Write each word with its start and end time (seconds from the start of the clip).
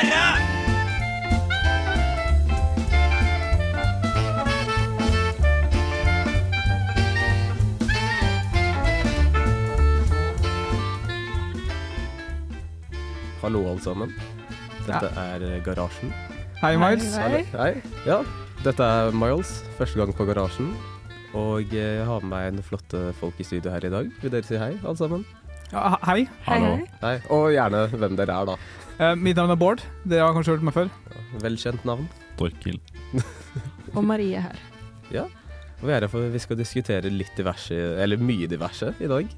Hallo, 0.00 0.08
alle 13.68 13.80
sammen. 13.80 14.14
Dette 14.86 15.10
er 15.20 15.42
eh, 15.44 15.64
Garasjen. 15.64 16.12
Hei, 16.62 16.76
Miles. 16.80 17.16
Hei. 17.16 17.44
Hei. 17.52 17.82
Ja, 18.06 18.24
dette 18.64 18.80
er 18.80 19.12
Miles. 19.12 19.64
Første 19.76 19.98
gang 20.00 20.16
på 20.16 20.24
Garasjen. 20.24 20.72
Og 21.36 21.60
eh, 21.74 21.98
jeg 21.98 22.06
har 22.08 22.20
med 22.24 22.32
meg 22.32 22.48
en 22.54 22.64
flotte 22.64 23.12
folk 23.20 23.36
i 23.36 23.44
studio 23.44 23.68
her 23.74 23.84
i 23.84 23.92
dag. 23.92 24.08
Vil 24.22 24.32
dere 24.32 24.48
si 24.48 24.56
hei, 24.56 24.80
alle 24.80 24.96
sammen? 24.96 25.28
Ja, 25.70 25.94
hei. 26.08 26.24
Hallo. 26.48 26.72
Hei. 27.02 27.16
Og 27.30 27.50
gjerne 27.54 27.84
hvem 27.92 28.16
dere 28.18 28.34
er, 28.42 28.48
da. 28.50 28.56
Eh, 29.00 29.14
mitt 29.18 29.38
navn 29.38 29.52
er 29.54 29.58
Bård. 29.60 29.82
Dere 30.08 30.26
har 30.26 30.34
kanskje 30.36 30.56
hørt 30.56 30.64
meg 30.66 30.74
før. 30.74 30.90
Velkjent 31.44 31.84
navn. 31.88 32.08
Torkil. 32.40 32.80
Og 33.96 34.02
Marie 34.06 34.40
her. 34.42 34.58
Og 35.80 35.86
vi 35.88 35.94
er 35.94 36.02
her 36.04 36.10
for 36.12 36.26
vi 36.28 36.40
skal 36.42 36.58
diskutere 36.60 37.08
litt 37.08 37.32
diverse, 37.38 37.72
eller 38.02 38.20
mye 38.20 38.48
diverse, 38.50 38.90
i 39.00 39.08
dag. 39.08 39.30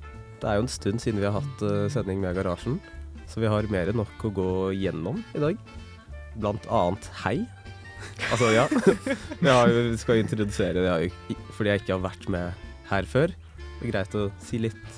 Det 0.42 0.48
er 0.50 0.56
jo 0.58 0.64
en 0.64 0.72
stund 0.72 0.98
siden 1.04 1.20
vi 1.22 1.28
har 1.28 1.36
hatt 1.36 1.60
eh, 1.68 1.84
sending 1.92 2.18
med 2.24 2.34
Garasjen, 2.34 2.80
så 3.30 3.38
vi 3.44 3.46
har 3.52 3.68
mer 3.70 3.92
enn 3.92 4.00
nok 4.00 4.24
å 4.26 4.32
gå 4.34 4.46
gjennom 4.74 5.20
i 5.38 5.42
dag. 5.44 5.60
Blant 6.34 6.66
annet 6.72 7.06
hei. 7.22 7.36
Altså, 8.32 8.48
ja. 8.50 8.64
Vi 9.44 9.46
har, 9.46 9.68
jo- 9.70 9.84
vi 9.92 9.98
skal 10.00 10.18
introdusere 10.18 10.80
det, 10.82 10.88
jeg 11.28 11.36
fordi 11.54 11.70
jeg 11.70 11.82
ikke 11.84 11.92
har 11.94 12.02
vært 12.08 12.24
med 12.34 12.64
her 12.88 13.06
før. 13.06 13.30
Det 13.78 13.84
er 13.86 13.92
greit 13.92 14.16
å 14.18 14.24
si 14.42 14.58
litt 14.64 14.96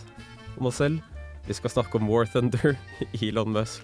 om 0.57 0.71
oss 0.71 0.79
selv. 0.81 1.03
Vi 1.47 1.55
skal 1.55 1.71
snakke 1.71 1.99
om 1.99 2.09
War 2.09 2.25
Thunder, 2.25 2.77
Elon 3.21 3.53
Musk, 3.53 3.83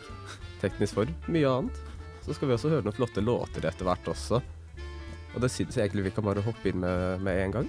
teknisk 0.62 0.94
form, 0.96 1.12
mye 1.28 1.48
annet. 1.48 1.80
Så 2.24 2.32
skal 2.36 2.48
vi 2.48 2.54
også 2.56 2.70
høre 2.72 2.86
noen 2.86 2.96
flotte 2.96 3.20
låter 3.24 3.66
etter 3.68 3.84
hvert 3.84 4.08
også. 4.08 4.40
Og 5.34 5.42
det 5.44 5.50
syns 5.52 5.76
jeg 5.76 5.86
egentlig 5.86 6.06
vi 6.08 6.12
kan 6.16 6.24
bare 6.24 6.44
hoppe 6.44 6.70
inn 6.72 6.80
med 6.80 7.20
med 7.24 7.42
en 7.44 7.54
gang. 7.58 7.68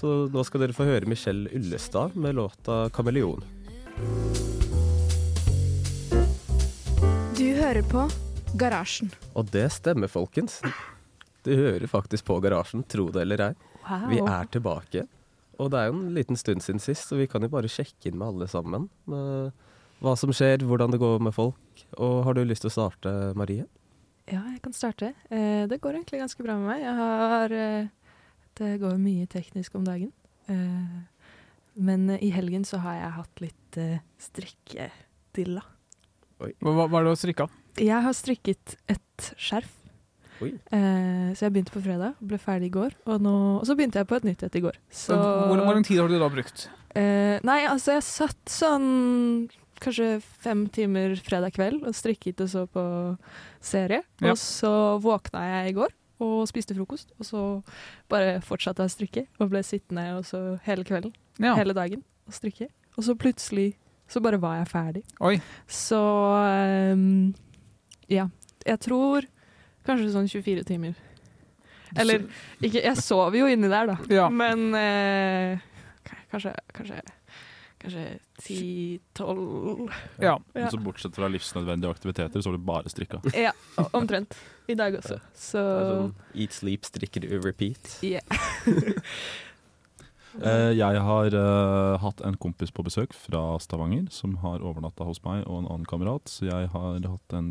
Så 0.00 0.26
nå 0.32 0.42
skal 0.46 0.64
dere 0.64 0.74
få 0.74 0.86
høre 0.88 1.08
Michelle 1.10 1.50
Ullestad 1.54 2.16
med 2.18 2.34
låta 2.34 2.88
'Kameleon'. 2.90 3.44
Du 7.38 7.46
hører 7.54 7.82
på 7.82 8.08
Garasjen. 8.58 9.12
Og 9.34 9.46
det 9.52 9.68
stemmer, 9.72 10.08
folkens. 10.08 10.60
Du 11.44 11.54
hører 11.54 11.86
faktisk 11.86 12.24
på 12.24 12.40
Garasjen, 12.42 12.82
tro 12.82 13.10
det 13.14 13.22
eller 13.22 13.46
ei. 13.50 13.54
Wow. 13.86 14.08
Vi 14.10 14.18
er 14.18 14.50
tilbake. 14.52 15.06
Og 15.60 15.68
det 15.72 15.80
er 15.80 15.90
jo 15.90 15.98
en 15.98 16.14
liten 16.16 16.38
stund 16.40 16.64
siden 16.64 16.80
sist, 16.80 17.10
så 17.10 17.18
vi 17.18 17.28
kan 17.28 17.44
jo 17.44 17.50
bare 17.52 17.68
sjekke 17.70 18.08
inn 18.08 18.16
med 18.20 18.30
alle 18.32 18.48
sammen. 18.48 18.88
Med 19.10 19.52
hva 20.00 20.14
som 20.16 20.32
skjer, 20.32 20.64
hvordan 20.64 20.94
det 20.94 21.00
går 21.02 21.20
med 21.20 21.34
folk. 21.36 21.84
Og 22.00 22.22
har 22.24 22.36
du 22.36 22.42
lyst 22.46 22.64
til 22.64 22.70
å 22.70 22.76
starte, 22.78 23.12
Marie? 23.36 23.66
Ja, 24.30 24.40
jeg 24.46 24.60
kan 24.64 24.72
starte. 24.76 25.12
Eh, 25.28 25.66
det 25.68 25.80
går 25.82 25.98
egentlig 25.98 26.22
ganske 26.22 26.44
bra 26.46 26.56
med 26.56 26.70
meg. 26.70 26.84
Jeg 26.86 26.96
har 27.00 27.54
eh, 27.56 27.90
Det 28.60 28.70
går 28.80 28.96
mye 29.00 29.26
teknisk 29.30 29.76
om 29.76 29.84
dagen. 29.84 30.12
Eh, 30.48 31.00
men 31.80 32.08
eh, 32.10 32.22
i 32.24 32.30
helgen 32.34 32.64
så 32.64 32.80
har 32.84 32.96
jeg 33.00 33.16
hatt 33.18 33.42
litt 33.44 33.80
eh, 33.80 33.98
strikkedilla. 34.22 35.64
Hva 36.40 36.72
hva 36.72 36.86
er 36.86 36.94
det 36.96 37.04
du 37.04 37.12
har 37.12 37.20
strikka? 37.20 37.48
Jeg 37.80 38.04
har 38.06 38.16
strikket 38.16 38.78
et 38.90 39.32
skjerf. 39.36 39.79
Eh, 40.48 41.30
så 41.36 41.46
jeg 41.46 41.52
begynte 41.54 41.74
på 41.74 41.82
fredag, 41.84 42.14
ble 42.20 42.38
ferdig 42.40 42.70
i 42.70 42.74
går. 42.74 42.94
Og, 43.06 43.20
nå, 43.22 43.34
og 43.60 43.66
så 43.68 43.76
begynte 43.78 44.00
jeg 44.00 44.08
på 44.10 44.16
et 44.16 44.24
nytt 44.28 44.42
et 44.46 44.56
i 44.56 44.62
går. 44.64 44.78
Så, 44.90 45.16
hvor 45.16 45.60
lang 45.60 45.84
tid 45.86 46.00
har 46.00 46.08
du 46.08 46.18
da 46.18 46.28
brukt? 46.32 46.68
Eh, 46.96 47.36
nei, 47.46 47.60
altså 47.70 47.94
jeg 47.98 48.06
satt 48.06 48.50
sånn 48.50 49.48
kanskje 49.80 50.18
fem 50.42 50.66
timer 50.68 51.14
fredag 51.24 51.54
kveld 51.56 51.86
og 51.88 51.94
strikket 51.96 52.42
og 52.44 52.50
så 52.52 52.66
på 52.68 52.82
serie. 53.64 54.02
Ja. 54.20 54.34
Og 54.34 54.40
så 54.40 54.72
våkna 55.00 55.44
jeg 55.46 55.72
i 55.72 55.76
går 55.78 55.94
og 56.20 56.42
spiste 56.50 56.74
frokost, 56.76 57.14
og 57.16 57.24
så 57.24 57.42
bare 58.12 58.40
fortsatte 58.44 58.84
jeg 58.84 58.90
å 58.90 58.92
strikke. 58.92 59.22
Og 59.40 59.48
ble 59.54 59.62
sittende 59.64 60.04
og 60.18 60.26
så 60.28 60.58
hele 60.66 60.84
kvelden, 60.84 61.14
Ja. 61.40 61.54
hele 61.56 61.72
dagen, 61.72 62.02
og 62.28 62.36
strikke. 62.36 62.68
Og 62.98 63.04
så 63.06 63.14
plutselig 63.16 63.74
så 64.10 64.20
bare 64.20 64.36
var 64.42 64.58
jeg 64.58 64.68
ferdig. 64.68 65.02
Oi. 65.24 65.38
Så 65.70 66.00
um, 66.92 67.32
ja. 68.10 68.26
Jeg 68.66 68.80
tror 68.84 69.24
kanskje 69.86 70.10
sånn 70.14 70.28
24 70.30 70.66
timer. 70.68 70.98
Eller 71.98 72.22
ikke 72.62 72.84
Jeg 72.84 73.02
sov 73.02 73.34
jo 73.34 73.48
inni 73.50 73.70
der, 73.70 73.90
da. 73.90 73.96
Ja. 74.12 74.28
Men 74.30 74.68
eh, 74.78 75.58
kanskje 76.30 76.52
Kanskje 76.76 77.00
Kanskje 77.80 78.04
10-12 78.44 79.90
Ja. 80.20 80.36
Ja. 80.54 80.70
Så 80.70 80.78
bortsett 80.84 81.16
fra 81.16 81.30
livsnødvendige 81.32 81.90
aktiviteter, 81.90 82.42
så 82.44 82.52
var 82.52 82.58
det 82.58 82.66
bare 82.68 82.92
strikka. 82.92 83.22
Ja, 83.46 83.54
omtrent. 83.96 84.36
I 84.68 84.76
dag 84.78 84.98
også. 85.00 85.16
Så 85.34 85.62
sånn 85.64 86.10
eat, 86.36 86.54
sleep, 86.54 86.84
strikker, 86.86 87.24
repeat. 87.42 87.96
yeah. 88.04 88.20
Eh, 90.38 90.70
jeg 90.78 91.00
har 91.02 91.34
eh, 91.34 91.96
hatt 91.98 92.20
en 92.22 92.36
kompis 92.38 92.70
på 92.70 92.84
besøk 92.86 93.10
fra 93.18 93.56
Stavanger 93.58 94.04
som 94.14 94.36
har 94.44 94.62
overnatta 94.62 95.02
hos 95.08 95.18
meg 95.24 95.42
og 95.42 95.56
en 95.64 95.66
annen 95.66 95.88
kamerat, 95.90 96.30
så 96.30 96.46
jeg 96.46 96.68
har 96.70 97.00
hatt 97.02 97.34
en 97.34 97.48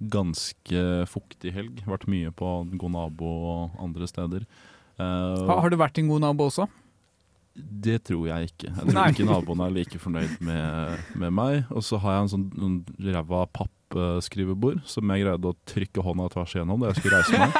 ganske 0.00 0.82
fuktig 1.10 1.52
helg. 1.56 1.82
Vært 1.88 2.08
mye 2.10 2.32
på 2.36 2.50
God 2.76 2.92
nabo 2.96 3.30
og 3.52 3.78
andre 3.82 4.08
steder. 4.10 4.48
Uh, 4.96 5.46
Har, 5.48 5.62
har 5.64 5.72
du 5.72 5.76
vært 5.80 5.98
en 6.00 6.08
god 6.08 6.24
nabo 6.24 6.48
også? 6.50 6.66
Det 7.56 8.02
tror 8.04 8.26
jeg 8.28 8.50
ikke. 8.50 8.68
Jeg 8.68 8.82
tror 8.84 8.96
Nei. 8.98 9.06
ikke 9.14 9.24
naboene 9.28 9.66
er 9.70 9.74
like 9.78 9.98
fornøyd 10.00 10.34
med, 10.44 10.98
med 11.16 11.32
meg. 11.32 11.62
Og 11.72 11.84
så 11.84 11.96
har 12.02 12.18
jeg 12.18 12.26
en 12.26 12.32
sånn 12.34 12.80
ræva 13.00 13.46
pappskrivebord 13.56 14.82
som 14.88 15.08
jeg 15.14 15.24
greide 15.24 15.52
å 15.52 15.56
trykke 15.68 16.04
hånda 16.04 16.26
tvers 16.34 16.52
igjennom 16.56 16.84
da 16.84 16.90
jeg 16.90 17.00
skulle 17.00 17.22
reise 17.22 17.40
meg. 17.40 17.56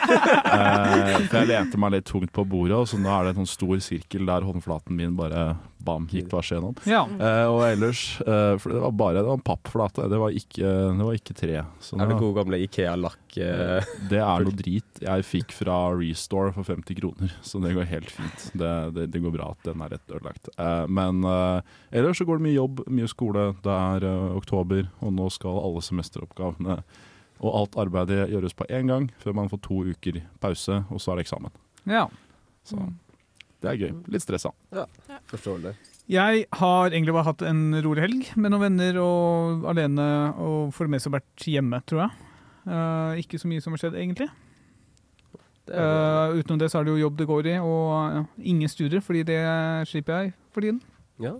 uh, 0.52 1.24
for 1.30 1.38
jeg 1.40 1.48
lente 1.52 1.80
meg 1.80 1.94
litt 1.96 2.08
tungt 2.12 2.34
på 2.36 2.44
bordet, 2.44 2.76
og 2.76 2.90
så 2.92 3.00
nå 3.00 3.08
er 3.14 3.24
det 3.24 3.32
en 3.34 3.40
sånn 3.46 3.54
stor 3.54 3.80
sirkel 3.88 4.28
der 4.28 4.44
håndflaten 4.44 4.96
min 5.00 5.16
bare 5.16 5.54
bam, 5.86 6.08
gikk 6.10 6.28
tvers 6.32 6.50
igjennom. 6.52 6.74
Ja. 6.90 7.04
Eh, 7.06 7.46
og 7.48 7.62
ellers 7.68 8.02
eh, 8.26 8.56
For 8.60 8.74
det 8.74 8.82
var 8.82 8.94
bare 8.98 9.20
det 9.20 9.26
var 9.30 9.38
en 9.38 9.44
pappflate, 9.46 10.08
det 10.12 10.18
var 10.20 10.34
ikke, 10.36 10.72
det 10.98 11.06
var 11.06 11.16
ikke 11.20 11.36
tre. 11.38 11.62
Så 11.82 11.96
Er 12.02 12.10
det 12.10 12.18
gode 12.20 12.36
gamle 12.40 12.60
Ikea-lakk? 12.66 13.22
eh, 13.36 13.88
det 14.10 14.20
er 14.24 14.44
noe 14.46 14.56
drit 14.56 15.00
jeg 15.02 15.24
fikk 15.28 15.52
fra 15.52 15.78
Restore 15.98 16.52
for 16.56 16.64
50 16.64 16.96
kroner, 17.00 17.34
så 17.44 17.60
det 17.60 17.74
går 17.76 17.88
helt 17.90 18.10
fint. 18.10 18.46
Det, 18.56 18.70
det, 18.96 19.08
det 19.12 19.20
går 19.24 19.34
bra 19.34 19.50
at 19.52 19.66
den 19.68 19.82
er 19.84 19.92
rett 19.96 20.10
ødelagt. 20.14 20.48
Eh, 20.58 20.84
men 20.88 21.22
eh, 21.24 21.60
ellers 22.00 22.18
så 22.20 22.24
går 22.28 22.40
det 22.40 22.46
mye 22.48 22.56
jobb, 22.58 22.84
mye 22.88 23.10
skole. 23.12 23.48
Det 23.64 23.74
er 23.76 24.06
eh, 24.08 24.36
oktober, 24.38 24.88
og 25.04 25.12
nå 25.18 25.28
skal 25.34 25.60
alle 25.62 25.84
semesteroppgavene 25.84 26.80
og 27.44 27.50
alt 27.52 27.74
arbeidet 27.76 28.30
gjøres 28.32 28.54
på 28.56 28.64
én 28.72 28.88
gang, 28.88 29.10
før 29.20 29.34
man 29.36 29.50
får 29.52 29.60
to 29.66 29.82
uker 29.92 30.22
pause, 30.40 30.78
og 30.88 31.02
så 31.04 31.12
er 31.12 31.18
det 31.20 31.26
eksamen. 31.26 31.52
ja. 31.84 32.06
Så 32.66 32.80
det 33.62 33.70
er 33.70 33.78
gøy. 33.80 33.92
Litt 34.12 34.24
stressa. 34.24 34.52
Forstår 35.30 35.62
det. 35.64 35.74
Jeg 36.06 36.44
har 36.54 36.92
egentlig 36.92 37.14
bare 37.16 37.26
hatt 37.26 37.42
en 37.42 37.62
rolig 37.82 38.04
helg 38.04 38.28
med 38.38 38.52
noen 38.52 38.62
venner 38.68 38.98
og 39.02 39.64
alene, 39.72 40.06
og 40.38 40.74
for 40.74 40.86
det 40.86 40.94
meste 40.94 41.10
vært 41.10 41.46
hjemme, 41.50 41.80
tror 41.88 42.04
jeg. 42.04 42.26
Uh, 42.66 43.18
ikke 43.22 43.40
så 43.42 43.50
mye 43.50 43.62
som 43.62 43.74
har 43.74 43.82
skjedd, 43.82 43.96
egentlig. 43.98 44.28
det 45.66 45.74
er 45.74 45.82
bra. 45.82 46.26
Eh, 46.30 46.36
utenom 46.38 46.60
det 46.62 46.70
så 46.70 46.78
er 46.78 46.86
det 46.86 46.94
jo 46.94 47.02
jobb 47.04 47.16
det 47.18 47.26
går 47.30 47.48
i, 47.50 47.56
og 47.58 47.86
ja, 48.14 48.22
ingen 48.52 48.70
studier, 48.70 49.02
fordi 49.02 49.24
det 49.26 49.40
slipper 49.90 50.20
jeg 50.22 50.36
for 50.54 50.62
tiden. 50.62 50.78
Ja. 51.22 51.34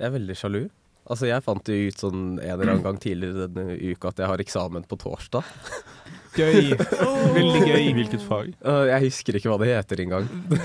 Jeg 0.00 0.08
er 0.08 0.16
veldig 0.16 0.36
sjalu. 0.38 0.62
Altså, 1.04 1.28
jeg 1.28 1.44
fant 1.44 1.68
jo 1.68 1.76
ut 1.86 2.00
sånn 2.00 2.22
en 2.38 2.48
eller 2.48 2.72
annen 2.72 2.84
gang 2.86 2.98
tidligere 2.98 3.46
denne 3.52 3.76
uka 3.92 4.10
at 4.10 4.22
jeg 4.22 4.30
har 4.30 4.42
eksamen 4.42 4.86
på 4.88 4.98
torsdag. 5.04 5.44
Gøy. 6.34 6.72
Veldig 7.34 7.60
gøy. 7.68 7.84
Hvilket 7.98 8.24
fag? 8.26 8.52
Uh, 8.64 8.84
Jeg 8.90 9.06
husker 9.08 9.38
ikke 9.38 9.52
hva 9.52 9.58
det 9.62 9.68
heter 9.70 10.02
engang. 10.04 10.28
Det, 10.50 10.60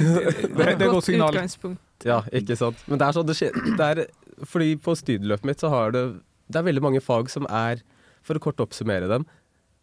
det 0.56 0.68
er 0.74 0.90
godt 0.90 1.08
signal. 1.08 1.34
utgangspunkt. 1.36 1.82
Ja, 2.08 2.22
ikke 2.34 2.56
sant. 2.60 2.80
Men 2.88 3.02
det 3.02 3.08
er 3.10 3.18
sånn 3.18 3.28
det 3.28 3.36
skjer 3.40 3.58
det 3.76 3.88
er, 3.92 4.04
Fordi 4.48 4.70
på 4.80 4.94
studieløpet 4.96 5.46
mitt 5.50 5.60
så 5.60 5.68
har 5.74 5.92
det 5.96 6.04
Det 6.50 6.62
er 6.62 6.66
veldig 6.70 6.82
mange 6.86 7.02
fag 7.04 7.28
som 7.30 7.46
er, 7.52 7.82
for 8.26 8.40
å 8.40 8.44
kort 8.44 8.62
oppsummere 8.64 9.10
dem, 9.12 9.26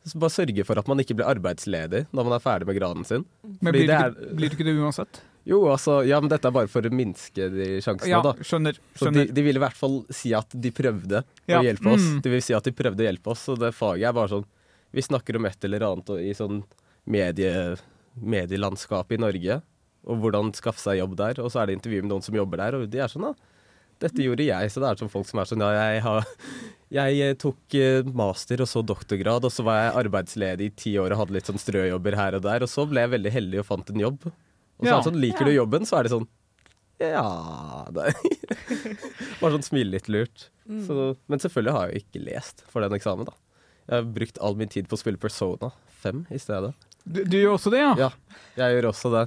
så 0.06 0.18
bare 0.22 0.30
sørge 0.34 0.62
for 0.66 0.78
at 0.78 0.86
man 0.90 1.00
ikke 1.02 1.14
blir 1.18 1.26
arbeidsledig 1.26 2.04
når 2.14 2.26
man 2.28 2.34
er 2.36 2.42
ferdig 2.42 2.66
med 2.68 2.76
graden 2.78 3.06
sin. 3.06 3.24
Men 3.60 3.72
blir 3.74 3.86
du, 3.86 3.90
det 3.90 3.96
ikke, 3.98 4.34
blir 4.38 4.50
du 4.52 4.56
ikke 4.58 4.66
det 4.68 4.74
uansett? 4.78 5.20
Jo, 5.46 5.60
altså, 5.70 6.00
ja, 6.06 6.18
men 6.22 6.30
dette 6.30 6.46
er 6.50 6.54
bare 6.54 6.70
for 6.70 6.82
å 6.86 6.90
minske 6.94 7.46
de 7.54 7.66
sjansene, 7.82 8.10
Ja, 8.10 8.18
da. 8.22 8.32
skjønner. 8.42 8.78
Så 8.98 9.06
de, 9.10 9.22
skjønner. 9.22 9.32
de 9.36 9.44
vil 9.46 9.58
i 9.58 9.62
hvert 9.62 9.78
fall 9.78 9.96
si 10.14 10.32
at 10.34 10.54
de 10.58 10.72
prøvde 10.74 11.22
Ja, 11.46 11.60
å 11.60 11.64
hjelpe 11.66 11.92
oss. 11.94 12.06
mm. 12.16 12.20
De 12.24 12.32
vil 12.34 12.42
si 12.42 12.54
at 12.58 12.66
de 12.66 12.74
prøvde 12.74 13.02
å 13.02 13.06
hjelpe 13.06 13.30
oss, 13.34 13.44
så 13.46 13.54
det 13.58 13.70
faget 13.78 14.08
er 14.10 14.16
bare 14.18 14.32
sånn 14.34 14.46
vi 14.96 15.04
snakker 15.04 15.36
om 15.38 15.46
et 15.48 15.64
eller 15.68 15.84
annet 15.90 16.12
i 16.24 16.32
sånn 16.36 16.62
medie, 17.06 17.76
medielandskapet 18.16 19.18
i 19.18 19.22
Norge, 19.22 19.58
og 20.06 20.22
hvordan 20.22 20.52
skaffe 20.56 20.80
seg 20.82 21.00
jobb 21.00 21.16
der, 21.18 21.40
og 21.42 21.50
så 21.52 21.60
er 21.62 21.68
det 21.70 21.76
intervju 21.80 22.02
med 22.04 22.12
noen 22.14 22.24
som 22.24 22.36
jobber 22.38 22.62
der, 22.62 22.76
og 22.78 22.88
de 22.90 23.00
er 23.02 23.10
sånn, 23.12 23.28
ja, 23.28 23.34
dette 24.02 24.20
gjorde 24.24 24.44
jeg, 24.44 24.70
så 24.72 24.82
det 24.82 24.88
er 24.90 24.98
sånn 25.00 25.10
folk 25.12 25.28
som 25.28 25.40
er 25.40 25.48
sånn, 25.48 25.62
ja, 25.64 25.84
jeg 25.96 26.02
har 26.04 26.26
jeg 26.96 27.20
eh, 27.26 27.34
tok 27.40 27.74
eh, 27.80 28.06
master 28.16 28.60
og 28.62 28.68
så 28.70 28.82
doktorgrad, 28.86 29.46
og 29.48 29.52
så 29.52 29.64
var 29.66 29.80
jeg 29.80 29.94
arbeidsledig 30.04 30.68
i 30.70 30.74
ti 30.78 30.92
år 31.02 31.14
og 31.16 31.22
hadde 31.24 31.34
litt 31.38 31.48
sånn 31.50 31.58
strøjobber 31.58 32.14
her 32.18 32.36
og 32.38 32.44
der, 32.44 32.62
og 32.66 32.70
så 32.70 32.84
ble 32.90 33.02
jeg 33.06 33.14
veldig 33.16 33.32
heldig 33.34 33.62
og 33.62 33.66
fant 33.70 33.90
en 33.94 34.02
jobb. 34.04 34.28
Og 34.28 34.84
så 34.84 34.90
Ja. 34.90 34.92
er 34.92 35.00
det 35.00 35.08
sånn, 35.08 35.20
liker 35.24 35.48
du 35.48 35.52
jobben, 35.56 35.88
så 35.88 35.98
er 35.98 36.06
det 36.06 36.12
sånn, 36.12 36.28
ja, 37.00 37.24
det 37.92 38.12
Bare 39.40 39.56
sånn 39.56 39.66
smile 39.66 39.96
litt 39.96 40.06
lurt. 40.12 40.46
Så, 40.86 41.16
men 41.28 41.42
selvfølgelig 41.42 41.74
har 41.74 41.88
jeg 41.90 41.96
jo 41.98 42.04
ikke 42.04 42.22
lest 42.28 42.62
for 42.70 42.84
den 42.84 42.94
eksamen, 42.96 43.26
da. 43.28 43.34
Jeg 43.86 43.94
har 44.00 44.06
brukt 44.16 44.38
all 44.42 44.56
min 44.58 44.68
tid 44.72 44.88
på 44.90 44.96
å 44.96 45.00
spille 45.00 45.20
Persona 45.22 45.70
5 46.02 46.24
i 46.34 46.38
stedet. 46.42 46.72
Du, 47.06 47.20
du 47.24 47.36
gjør 47.38 47.54
også 47.56 47.70
det, 47.70 47.80
ja? 47.84 47.92
Ja, 48.00 48.10
jeg 48.58 48.76
gjør 48.80 48.88
også 48.90 49.12
det. 49.14 49.24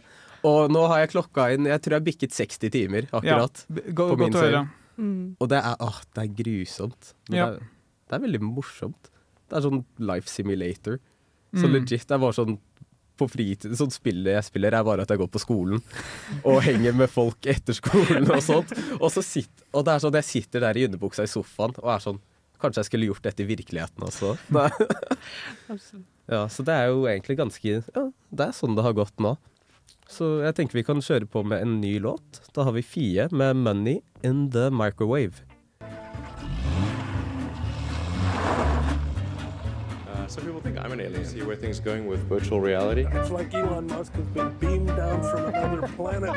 Og 0.47 0.71
nå 0.71 0.81
har 0.87 1.01
jeg 1.01 1.11
klokka 1.13 1.49
inn 1.53 1.65
Jeg 1.67 1.81
tror 1.83 1.97
jeg 1.97 2.05
bikket 2.09 2.35
60 2.35 2.71
timer 2.71 3.07
akkurat. 3.11 3.65
Ja, 3.67 3.83
Go, 3.95 4.09
på 4.13 4.19
min 4.21 4.35
serie. 4.35 4.65
Mm. 4.99 5.35
Og 5.39 5.49
det 5.51 5.59
er, 5.63 5.75
åh, 5.83 5.99
det 6.15 6.23
er 6.25 6.33
grusomt. 6.41 7.13
Men 7.29 7.37
Ja. 7.39 7.45
det, 7.51 7.61
er, 7.63 7.69
det 8.09 8.17
er 8.19 8.23
veldig 8.27 8.41
morsomt. 8.43 9.09
Det 9.49 9.57
er 9.59 9.65
sånn 9.67 9.83
life 10.11 10.27
simulator. 10.31 10.99
Så 11.55 11.65
Mm. 11.65 11.73
legit, 11.79 12.03
det 12.07 12.11
er 12.13 12.19
bare 12.21 12.35
sånn 12.37 12.59
på 13.19 13.27
fritid, 13.27 13.73
sånn 13.75 13.91
spillet 13.91 14.31
jeg 14.31 14.43
spiller 14.47 14.75
er 14.77 14.83
bare 14.87 15.01
at 15.03 15.09
jeg 15.11 15.19
går 15.19 15.27
på 15.33 15.39
skolen 15.43 15.81
og 16.47 16.61
henger 16.63 16.93
med 16.95 17.09
folk 17.11 17.41
etter 17.51 17.75
skolen 17.75 18.29
og 18.31 18.39
sånt. 18.45 18.71
Og, 19.01 19.09
så 19.11 19.19
sitt, 19.25 19.63
og 19.73 19.83
det 19.87 19.91
er 19.97 20.03
sånn, 20.05 20.15
jeg 20.21 20.27
sitter 20.29 20.63
der 20.63 20.77
i 20.79 20.85
underbuksa 20.87 21.25
i 21.27 21.31
sofaen 21.31 21.73
og 21.81 21.89
er 21.91 21.99
sånn 22.05 22.19
Kanskje 22.59 22.83
jeg 22.83 22.89
skulle 22.89 23.09
gjort 23.09 23.25
dette 23.25 23.43
i 23.45 23.49
virkeligheten 23.49 24.07
også. 24.09 24.35
Ja, 26.29 26.43
så 26.45 26.61
det 26.61 26.73
er 26.77 26.91
jo 26.91 27.07
egentlig 27.09 27.39
ganske 27.39 27.71
Ja, 27.81 28.01
det 28.29 28.43
er 28.45 28.51
sånn 28.53 28.75
det 28.77 28.83
har 28.85 28.93
gått 28.93 29.15
nå. 29.23 29.31
Så 30.09 30.27
jeg 30.43 30.53
tenker 30.57 30.77
vi 30.77 30.83
kan 30.85 31.01
kjøre 31.01 31.25
på 31.29 31.41
med 31.45 31.63
en 31.65 31.79
ny 31.81 31.95
låt. 32.01 32.41
Da 32.53 32.67
har 32.67 32.75
vi 32.75 32.83
Fie 32.85 33.25
med 33.33 33.57
'Money 33.57 34.03
in 34.21 34.51
the 34.53 34.69
Microwave'. 34.69 35.48
Some 40.29 40.43
people 40.45 40.61
think 40.61 40.77
I'm 40.77 40.91
an 40.91 41.01
alien. 41.01 41.25
See 41.25 41.41
where 41.41 41.55
things 41.55 41.79
going 41.79 42.07
with 42.07 42.19
virtual 42.29 42.61
reality? 42.61 43.05
It's 43.11 43.31
like 43.31 43.53
Elon 43.53 43.87
Musk 43.87 44.13
has 44.13 44.27
been 44.27 44.51
beamed 44.59 44.87
down 44.87 45.21
from 45.23 45.45
another 45.53 45.87
planet 45.97 46.35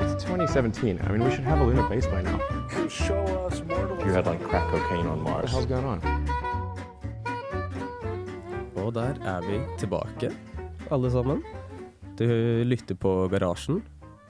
It's 0.00 0.24
2017. 0.24 1.00
I 1.02 1.12
mean, 1.12 1.24
we 1.24 1.30
should 1.30 1.44
have 1.44 1.60
a 1.60 1.64
lunar 1.64 1.88
base 1.88 2.06
by 2.06 2.22
now. 2.22 2.38
to 2.70 2.88
show 2.88 3.24
us 3.46 3.62
mortals. 3.68 4.04
You 4.04 4.12
had 4.12 4.26
like 4.26 4.42
crack 4.42 4.70
cocaine 4.70 5.06
on 5.06 5.20
Mars. 5.20 5.52
What 5.52 5.68
the 5.68 5.74
hell's 5.74 5.82
going 5.82 5.84
on? 5.84 6.00
Og 8.78 8.94
der 8.94 9.18
er 9.26 9.40
vi 9.42 9.58
tilbake, 9.78 10.30
alle 10.90 11.10
sammen. 11.10 11.42
Du 12.18 12.24
lytter 12.64 12.94
på 12.94 13.28
Garasjen. 13.28 13.82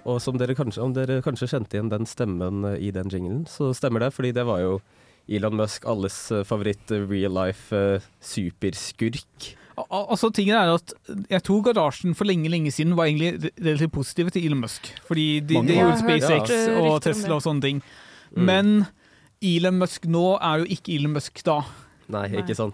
Og 0.04 0.20
som 0.22 0.38
dere 0.38 0.54
kanskje, 0.54 0.82
om 0.82 0.94
dere 0.94 1.20
kanskje 1.22 1.46
kjente 1.52 1.76
igjen 1.76 1.90
den 1.92 2.06
stemmen 2.06 2.64
i 2.78 2.90
den 2.90 3.10
jinglen, 3.12 3.44
så 3.46 3.74
stemmer 3.76 4.00
det, 4.00 4.12
fordi 4.12 4.32
det 4.32 4.46
var 4.46 4.60
jo 4.64 4.80
Elon 5.28 5.56
Musk, 5.60 5.84
alles 5.88 6.16
eh, 6.32 6.44
favoritt 6.48 6.90
eh, 6.94 7.04
real 7.08 7.34
life 7.36 7.76
eh, 7.76 8.04
superskurk. 8.24 9.48
Al- 9.78 9.86
al- 9.90 10.06
Altså, 10.14 10.30
tingen 10.34 10.56
er 10.56 10.72
at 10.74 10.92
Jeg 11.30 11.42
tror 11.46 11.62
garasjen 11.68 12.16
for 12.18 12.26
lenge 12.26 12.50
lenge 12.50 12.72
siden 12.74 12.96
var 12.98 13.06
egentlig 13.10 13.52
relativt 13.60 13.92
positive 13.94 14.32
til 14.34 14.48
Elon 14.48 14.62
Musk. 14.64 14.88
Fordi 15.06 15.40
de, 15.40 15.60
de 15.68 15.76
gjorde 15.78 16.00
SpaceX 16.00 16.54
ja. 16.54 16.78
og 16.80 17.02
Tesla 17.04 17.36
og 17.36 17.44
sånne 17.44 17.62
ting. 17.62 17.82
Mm. 18.34 18.44
Men 18.48 18.72
Elon 19.44 19.78
Musk 19.78 20.08
nå 20.10 20.24
er 20.42 20.64
jo 20.64 20.70
ikke 20.78 20.96
Elon 20.96 21.14
Musk 21.14 21.42
da. 21.46 21.60
Nei, 22.08 22.26
Nei. 22.32 22.40
ikke 22.42 22.56
sånn. 22.58 22.72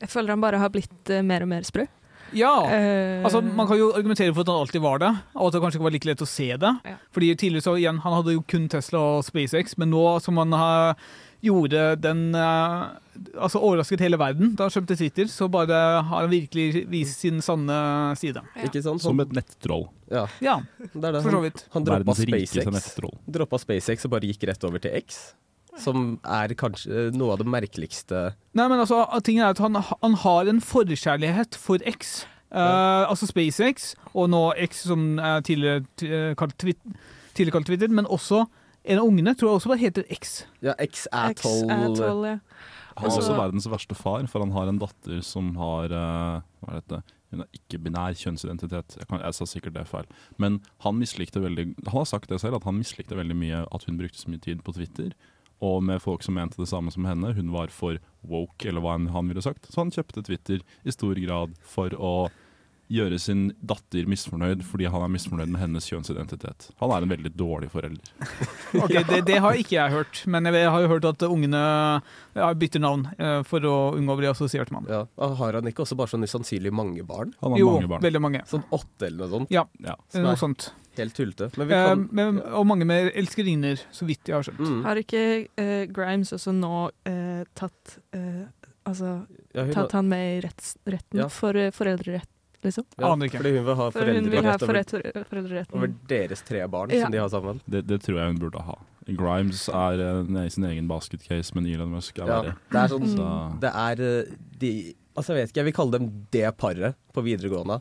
Jeg 0.00 0.08
føler 0.14 0.32
han 0.32 0.40
bare 0.40 0.60
har 0.62 0.70
blitt 0.72 1.10
uh, 1.12 1.20
mer 1.26 1.44
og 1.44 1.50
mer 1.50 1.66
sprø. 1.66 1.84
Ja, 2.32 2.52
uh, 2.62 3.24
altså 3.26 3.40
Man 3.42 3.66
kan 3.66 3.76
jo 3.80 3.88
argumentere 3.90 4.30
for 4.32 4.46
at 4.46 4.52
han 4.52 4.62
alltid 4.62 4.80
var 4.84 5.00
det, 5.02 5.10
og 5.34 5.48
at 5.48 5.56
det 5.56 5.60
kanskje 5.64 5.80
ikke 5.80 5.88
var 5.88 5.94
like 5.96 6.08
lett 6.08 6.22
å 6.24 6.28
se 6.30 6.46
det. 6.62 6.70
Ja. 6.86 6.94
Fordi 7.12 7.32
tidligere 7.34 7.66
så 7.66 7.74
igjen, 7.76 7.98
Han 8.04 8.14
hadde 8.16 8.36
jo 8.36 8.44
kun 8.48 8.68
Tesla 8.70 9.02
og 9.18 9.26
SpaceX, 9.26 9.74
men 9.82 9.90
nå 9.92 10.04
som 10.24 10.38
han 10.40 10.54
har 10.56 10.94
gjorde 11.44 11.94
den 12.00 12.34
eh, 12.36 12.82
Altså 13.36 13.60
overrasket 13.60 14.00
hele 14.00 14.16
verden 14.20 14.54
da 14.56 14.64
han 14.64 14.72
kjøpte 14.72 14.96
Twitter, 14.96 15.26
så 15.28 15.44
bare 15.52 15.76
har 16.06 16.22
han 16.24 16.30
virkelig 16.32 16.86
vist 16.88 17.20
sin 17.20 17.42
sanne 17.44 17.74
side. 18.16 18.40
Ja. 18.56 18.64
Ikke 18.64 18.80
sant? 18.84 19.02
Som 19.04 19.20
et 19.20 19.34
nettroll. 19.36 19.90
ja, 20.08 20.24
Ja, 20.40 20.54
det 20.78 21.04
er 21.04 21.18
det. 21.18 21.22
for 21.26 21.36
så 21.36 21.42
vidt. 21.44 21.66
han 21.74 21.84
droppa 21.84 22.14
SpaceX. 22.16 22.88
Droppa 23.28 23.60
SpaceX 23.60 24.08
og 24.08 24.14
bare 24.14 24.30
gikk 24.30 24.46
rett 24.48 24.64
over 24.64 24.80
til 24.80 24.96
X. 25.02 25.20
Som 25.80 26.16
er 26.24 26.54
kanskje 26.58 27.10
eh, 27.10 27.12
noe 27.14 27.36
av 27.36 27.42
det 27.42 27.46
merkeligste 27.46 28.32
Nei, 28.58 28.66
men 28.66 28.80
altså, 28.80 29.04
tingen 29.22 29.44
er 29.44 29.52
at 29.52 29.60
han, 29.62 29.76
han 29.76 30.16
har 30.24 30.48
en 30.50 30.64
forkjærlighet 30.64 31.60
for 31.60 31.84
X. 31.86 32.24
Uh, 32.50 33.06
altså 33.06 33.28
SpaceX, 33.30 33.92
og 34.10 34.32
nå 34.32 34.40
X 34.64 34.82
som 34.88 35.20
er 35.22 35.44
tidligere, 35.46 36.34
kalt 36.34 36.56
tidligere 36.58 37.54
kalt 37.54 37.68
Twitter, 37.70 37.92
men 37.94 38.08
også 38.10 38.46
en 38.90 39.00
av 39.00 39.06
ungene 39.06 39.34
tror 39.38 39.52
jeg 39.52 39.60
også 39.60 39.70
bare 39.72 39.82
heter 39.84 40.06
X. 40.12 40.42
Ja, 40.64 40.74
X 40.82 41.06
er 41.14 41.34
X 41.36 41.46
er 41.62 41.86
12 41.86 41.96
12, 42.00 42.26
ja. 42.26 42.36
Han 42.98 43.08
er 43.08 43.16
også 43.22 43.36
verdens 43.38 43.68
verste 43.70 43.96
far, 43.96 44.26
for 44.28 44.44
han 44.44 44.52
har 44.52 44.68
en 44.68 44.80
datter 44.80 45.22
som 45.24 45.54
har 45.60 45.94
eh, 45.94 46.42
Hva 46.60 46.72
er 46.72 46.80
dette? 46.82 47.00
Hun 47.30 47.44
har 47.44 47.50
ikke-binær 47.54 48.16
kjønnsidentitet. 48.18 48.96
Jeg, 48.98 49.06
kan, 49.08 49.22
jeg 49.22 49.36
sa 49.36 49.46
sikkert 49.46 49.76
det 49.76 49.86
feil. 49.88 50.08
Men 50.42 50.58
han 50.82 50.98
mislikte 50.98 51.42
veldig 51.42 51.68
Han 51.86 52.00
har 52.00 52.08
sagt 52.10 52.32
det 52.32 52.40
selv, 52.42 52.58
at 52.58 52.66
han 52.66 52.80
mislikte 52.80 53.18
veldig 53.18 53.36
mye 53.38 53.62
at 53.70 53.86
hun 53.86 54.00
brukte 54.00 54.18
så 54.18 54.32
mye 54.32 54.42
tid 54.42 54.64
på 54.66 54.74
Twitter. 54.76 55.14
Og 55.62 55.78
med 55.84 56.02
folk 56.02 56.24
som 56.26 56.34
mente 56.34 56.58
det 56.58 56.68
samme 56.72 56.90
som 56.90 57.06
henne. 57.06 57.34
Hun 57.36 57.52
var 57.54 57.70
for 57.72 58.00
woke, 58.26 58.66
eller 58.66 58.82
hva 58.82 58.98
han 58.98 59.30
ville 59.30 59.44
sagt. 59.44 59.70
Så 59.70 59.84
han 59.84 59.94
kjøpte 59.94 60.26
Twitter 60.26 60.64
i 60.82 60.94
stor 60.94 61.20
grad 61.22 61.54
for 61.62 61.94
å 61.94 62.14
gjøre 62.90 63.18
sin 63.22 63.44
datter 63.62 64.08
misfornøyd 64.10 64.64
fordi 64.66 64.88
han 64.90 65.04
er 65.06 65.12
misfornøyd 65.14 65.50
med 65.54 65.60
hennes 65.62 65.86
kjønnsidentitet. 65.86 66.70
Han 66.80 66.90
er 66.90 67.06
en 67.06 67.12
veldig 67.12 67.32
dårlig 67.38 67.70
forelder. 67.70 68.10
Ok, 68.82 68.92
det, 69.08 69.20
det 69.26 69.38
har 69.42 69.56
ikke 69.58 69.76
jeg 69.76 69.90
hørt, 69.94 70.20
men 70.30 70.46
jeg 70.46 70.68
har 70.70 70.82
jo 70.84 70.88
hørt 70.92 71.06
at 71.08 71.22
ungene 71.26 71.60
ja, 72.38 72.48
bytter 72.54 72.82
navn 72.82 73.06
eh, 73.18 73.40
for 73.46 73.64
å 73.66 73.74
unngå 73.98 74.14
å 74.14 74.18
bli 74.20 74.28
assosiert 74.30 74.70
med 74.74 74.82
ham. 74.84 74.90
Ja, 75.18 75.30
Har 75.40 75.58
han 75.58 75.66
ikke 75.70 75.82
også 75.84 75.96
bare 75.98 76.12
sånn 76.12 76.26
usannsynlig 76.26 76.70
mange 76.74 77.02
barn? 77.06 77.32
Han 77.42 77.54
har 77.56 77.62
Jo, 77.62 77.72
mange 77.76 77.90
barn. 77.90 78.04
veldig 78.04 78.22
mange. 78.22 78.42
Sånn 78.50 78.62
åtte 78.74 79.08
eller 79.08 79.24
noe 79.24 79.32
sånt? 79.38 79.50
Ja, 79.54 79.64
Ja. 79.82 79.96
Som 80.10 80.26
noe 80.28 80.38
sånt. 80.38 80.70
Helt 80.98 81.14
tullete. 81.16 81.50
Men 81.56 81.68
vi 81.70 81.74
Eh, 81.80 81.94
men, 82.18 82.40
og 82.54 82.66
mange 82.66 82.84
med 82.86 83.12
elskerinner, 83.16 83.78
så 83.94 84.06
vidt 84.08 84.26
jeg 84.30 84.34
har 84.36 84.42
skjønt. 84.46 84.58
mm. 84.66 84.80
Har 84.84 84.98
ikke 85.02 85.22
eh, 85.56 85.84
Grimes 85.94 86.32
også 86.34 86.52
nå 86.54 86.90
eh, 87.06 87.44
tatt 87.54 87.98
eh, 88.12 88.46
Altså 88.88 89.10
ja, 89.54 89.66
tatt 89.74 89.92
han 89.92 90.08
med 90.08 90.38
i 90.38 90.40
retts, 90.46 90.72
retten 90.88 91.20
Ja. 91.20 91.26
for 91.28 91.54
eh, 91.54 91.68
foreldrerett, 91.70 92.26
liksom? 92.62 92.84
ja, 92.98 93.10
Aner 93.12 93.26
ikke. 93.30 93.38
Fordi 93.40 93.52
hun 93.56 93.64
vil 93.66 93.74
ha 93.80 93.88
foreldrerett 93.90 94.62
over, 94.68 95.24
foreldreretten. 95.30 95.74
over 95.78 95.92
deres 96.08 96.42
tre 96.46 96.66
barn 96.68 96.90
Ja. 96.90 97.02
som 97.04 97.12
de 97.12 97.18
har 97.18 97.28
sammen. 97.32 97.60
Det, 97.68 97.86
det 97.86 98.00
tror 98.02 98.18
jeg 98.20 98.26
hun 98.34 98.38
burde 98.38 98.62
ha. 98.62 98.78
Grimes 99.10 99.68
er 99.68 100.02
uh, 100.20 100.48
sin 100.52 100.64
egen 100.68 100.86
basketcase, 100.88 101.54
men 101.56 101.66
Elon 101.66 101.90
Musk 101.90 102.18
er 102.18 102.26
Ja, 102.28 102.42
verre. 102.42 102.56
det 102.70 102.78
er 102.84 102.88
sånn 102.92 103.06
Mm. 103.08 103.16
Så 103.16 103.60
Det 103.60 103.72
er 103.74 104.00
eh, 104.00 104.34
de 104.58 104.94
Altså, 105.16 105.34
jeg 105.34 105.40
vet 105.42 105.50
ikke, 105.50 105.56
jeg 105.56 105.64
vil 105.64 105.72
kalle 105.74 105.90
dem 105.98 106.26
det 106.30 106.56
paret 106.56 106.94
på 107.12 107.22
videregående, 107.24 107.80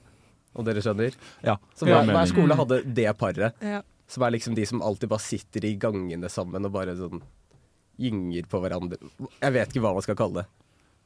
om 0.55 0.65
dere 0.65 0.81
skjønner? 0.81 1.13
ja, 1.43 1.57
Så 1.77 1.85
hver, 1.85 2.01
er 2.01 2.09
hver 2.09 2.25
skole 2.27 2.55
hadde 2.57 2.79
det 2.95 3.17
paret, 3.19 3.53
Ja. 3.61 3.81
som 4.07 4.23
er 4.23 4.31
liksom 4.31 4.55
de 4.55 4.65
som 4.65 4.81
alltid 4.81 5.07
bare 5.09 5.19
sitter 5.19 5.63
i 5.65 5.75
gangene 5.77 6.27
sammen 6.27 6.65
og 6.65 6.71
bare 6.73 6.95
sånn 6.97 7.21
gynger 7.99 8.47
på 8.49 8.59
hverandre. 8.63 8.97
Jeg 9.41 9.53
vet 9.53 9.69
ikke 9.69 9.81
hva 9.83 9.93
man 9.93 10.01
skal 10.01 10.15
kalle 10.15 10.41
det. 10.41 10.47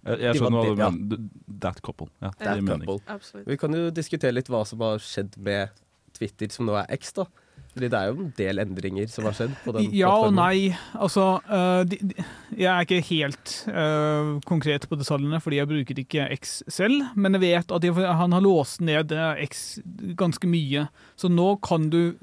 Jeg, 0.04 0.20
jeg 0.20 0.40
skjønner 0.40 0.58
hva 0.58 0.64
du 0.76 0.82
ja. 0.82 0.90
mener. 0.92 1.30
That 1.64 1.80
couple. 1.86 2.10
Ja, 2.20 2.34
That 2.42 2.66
couple. 2.68 3.00
Absolutt. 3.08 3.48
Vi 3.48 3.60
kan 3.60 3.78
jo 3.78 3.88
diskutere 3.96 4.36
litt 4.36 4.52
hva 4.52 4.66
som 4.68 4.84
har 4.84 5.00
skjedd 5.04 5.38
med 5.44 5.72
Twitter, 6.18 6.52
som 6.54 6.68
nå 6.68 6.76
er 6.82 6.92
X, 6.98 7.16
da. 7.20 7.30
Fordi 7.74 7.90
det 7.90 7.98
er 7.98 8.10
jo 8.12 8.18
en 8.22 8.34
del 8.38 8.62
endringer 8.62 9.08
som 9.10 9.26
har 9.26 9.34
skjedd 9.38 9.54
på 9.64 9.74
den 9.74 9.88
Ja 9.98 10.12
og 10.22 10.36
nei. 10.38 10.76
Altså, 10.94 11.26
uh, 11.48 11.82
de, 11.90 11.98
de, 12.12 12.26
jeg 12.54 12.70
er 12.70 12.86
ikke 12.86 13.00
helt 13.08 13.54
uh, 13.66 14.36
konkret 14.46 14.86
på 14.90 14.98
detaljene, 15.00 15.40
fordi 15.42 15.58
jeg 15.58 15.72
bruker 15.72 16.02
ikke 16.04 16.28
X 16.38 16.60
selv. 16.70 17.08
Men 17.18 17.40
jeg 17.40 17.46
vet 17.48 17.74
at 17.74 17.88
jeg, 17.88 17.96
han 17.98 18.36
har 18.38 18.46
låst 18.46 18.84
ned 18.86 19.16
øh, 19.18 19.42
X 19.48 19.80
ganske 20.20 20.50
mye. 20.50 20.86
Så 21.18 21.32
nå 21.34 21.56
kan 21.66 21.90
du 21.94 22.14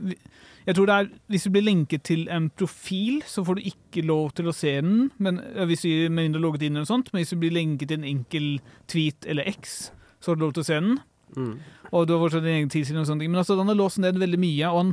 Jeg 0.66 0.76
tror 0.76 0.86
det 0.86 0.94
er 0.94 1.08
Hvis 1.32 1.46
du 1.46 1.50
blir 1.50 1.64
lenket 1.64 2.02
til 2.04 2.26
en 2.28 2.50
profil, 2.50 3.22
så 3.26 3.44
får 3.44 3.58
du 3.58 3.68
ikke 3.70 4.04
lov 4.06 4.32
til 4.36 4.50
å 4.50 4.54
se 4.56 4.74
den. 4.80 5.10
Men, 5.18 5.40
hvis 5.66 5.86
du. 5.86 6.08
Men 6.10 6.34
hvis 6.34 7.30
du 7.30 7.36
blir 7.40 7.54
lenket 7.54 7.88
til 7.88 7.98
en 7.98 8.04
enkel 8.04 8.60
tweet 8.88 9.26
eller 9.26 9.48
X, 9.48 9.92
så 10.20 10.30
har 10.30 10.36
du 10.36 10.44
lov 10.44 10.52
til 10.52 10.64
å 10.64 10.68
se 10.68 10.80
den. 10.80 10.98
Mm. 11.36 11.54
Og 11.92 12.06
du 12.06 12.14
har 12.14 12.22
fortsatt 12.22 12.44
din 12.44 12.58
egen 12.58 12.72
tilsyn 12.72 13.00
og 13.00 13.06
sånne 13.08 13.24
ting. 13.24 13.32
Men 13.32 13.42
altså, 13.42 13.56
han 13.58 13.70
har 13.70 13.78
låst 13.78 14.00
ned 14.02 14.18
veldig 14.20 14.40
mye, 14.40 14.68
og 14.70 14.78
han 14.82 14.92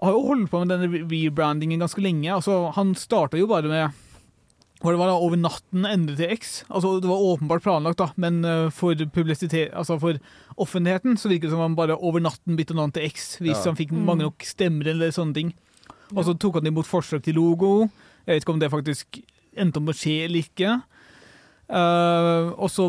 har 0.00 0.14
jo 0.16 0.26
holdt 0.28 0.50
på 0.52 0.62
med 0.62 0.72
denne 0.72 1.02
rebrandingen 1.10 1.82
ganske 1.82 2.04
lenge. 2.04 2.30
Altså, 2.32 2.70
han 2.76 2.94
starta 2.98 3.40
jo 3.40 3.50
bare 3.50 3.68
med 3.68 4.06
hva 4.80 4.92
det 4.94 4.98
var 5.00 5.10
da, 5.10 5.16
over 5.20 5.36
natten 5.36 5.84
endet 5.84 6.16
til 6.16 6.30
X. 6.32 6.64
Altså, 6.72 6.94
det 7.02 7.08
var 7.10 7.20
åpenbart 7.20 7.62
planlagt, 7.66 7.98
da, 8.00 8.10
men 8.16 8.38
eh, 8.44 8.70
for 8.72 8.94
altså 8.96 9.98
for 10.00 10.18
offentligheten 10.56 11.18
så 11.20 11.28
virker 11.28 11.48
det 11.48 11.54
som 11.54 11.60
han 11.60 11.76
bare 11.76 11.98
over 12.00 12.20
natten 12.24 12.56
bytta 12.56 12.74
navn 12.74 12.92
til 12.96 13.04
X, 13.10 13.36
hvis 13.40 13.58
Ja. 13.60 13.70
han 13.70 13.76
fikk 13.76 13.92
Mm. 13.92 14.04
mange 14.06 14.22
nok 14.24 14.38
stemmer 14.42 14.86
eller 14.88 15.10
sånne 15.12 15.34
ting. 15.34 15.52
Og 16.16 16.24
så 16.24 16.34
tok 16.38 16.54
han 16.54 16.66
imot 16.66 16.86
forslag 16.86 17.22
til 17.22 17.34
logo. 17.34 17.90
Jeg 18.26 18.34
vet 18.40 18.42
ikke 18.44 18.52
om 18.54 18.58
det 18.58 18.70
faktisk 18.72 19.22
endte 19.56 19.76
om 19.78 19.86
å 19.86 19.92
skje 19.94 20.24
eller 20.24 20.40
ikke. 20.42 20.82
Uh, 21.70 22.50
og 22.58 22.66
så 22.66 22.88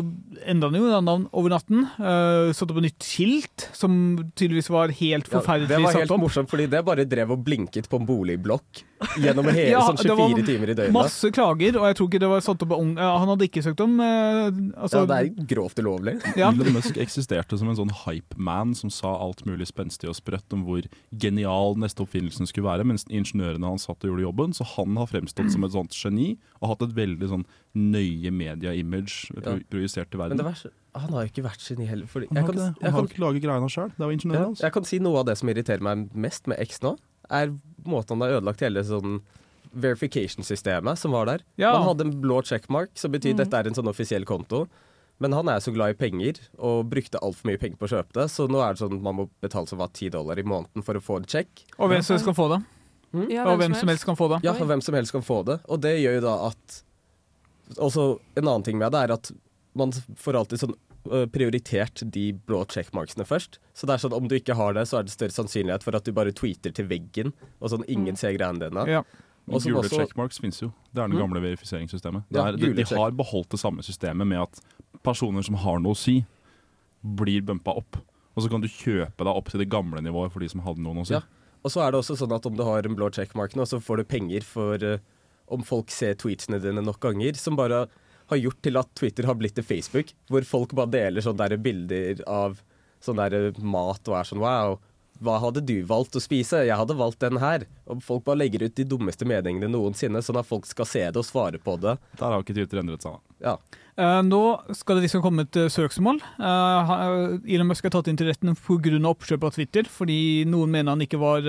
endra 0.50 0.66
han 0.72 0.74
jo 0.80 0.88
navn 1.06 1.28
over 1.32 1.52
natten. 1.54 1.84
Uh, 2.02 2.50
Satte 2.50 2.72
opp 2.74 2.80
et 2.82 2.88
nytt 2.88 3.06
skilt, 3.06 3.68
som 3.78 3.92
tydeligvis 4.34 4.68
var 4.74 4.88
helt 4.90 5.28
Ja, 5.30 5.38
forferdelig 5.38 5.68
det 5.70 5.78
var 5.84 5.92
satt 5.92 6.00
helt 6.02 6.10
opp. 6.16 6.20
morsomt, 6.24 6.50
fordi 6.50 6.66
det 6.72 6.84
bare 6.84 7.04
drev 7.06 7.30
og 7.30 7.44
blinket 7.46 7.86
på 7.88 8.00
en 8.00 8.06
boligblokk 8.08 8.82
gjennom 9.22 9.48
hele 9.52 9.66
Ja, 9.72 9.82
sånn 9.86 10.00
det 10.00 10.16
var 10.18 10.32
24 10.32 10.46
timer 10.48 10.72
i 10.72 10.76
døgnet. 10.78 10.94
Masse 10.96 11.30
klager, 11.34 11.78
og 11.80 11.86
jeg 11.88 11.98
tror 11.98 12.10
ikke 12.10 12.20
det 12.22 12.30
var 12.32 12.44
satt 12.44 12.64
opp 12.66 12.74
ung... 12.76 12.92
han 13.00 13.32
hadde 13.32 13.48
ikke 13.48 13.64
søkt 13.64 13.82
om 13.84 13.96
eh, 14.02 14.42
altså, 14.76 15.02
ja, 15.02 15.08
det 15.10 15.18
er 15.18 15.48
grovt 15.54 15.82
ulovlig. 15.82 16.16
ja. 16.40 16.50
Elon 16.52 16.76
Musk 16.76 17.00
eksisterte 17.02 17.58
som 17.60 17.72
en 17.72 17.78
sånn 17.78 17.94
hype-man 18.04 18.76
som 18.78 18.92
sa 18.92 19.14
alt 19.24 19.44
mulig 19.48 19.68
spenstig 19.70 20.10
og 20.10 20.18
sprøtt 20.18 20.56
om 20.56 20.66
hvor 20.68 20.86
genial 21.24 21.78
neste 21.80 22.04
oppfinnelsen 22.04 22.50
skulle 22.50 22.68
være, 22.70 22.86
mens 22.88 23.06
ingeniørene 23.08 23.74
han 23.74 23.82
satt 23.82 24.02
og 24.04 24.12
gjorde 24.12 24.26
jobben. 24.26 24.56
Så 24.56 24.68
han 24.76 25.00
har 25.00 25.10
fremstått 25.10 25.52
som 25.54 25.66
et 25.66 25.74
sånt 25.76 25.96
geni 25.96 26.34
og 26.60 26.74
hatt 26.74 26.86
et 26.86 26.94
veldig 26.96 27.32
sånn 27.32 27.48
nøye 27.72 28.30
media-image 28.34 29.32
pro 29.38 29.58
projisert 29.72 30.10
til 30.12 30.20
Men 30.20 30.36
verden. 30.36 30.44
Men 30.44 31.02
han 31.02 31.14
har 31.14 31.24
jo 31.24 31.30
ikke 31.32 31.44
vært 31.46 31.64
geni 31.64 31.86
heller. 31.88 32.08
Fordi 32.10 32.28
Han 32.28 32.36
jeg 32.36 32.44
har 32.44 32.52
kan, 32.52 32.58
ikke. 32.58 32.66
Han 32.66 32.82
jeg, 32.82 32.92
har 32.92 33.00
kan, 33.00 33.08
ikke 33.10 33.24
laget 33.24 33.44
greiene 33.46 33.70
sjøl. 33.72 33.90
Det 33.94 34.04
var 34.04 34.10
ja, 34.10 34.18
ingeniøren 34.18 34.50
hans. 34.50 34.62
jeg 34.64 34.74
kan 34.76 34.88
si 34.88 34.98
noe 35.02 35.22
av 35.22 35.28
det 35.28 35.36
som 35.40 35.52
irriterer 35.52 35.86
meg 35.86 36.04
mest 36.26 36.50
med 36.50 36.60
X 36.66 36.82
nå, 36.84 36.96
er 37.32 37.54
måten 37.88 38.14
han 38.18 38.20
har 38.26 38.36
ødelagt 38.40 38.60
hele 38.62 38.84
sånn 38.86 39.20
verification-systemet 39.72 40.98
som 40.98 41.12
var 41.16 41.26
der. 41.26 41.44
Ja. 41.56 41.72
Man 41.72 41.86
hadde 41.88 42.06
en 42.06 42.14
blå 42.22 42.42
checkmark, 42.44 42.90
som 42.94 43.12
betyr 43.12 43.32
Mm. 43.34 43.36
dette 43.38 43.54
er 43.58 43.66
en 43.66 43.74
sånn 43.74 43.88
offisiell 43.88 44.24
konto. 44.24 44.68
Men 45.20 45.32
han 45.32 45.48
er 45.48 45.58
så 45.60 45.72
glad 45.72 45.90
i 45.90 45.94
penger, 45.94 46.34
og 46.58 46.88
brukte 46.90 47.18
altfor 47.22 47.46
mye 47.46 47.58
penger 47.58 47.76
på 47.78 47.86
å 47.86 47.92
kjøpe 47.94 48.12
det, 48.12 48.28
så 48.30 48.48
nå 48.48 48.58
er 48.60 48.74
det 48.74 48.80
sånn 48.82 48.96
at 48.96 49.02
man 49.02 49.14
må 49.16 49.28
betale 49.40 49.66
så 49.66 49.76
hva, 49.76 49.88
10 49.92 50.10
dollar 50.10 50.38
i 50.38 50.42
måneden 50.42 50.82
for 50.82 50.94
å 50.94 51.00
få 51.02 51.16
en 51.18 51.24
check. 51.24 51.64
Og 51.78 51.88
hvem 51.90 52.02
som 52.02 52.14
helst 52.14 52.24
kan 52.26 52.34
få 52.34 52.48
det. 52.56 52.64
Ja, 53.30 53.44
Og 53.46 53.58
hvem 53.60 53.74
som 53.76 53.88
helst 53.88 54.04
kan 54.04 54.16
få 54.16 54.28
det. 54.30 54.42
Ja, 54.42 54.52
og 54.52 54.66
hvem 54.66 54.80
som 54.82 54.94
helst 54.94 55.12
kan 55.12 55.22
få 55.22 55.44
det. 55.44 55.60
Og 55.68 55.80
det 55.80 55.98
gjør 56.00 56.14
jo 56.14 56.20
da 56.20 56.46
at 56.48 56.82
Også 57.78 58.18
en 58.36 58.44
annen 58.48 58.62
ting 58.64 58.76
med 58.76 58.90
det 58.92 58.98
er 59.08 59.12
at 59.14 59.30
man 59.74 59.92
får 59.92 60.34
alltid 60.36 60.58
sånn 60.60 60.74
prioritert 61.04 62.02
de 62.10 62.32
blå 62.32 62.64
checkmarksene 62.68 63.24
først. 63.26 63.58
Så 63.74 63.86
det 63.86 63.94
er 63.96 64.02
sånn 64.08 64.14
om 64.16 64.28
du 64.28 64.36
ikke 64.38 64.54
har 64.54 64.72
det, 64.74 64.84
så 64.88 64.98
er 64.98 65.02
det 65.08 65.12
større 65.12 65.34
sannsynlighet 65.34 65.82
for 65.82 65.96
at 65.96 66.04
du 66.04 66.12
bare 66.12 66.32
tweeter 66.32 66.72
til 66.74 66.86
veggen, 66.86 67.32
og 67.60 67.70
sånn 67.70 67.84
ingen 67.88 68.16
ser 68.16 68.36
greiene 68.36 68.60
dine. 68.68 68.86
Ja. 68.88 69.02
Og 69.50 69.60
Gule 69.62 69.80
også- 69.82 69.98
checkmarks 69.98 70.38
finnes 70.38 70.60
jo. 70.62 70.72
Det 70.94 71.02
er 71.02 71.08
det 71.08 71.16
Mm. 71.16 71.22
gamle 71.26 71.40
verifiseringssystemet. 71.42 72.22
Det 72.30 72.38
Ja, 72.38 72.46
er, 72.48 72.56
de, 72.56 72.72
de 72.74 72.84
har 72.94 73.10
beholdt 73.10 73.48
det 73.50 73.58
samme 73.60 73.82
systemet 73.82 74.26
med 74.26 74.38
at 74.40 74.60
personer 75.02 75.42
som 75.42 75.56
har 75.56 75.78
noe 75.80 75.92
å 75.92 75.96
si, 75.96 76.24
blir 77.04 77.42
bumpa 77.42 77.76
opp. 77.76 77.96
Og 78.36 78.44
så 78.44 78.48
kan 78.48 78.60
du 78.60 78.68
kjøpe 78.68 79.18
deg 79.18 79.26
opp 79.34 79.48
til 79.50 79.58
det 79.58 79.68
gamle 79.68 80.00
nivået 80.00 80.30
for 80.32 80.38
de 80.40 80.48
som 80.48 80.60
hadde 80.60 80.78
noe 80.78 80.94
å 81.02 81.06
si. 81.06 81.14
Ja. 81.14 81.20
Og 81.64 81.70
så 81.70 81.82
er 81.86 81.90
det 81.92 82.00
også 82.00 82.16
sånn 82.16 82.34
at 82.34 82.46
om 82.46 82.56
du 82.56 82.62
har 82.64 82.78
en 82.86 82.94
blå 82.96 83.10
checkmark 83.10 83.54
nå, 83.54 83.62
så 83.66 83.80
får 83.82 83.98
du 83.98 84.04
penger 84.04 84.42
for 84.42 84.74
uh, 84.82 84.98
om 85.48 85.62
folk 85.62 85.90
ser 85.90 86.14
tweetsene 86.14 86.60
dine 86.62 86.82
nok 86.82 87.00
ganger, 87.00 87.34
som 87.36 87.56
bare 87.56 87.88
har 88.30 88.40
gjort 88.40 88.60
til 88.64 88.78
at 88.80 88.92
Twitter 88.98 89.28
har 89.28 89.38
blitt 89.38 89.56
til 89.58 89.66
Facebook, 89.66 90.12
hvor 90.30 90.46
folk 90.46 90.74
bare 90.78 90.92
deler 90.94 91.24
sånne 91.24 91.48
der 91.48 91.62
bilder 91.62 92.22
av 92.30 92.60
sånn 93.02 93.18
mat 93.66 94.08
og 94.08 94.18
er 94.18 94.28
sånn 94.28 94.42
wow. 94.42 94.78
Hva 95.22 95.38
hadde 95.42 95.62
du 95.64 95.76
valgt 95.86 96.16
å 96.18 96.22
spise? 96.22 96.64
Jeg 96.66 96.78
hadde 96.78 96.98
valgt 96.98 97.22
den 97.22 97.38
her. 97.42 97.66
Og 97.90 98.02
folk 98.04 98.24
bare 98.26 98.42
legger 98.42 98.66
ut 98.66 98.74
de 98.78 98.86
dummeste 98.88 99.26
meningene 99.28 99.70
noensinne, 99.70 100.22
sånn 100.24 100.40
at 100.40 100.48
folk 100.48 100.66
skal 100.68 100.88
se 100.88 101.04
det 101.06 101.20
og 101.20 101.28
svare 101.28 101.60
på 101.62 101.76
det. 101.82 101.96
Der 102.18 102.28
har 102.28 102.42
ikke 102.42 102.56
Twitter 102.56 102.82
endret 102.82 103.06
seg. 103.06 103.14
da. 103.18 103.38
Ja. 103.42 103.80
Uh, 103.92 104.22
nå 104.24 104.40
skal 104.72 104.96
det 104.96 105.04
liksom 105.04 105.20
komme 105.20 105.44
et 105.44 105.56
uh, 105.60 105.68
søksmål. 105.70 106.22
Uh, 106.40 107.36
Elon 107.44 107.68
Musk 107.68 107.84
er 107.84 107.92
tatt 107.92 108.08
inn 108.08 108.16
til 108.16 108.30
retten 108.30 108.54
pga. 108.56 108.94
oppkjøp 109.10 109.44
av 109.44 109.52
Twitter, 109.58 109.90
fordi 109.90 110.46
noen 110.48 110.72
mener 110.72 110.94
han 110.94 111.04
ikke 111.04 111.20
var 111.20 111.44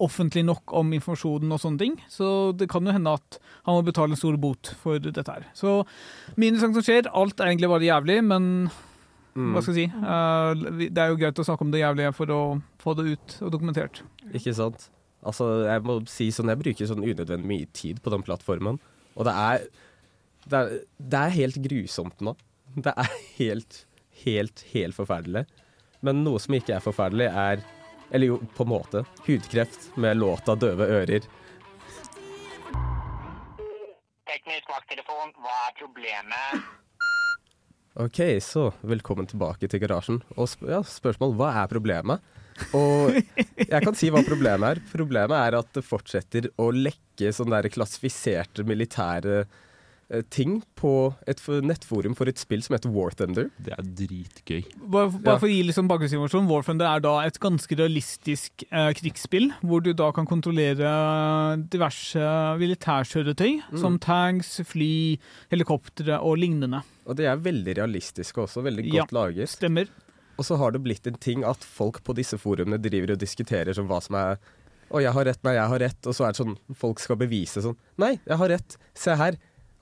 offentlig 0.00 0.46
nok 0.48 0.72
om 0.80 0.94
informasjonen 0.96 1.52
og 1.52 1.60
sånne 1.60 1.82
ting. 1.82 2.00
Så 2.08 2.54
det 2.56 2.70
kan 2.72 2.86
jo 2.86 2.96
hende 2.96 3.14
at 3.18 3.38
han 3.68 3.76
må 3.76 3.84
betale 3.84 4.16
en 4.16 4.20
stor 4.20 4.40
bot 4.40 4.72
for 4.80 4.98
dette 4.98 5.28
her. 5.28 5.46
Så 5.54 5.82
interessant 6.38 6.78
som 6.78 6.86
skjer. 6.86 7.12
Alt 7.12 7.38
er 7.38 7.52
egentlig 7.52 7.70
bare 7.74 7.88
jævlig, 7.90 8.18
men. 8.32 8.50
Hva 9.34 9.62
skal 9.64 9.74
jeg 9.74 9.90
si? 9.90 9.98
Uh, 9.98 10.84
det 10.86 11.00
er 11.00 11.10
jo 11.10 11.18
greit 11.18 11.40
å 11.42 11.46
snakke 11.46 11.66
om 11.66 11.72
det 11.74 11.80
jævlige 11.82 12.12
for 12.14 12.30
å 12.30 12.40
få 12.82 12.94
det 12.98 13.06
ut 13.14 13.36
og 13.42 13.50
dokumentert. 13.56 14.04
Ikke 14.30 14.54
sant? 14.54 14.88
Altså, 15.26 15.48
jeg 15.66 15.82
må 15.86 15.96
si 16.10 16.28
sånn, 16.34 16.52
jeg 16.52 16.60
bruker 16.60 16.90
sånn 16.90 17.02
unødvendig 17.02 17.48
mye 17.48 17.70
tid 17.74 18.02
på 18.04 18.12
den 18.14 18.22
plattformen. 18.26 18.78
Og 19.16 19.26
det 19.26 19.34
er, 19.40 19.64
det 20.46 20.60
er, 20.60 20.76
det 20.98 21.22
er 21.22 21.38
helt 21.38 21.58
grusomt 21.64 22.22
nå. 22.24 22.36
Det 22.74 22.92
er 22.92 23.10
helt, 23.38 23.80
helt, 24.24 24.64
helt 24.74 24.98
forferdelig. 24.98 25.44
Men 26.04 26.22
noe 26.26 26.42
som 26.42 26.54
ikke 26.58 26.76
er 26.76 26.84
forferdelig, 26.84 27.30
er 27.30 27.64
Eller 28.14 28.28
jo, 28.28 28.36
på 28.54 28.62
en 28.62 28.68
måte. 28.68 29.00
Hudkreft 29.26 29.96
med 29.96 30.18
låta 30.20 30.54
'Døve 30.54 30.86
ører'. 30.86 31.24
Teknisk 34.28 34.68
vakttelefon, 34.70 35.32
hva 35.40 35.56
er 35.66 35.72
problemet? 35.80 36.83
OK, 37.94 38.18
så 38.42 38.72
velkommen 38.82 39.28
tilbake 39.30 39.68
til 39.70 39.78
garasjen. 39.78 40.16
Og 40.34 40.48
sp 40.50 40.64
ja, 40.66 40.80
spørsmål 40.82 41.36
hva 41.38 41.52
er 41.60 41.68
problemet? 41.70 42.24
Og 42.74 43.14
jeg 43.70 43.80
kan 43.84 43.94
si 43.94 44.08
hva 44.10 44.24
problemet 44.26 44.66
er. 44.66 44.80
Problemet 44.90 45.36
er 45.38 45.56
at 45.60 45.68
det 45.76 45.84
fortsetter 45.86 46.48
å 46.58 46.72
lekke 46.74 47.30
sånne 47.30 47.60
der 47.62 47.70
klassifiserte 47.70 48.66
militære 48.66 49.44
ting 50.30 50.62
på 50.76 51.14
et 51.26 51.40
nettforum 51.64 52.14
for 52.16 52.28
et 52.28 52.36
spill 52.38 52.62
som 52.62 52.74
heter 52.76 52.90
War 52.92 53.10
Thunder. 53.10 53.50
Det 53.62 53.72
er 53.72 53.82
dritgøy. 53.82 54.64
Bare, 54.86 55.10
bare 55.10 55.34
Ja. 55.34 55.38
for 55.38 55.46
å 55.48 55.50
gi 55.50 55.62
liksom 55.64 55.88
bakgrunnsinformasjon, 55.88 56.64
Thunder 56.64 56.86
er 56.96 57.00
da 57.00 57.18
et 57.20 57.38
ganske 57.40 57.76
realistisk 57.76 58.64
eh, 58.70 58.92
krigsspill, 58.92 59.50
hvor 59.62 59.82
du 59.82 59.92
da 59.94 60.10
kan 60.12 60.26
kontrollere 60.26 60.92
diverse 61.70 62.20
militærkjøretøy, 62.60 63.62
Mm. 63.72 63.78
som 63.80 63.98
tanks, 63.98 64.60
fly, 64.64 65.18
helikoptre 65.50 66.20
og 66.20 66.38
lignende. 66.38 66.82
Og 67.06 67.16
de 67.16 67.24
er 67.26 67.36
veldig 67.36 67.76
realistiske 67.76 68.36
også, 68.40 68.62
veldig 68.62 68.92
Ja. 68.92 69.02
godt 69.04 69.12
laget. 69.12 69.48
Stemmer. 69.48 69.88
Og 70.38 70.44
så 70.44 70.56
har 70.58 70.72
det 70.72 70.82
blitt 70.82 71.06
en 71.06 71.14
ting 71.14 71.44
at 71.44 71.58
folk 71.62 72.02
på 72.02 72.14
disse 72.14 72.36
forumene 72.36 72.80
driver 72.80 73.12
og 73.12 73.18
diskuterer 73.18 73.72
som 73.74 73.86
hva 73.88 74.02
som 74.02 74.16
er 74.16 74.38
Å, 74.92 75.00
jeg 75.00 75.12
har 75.12 75.24
rett, 75.24 75.42
nei, 75.42 75.54
jeg 75.54 75.66
har 75.68 75.78
rett. 75.78 76.06
Og 76.06 76.12
så 76.14 76.24
er 76.28 76.32
det 76.32 76.36
sånn 76.44 76.58
folk 76.76 76.98
skal 77.00 77.16
bevise 77.16 77.62
sånn 77.62 77.74
Nei, 77.98 78.20
jeg 78.28 78.36
har 78.36 78.48
rett. 78.48 78.76
Se 78.94 79.14
her. 79.16 79.32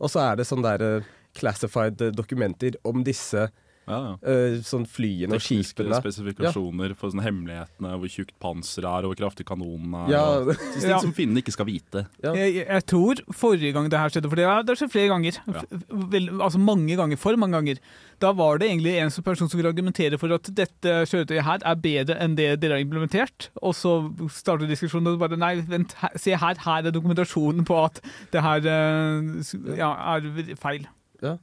Og 0.02 0.10
så 0.10 0.22
er 0.24 0.38
det 0.38 0.48
sånn 0.48 0.64
der 0.64 0.82
eh, 0.82 1.10
classified 1.38 2.02
eh, 2.02 2.14
dokumenter 2.14 2.76
om 2.88 3.04
disse 3.06 3.48
Ja, 3.88 3.96
ja. 3.98 4.12
Uh, 4.22 4.60
sånn 4.62 4.84
flyene 4.86 5.34
og 5.34 5.40
Tekniske 5.42 5.82
skipene. 5.82 5.98
spesifikasjoner 5.98 6.92
for 6.94 7.10
sånne 7.10 7.24
hemmelighetene, 7.26 7.96
hvor 7.98 8.12
tjukt 8.14 8.30
panser 8.42 8.86
er, 8.86 9.02
og 9.02 9.10
hvor 9.12 9.18
kraftig 9.24 9.46
kanonen 9.48 9.96
er. 10.04 10.12
Ja, 10.14 10.22
og 10.38 10.52
ting 10.78 10.86
Ja. 10.92 11.00
som 11.02 11.12
finnene 11.16 11.42
ikke 11.42 11.54
skal 11.56 11.66
vite. 11.66 12.04
Ja. 12.22 12.32
Jeg, 12.38 12.62
jeg- 12.66 12.86
tror 12.92 13.22
forrige 13.34 13.72
gang 13.74 13.88
det 13.90 13.98
her 13.98 14.08
skjedde, 14.14 14.30
for 14.30 14.36
det 14.38 14.46
har 14.46 14.62
skjedd 14.78 14.92
flere 14.94 15.10
ganger, 15.10 15.40
Ja. 15.50 15.64
Vel, 16.12 16.30
altså 16.38 16.60
mange 16.62 16.94
ganger, 16.96 17.18
for 17.18 17.36
mange 17.36 17.58
ganger, 17.58 17.82
da 18.22 18.30
var 18.38 18.58
det 18.62 18.68
egentlig 18.70 18.94
en 19.02 19.10
person 19.26 19.48
som 19.50 19.58
ville 19.58 19.72
argumentere 19.74 20.18
for 20.20 20.30
at 20.32 20.46
dette 20.54 20.94
kjøretøyet 21.10 21.42
her 21.42 21.58
er 21.66 21.74
bedre 21.82 22.20
enn 22.22 22.36
det 22.38 22.60
dere 22.62 22.78
har 22.78 22.84
implementert, 22.86 23.48
og 23.60 23.74
så 23.74 23.96
starter 24.30 24.70
diskusjonen 24.70 25.10
og 25.16 25.18
bare 25.18 25.36
nei, 25.36 25.56
vent, 25.66 25.96
her, 25.98 26.14
se 26.22 26.36
her, 26.38 26.54
her 26.62 26.86
er 26.86 26.94
dokumentasjonen 26.94 27.66
på 27.66 27.82
at 27.82 27.98
det 28.30 28.42
her 28.46 28.62
uh, 28.62 29.76
ja, 29.76 29.90
er 30.14 30.54
feil. 30.62 30.86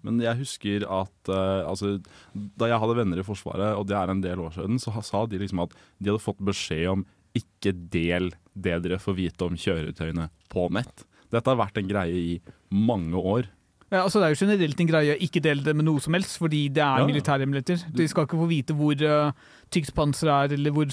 Men 0.06 0.20
jeg 0.24 0.42
husker 0.42 0.86
at 0.86 1.32
eh, 1.32 1.62
altså, 1.68 1.96
da 2.34 2.70
jeg 2.72 2.82
hadde 2.82 2.98
venner 3.00 3.22
i 3.22 3.26
Forsvaret, 3.28 3.78
og 3.78 3.88
det 3.90 3.98
er 4.00 4.12
en 4.12 4.24
del 4.24 4.44
år 4.44 4.58
siden, 4.58 4.82
så 4.82 4.94
sa 5.06 5.26
de 5.30 5.40
liksom 5.42 5.64
at 5.66 5.76
de 6.00 6.12
hadde 6.12 6.24
fått 6.24 6.44
beskjed 6.44 6.88
om 6.98 7.06
ikke 7.38 7.76
del 7.94 8.32
det 8.58 8.80
dere 8.84 9.00
får 9.02 9.16
vite 9.18 9.46
om 9.46 9.58
kjøretøyene 9.60 10.28
på 10.52 10.66
nett. 10.76 11.06
Dette 11.30 11.52
har 11.52 11.60
vært 11.60 11.78
en 11.80 11.90
greie 11.90 12.22
i 12.34 12.36
mange 12.74 13.20
år. 13.20 13.50
Ja, 13.90 14.04
altså 14.04 14.20
Det 14.22 14.28
er 14.28 14.36
jo 14.36 14.46
generelt 14.46 14.82
en 14.84 14.90
greie 14.90 15.16
å 15.16 15.22
ikke 15.26 15.42
dele 15.42 15.64
det 15.66 15.74
med 15.76 15.88
noe 15.88 16.02
som 16.04 16.14
helst, 16.14 16.38
fordi 16.38 16.68
det 16.70 16.84
er 16.84 17.02
Ja. 17.02 17.08
militærhemmeligheter. 17.10 17.88
De 17.96 18.08
skal 18.08 18.28
ikke 18.28 18.38
få 18.38 18.48
vite 18.50 18.76
hvor 18.78 18.94
uh, 19.02 19.32
tykt 19.74 19.94
panseret 19.98 20.52
er, 20.52 20.54
eller 20.58 20.72
hvor, 20.72 20.86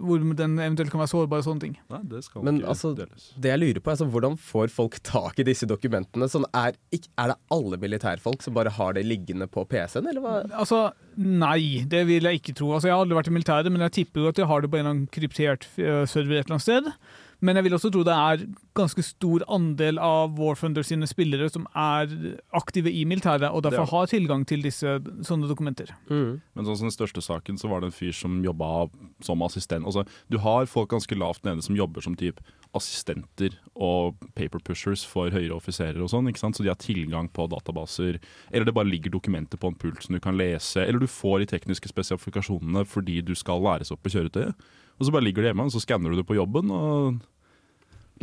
hvor 0.00 0.24
den 0.36 0.56
eventuelt 0.58 0.90
kan 0.90 1.02
være 1.02 1.12
sårbar 1.12 1.42
og 1.42 1.44
sånne 1.44 1.60
ting. 1.66 1.76
Nei, 1.92 2.00
det 2.08 2.22
skal 2.24 2.44
Men 2.46 2.60
ikke 2.62 2.72
altså, 2.72 2.94
deles. 2.96 3.28
Det 3.36 3.52
jeg 3.52 3.60
lurer 3.60 3.80
på 3.84 3.90
er 3.92 3.96
altså, 3.98 4.08
Hvordan 4.08 4.38
får 4.40 4.72
folk 4.72 4.98
tak 5.04 5.38
i 5.38 5.46
disse 5.48 5.68
dokumentene? 5.68 6.30
Sånn, 6.32 6.48
er, 6.56 6.76
er 6.96 7.32
det 7.34 7.38
alle 7.54 7.80
militærfolk 7.84 8.42
som 8.44 8.56
bare 8.56 8.72
har 8.72 8.96
det 8.96 9.04
liggende 9.04 9.48
på 9.50 9.66
PC-en, 9.68 10.08
eller 10.08 10.24
hva? 10.24 10.34
Altså, 10.56 10.82
nei, 11.16 11.84
det 11.88 12.06
vil 12.08 12.24
jeg 12.24 12.40
ikke 12.40 12.56
tro. 12.56 12.72
Altså, 12.72 12.88
Jeg 12.88 12.96
har 12.96 13.04
aldri 13.04 13.20
vært 13.20 13.32
i 13.32 13.36
militæret, 13.36 13.72
men 13.72 13.84
jeg 13.88 13.96
tipper 14.00 14.24
jo 14.24 14.32
at 14.32 14.40
de 14.40 14.48
har 14.48 14.64
det 14.64 14.70
på 14.72 14.80
en 14.80 14.84
eller 14.86 14.94
annen 14.96 15.08
kryptert 15.12 15.68
uh, 15.76 16.04
server 16.08 16.40
et 16.40 16.46
eller 16.46 16.56
annet 16.56 16.68
sted. 16.68 16.92
Men 17.40 17.54
jeg 17.54 17.64
vil 17.68 17.72
også 17.76 17.90
tro 17.94 18.02
det 18.02 18.14
er 18.18 18.40
ganske 18.74 19.02
stor 19.06 19.44
andel 19.48 19.98
av 20.02 20.32
War 20.38 20.56
Thunder 20.58 20.82
sine 20.82 21.06
spillere 21.06 21.46
som 21.50 21.68
er 21.74 22.10
aktive 22.52 22.90
i 22.90 23.04
militæret, 23.06 23.46
og 23.52 23.62
derfor 23.62 23.82
er- 23.86 23.92
har 23.92 24.06
tilgang 24.10 24.44
til 24.46 24.62
disse 24.62 24.98
sånne 25.22 25.46
dokumenter. 25.46 25.92
Mm. 26.10 26.40
Men 26.56 26.64
sånn 26.66 26.76
som 26.76 26.88
den 26.88 26.96
største 26.96 27.22
saken, 27.22 27.54
så 27.58 27.68
var 27.70 27.80
det 27.80 27.86
en 27.92 27.92
fyr 27.98 28.12
som 28.12 28.42
jobba 28.42 28.88
som 29.22 29.40
assistent. 29.42 29.84
Altså, 29.86 30.04
du 30.28 30.38
har 30.38 30.66
folk 30.66 30.88
ganske 30.90 31.14
lavt 31.16 31.44
nede 31.44 31.62
som 31.62 31.76
jobber 31.76 32.00
som 32.02 32.16
typ 32.16 32.40
assistenter 32.74 33.54
og 33.76 34.16
paper 34.34 34.58
pushers 34.64 35.04
for 35.06 35.30
høyere 35.30 35.54
offiserer 35.56 36.00
og 36.02 36.10
sånn, 36.10 36.28
ikke 36.28 36.38
sant? 36.42 36.56
så 36.58 36.62
de 36.66 36.68
har 36.72 36.80
tilgang 36.80 37.28
på 37.32 37.46
databaser. 37.48 38.18
Eller 38.52 38.64
det 38.68 38.74
bare 38.74 38.90
ligger 38.90 39.10
dokumenter 39.14 39.56
på 39.60 39.68
en 39.70 39.78
pult 39.78 40.02
som 40.04 40.14
du 40.16 40.20
kan 40.20 40.36
lese, 40.36 40.76
eller 40.84 40.98
du 41.00 41.06
får 41.06 41.44
de 41.44 41.50
tekniske 41.58 41.88
spesifikasjonene 41.92 42.84
fordi 42.88 43.20
du 43.24 43.34
skal 43.38 43.62
læres 43.62 43.92
opp 43.94 44.02
på 44.02 44.10
kjøretøyet. 44.16 44.54
Og 44.98 45.06
så 45.06 45.14
bare 45.14 45.26
ligger 45.26 45.44
det 45.44 45.52
hjemme, 45.52 45.68
og 45.68 45.74
så 45.74 45.82
skanner 45.82 46.12
du 46.12 46.20
det 46.20 46.26
på 46.28 46.36
jobben, 46.38 46.72
og 46.74 47.20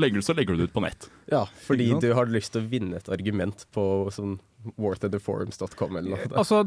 legger, 0.02 0.24
så 0.26 0.36
legger 0.36 0.56
du 0.56 0.64
det 0.64 0.70
ut 0.70 0.76
på 0.76 0.84
nett. 0.84 1.08
Ja, 1.32 1.46
fordi 1.68 1.88
du 2.02 2.10
har 2.18 2.28
lyst 2.32 2.54
til 2.56 2.66
å 2.66 2.70
vinne 2.72 3.00
et 3.00 3.12
argument 3.12 3.66
på 3.76 3.86
sånn 4.14 4.38
worthintheforums.com 4.82 6.00
eller 6.00 6.16
noe. 6.16 6.32
Altså, 6.42 6.64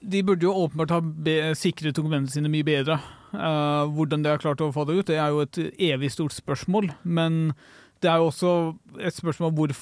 de 0.00 0.22
burde 0.26 0.46
jo 0.46 0.54
åpenbart 0.64 0.94
ha 0.94 1.00
be 1.02 1.36
sikret 1.58 1.98
dokumentene 1.98 2.32
sine 2.32 2.52
mye 2.52 2.66
bedre. 2.66 3.00
Uh, 3.34 3.84
hvordan 3.94 4.24
de 4.24 4.32
har 4.32 4.42
klart 4.42 4.62
å 4.64 4.72
få 4.74 4.86
det 4.88 5.00
ut, 5.00 5.06
det 5.10 5.18
er 5.20 5.34
jo 5.34 5.44
et 5.44 5.60
evig 5.90 6.12
stort 6.14 6.36
spørsmål. 6.36 6.92
Men 7.02 7.52
det 8.00 8.08
er 8.08 8.22
jo 8.22 8.30
også 8.30 8.52
et 9.02 9.16
spørsmål 9.16 9.50
om 9.50 9.58
hvor, 9.58 9.74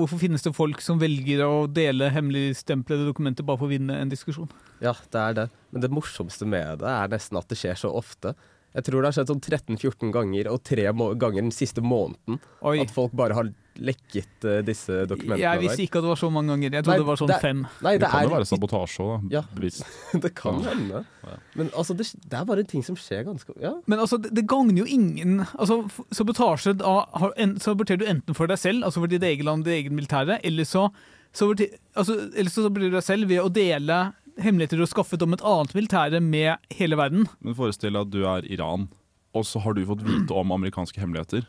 hvorfor 0.00 0.18
finnes 0.18 0.42
det 0.42 0.54
folk 0.56 0.82
som 0.82 0.98
velger 0.98 1.44
å 1.46 1.68
dele 1.70 2.10
hemmeligstemplede 2.10 3.06
dokumenter 3.06 3.46
bare 3.46 3.60
for 3.60 3.68
å 3.68 3.74
vinne 3.76 4.00
en 4.00 4.10
diskusjon. 4.10 4.50
Ja, 4.82 4.96
det 5.12 5.20
er 5.20 5.38
det. 5.38 5.46
Men 5.70 5.84
det 5.84 5.92
morsomste 5.94 6.48
med 6.50 6.82
det 6.82 6.90
er 6.90 7.12
nesten 7.12 7.38
at 7.38 7.46
det 7.52 7.60
skjer 7.60 7.78
så 7.78 7.92
ofte. 7.94 8.34
Jeg 8.74 8.84
tror 8.88 9.02
det 9.04 9.10
har 9.10 9.14
skjedd 9.18 9.28
sånn 9.30 9.42
13-14 9.44 10.10
ganger, 10.14 10.48
og 10.50 10.62
tre 10.66 10.88
må 10.96 11.12
ganger 11.14 11.44
den 11.46 11.52
siste 11.54 11.82
måneden. 11.84 12.40
Oi. 12.66 12.80
At 12.82 12.90
folk 12.94 13.12
bare 13.14 13.36
har 13.38 13.50
lekket 13.74 14.44
uh, 14.46 14.60
disse 14.66 15.00
dokumentene. 15.10 15.40
Jeg 15.42 15.60
visste 15.64 15.82
ikke 15.82 15.98
at 15.98 16.04
det 16.06 16.10
var 16.12 16.18
så 16.20 16.28
mange 16.30 16.52
ganger. 16.52 16.74
Jeg 16.76 16.84
trodde 16.86 16.94
Nei, 16.94 17.02
det 17.02 17.06
var 17.08 17.18
sånn 17.20 17.30
det- 17.30 17.38
fem. 17.42 17.62
Nei, 17.82 17.92
Det 17.94 18.00
det, 18.04 18.10
kan 18.10 18.22
jo 18.22 18.28
er 18.28 18.34
være 18.34 18.48
sabotasje 18.50 19.06
òg, 19.06 19.24
da. 19.30 19.34
Ja. 19.34 19.42
Det 20.24 20.30
kan 20.38 20.60
Ja. 20.62 20.68
hende. 20.74 21.00
Ja. 21.24 21.36
Men 21.58 21.70
altså, 21.70 21.96
det, 21.98 22.06
det 22.30 22.38
er 22.38 22.44
bare 22.50 22.62
en 22.62 22.70
ting 22.70 22.84
som 22.86 22.94
skjer 22.98 23.24
ganske 23.26 23.54
Ja. 23.62 23.72
Men 23.86 23.98
altså, 23.98 24.18
det, 24.22 24.30
det 24.34 24.46
gagner 24.50 24.78
jo 24.78 24.86
ingen 24.86 25.40
altså, 25.58 25.80
Sabotasje 26.14 26.76
da 26.78 26.94
har, 27.14 27.32
en, 27.36 27.56
saboterer 27.62 27.98
du 27.98 28.06
enten 28.06 28.34
for 28.38 28.46
deg 28.50 28.58
selv, 28.58 28.84
altså 28.86 29.02
for 29.02 29.10
ditt 29.10 29.22
eget 29.22 29.44
land, 29.44 29.64
ditt 29.64 29.74
eget 29.86 29.92
militære, 29.94 30.38
eller 30.44 30.64
så, 30.68 30.88
saboter, 31.34 31.74
altså, 31.96 32.14
eller 32.34 32.50
så 32.50 32.66
saboterer 32.68 32.90
du 32.94 32.98
deg 32.98 33.06
selv 33.06 33.28
ved 33.30 33.42
å 33.42 33.50
dele 33.54 34.00
hemmeligheter 34.40 34.76
du 34.80 34.84
har 34.84 34.92
skaffet 34.92 35.22
om 35.24 35.34
et 35.36 35.44
annet 35.46 35.74
militære 35.76 36.20
med 36.24 36.56
hele 36.74 36.96
verden. 37.00 37.26
Men 37.44 37.54
forestill 37.58 37.94
deg 37.94 38.06
at 38.06 38.14
du 38.14 38.22
er 38.26 38.46
Iran, 38.52 38.88
og 39.34 39.44
så 39.48 39.60
har 39.64 39.74
du 39.74 39.84
fått 39.88 40.02
vite 40.06 40.34
om 40.34 40.52
amerikanske 40.54 41.00
hemmeligheter. 41.02 41.46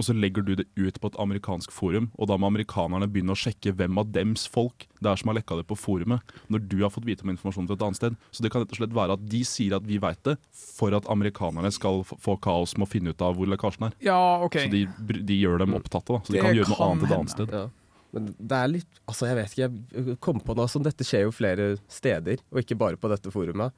Og 0.00 0.06
så 0.06 0.14
legger 0.16 0.40
du 0.42 0.54
det 0.56 0.64
ut 0.80 0.96
på 0.98 1.10
et 1.12 1.16
amerikansk 1.20 1.70
forum, 1.70 2.06
og 2.16 2.26
da 2.30 2.38
må 2.40 2.48
amerikanerne 2.48 3.06
begynne 3.12 3.34
å 3.34 3.38
sjekke 3.38 3.74
hvem 3.76 4.00
av 4.00 4.08
dems 4.14 4.46
folk 4.50 4.86
det 5.04 5.10
er 5.10 5.20
som 5.20 5.28
har 5.28 5.36
lekka 5.36 5.58
det 5.58 5.66
på 5.68 5.76
forumet, 5.76 6.24
når 6.48 6.62
du 6.70 6.78
har 6.80 6.90
fått 6.94 7.04
vite 7.04 7.26
om 7.26 7.30
informasjon 7.34 7.68
fra 7.68 7.76
et 7.76 7.84
annet 7.84 8.00
sted. 8.00 8.16
Så 8.32 8.42
det 8.42 8.50
kan 8.54 8.64
rett 8.64 8.72
og 8.72 8.80
slett 8.80 8.96
være 8.96 9.18
at 9.18 9.26
de 9.28 9.42
sier 9.46 9.76
at 9.76 9.84
vi 9.86 10.00
veit 10.02 10.22
det, 10.24 10.38
for 10.56 10.96
at 10.96 11.06
amerikanerne 11.12 11.70
skal 11.76 12.00
få 12.08 12.38
kaos 12.42 12.72
med 12.78 12.88
å 12.88 12.90
finne 12.90 13.12
ut 13.12 13.22
av 13.22 13.36
hvor 13.36 13.50
lekkasjen 13.52 13.90
er. 13.90 13.96
Ja, 14.08 14.18
OK. 14.46 14.56
Så 14.64 14.72
de, 14.72 14.86
de 15.20 15.38
gjør 15.38 15.60
dem 15.66 15.76
opptatte, 15.76 16.16
da. 16.16 16.24
Så 16.24 16.32
de 16.32 16.38
Det 16.40 16.46
kan 16.48 16.56
gjøre 16.56 16.72
noe 16.72 16.80
kan 16.80 16.88
annet 16.96 17.04
et 17.10 17.16
annet 17.18 17.36
sted. 17.36 17.52
ja. 17.60 17.68
Men 18.12 18.28
det 18.36 18.58
er 18.58 18.70
litt 18.74 19.00
Altså, 19.08 19.28
jeg 19.30 19.38
vet 19.38 19.54
ikke. 19.56 19.70
Jeg 19.96 20.18
kom 20.24 20.42
på 20.44 20.56
noe 20.58 20.68
som 20.70 20.84
Dette 20.84 21.06
skjer 21.06 21.26
jo 21.26 21.34
flere 21.34 21.72
steder, 21.90 22.42
og 22.52 22.62
ikke 22.62 22.78
bare 22.80 23.00
på 23.00 23.10
dette 23.12 23.32
forumet. 23.32 23.72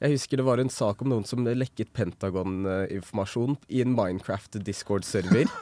Jeg 0.00 0.14
husker 0.14 0.40
det 0.40 0.46
var 0.46 0.62
en 0.62 0.72
sak 0.72 1.02
om 1.04 1.10
noen 1.12 1.26
som 1.28 1.44
lekket 1.44 1.90
Pentagon-informasjon 1.92 3.58
i 3.68 3.82
en 3.84 3.92
Minecraft-discord-server. 3.96 5.50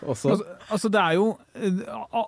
Også, 0.00 0.30
Altså, 0.32 0.44
altså 0.72 0.88
det 0.88 1.00
er 1.00 1.16
jo 1.18 1.24
eh, 1.60 1.80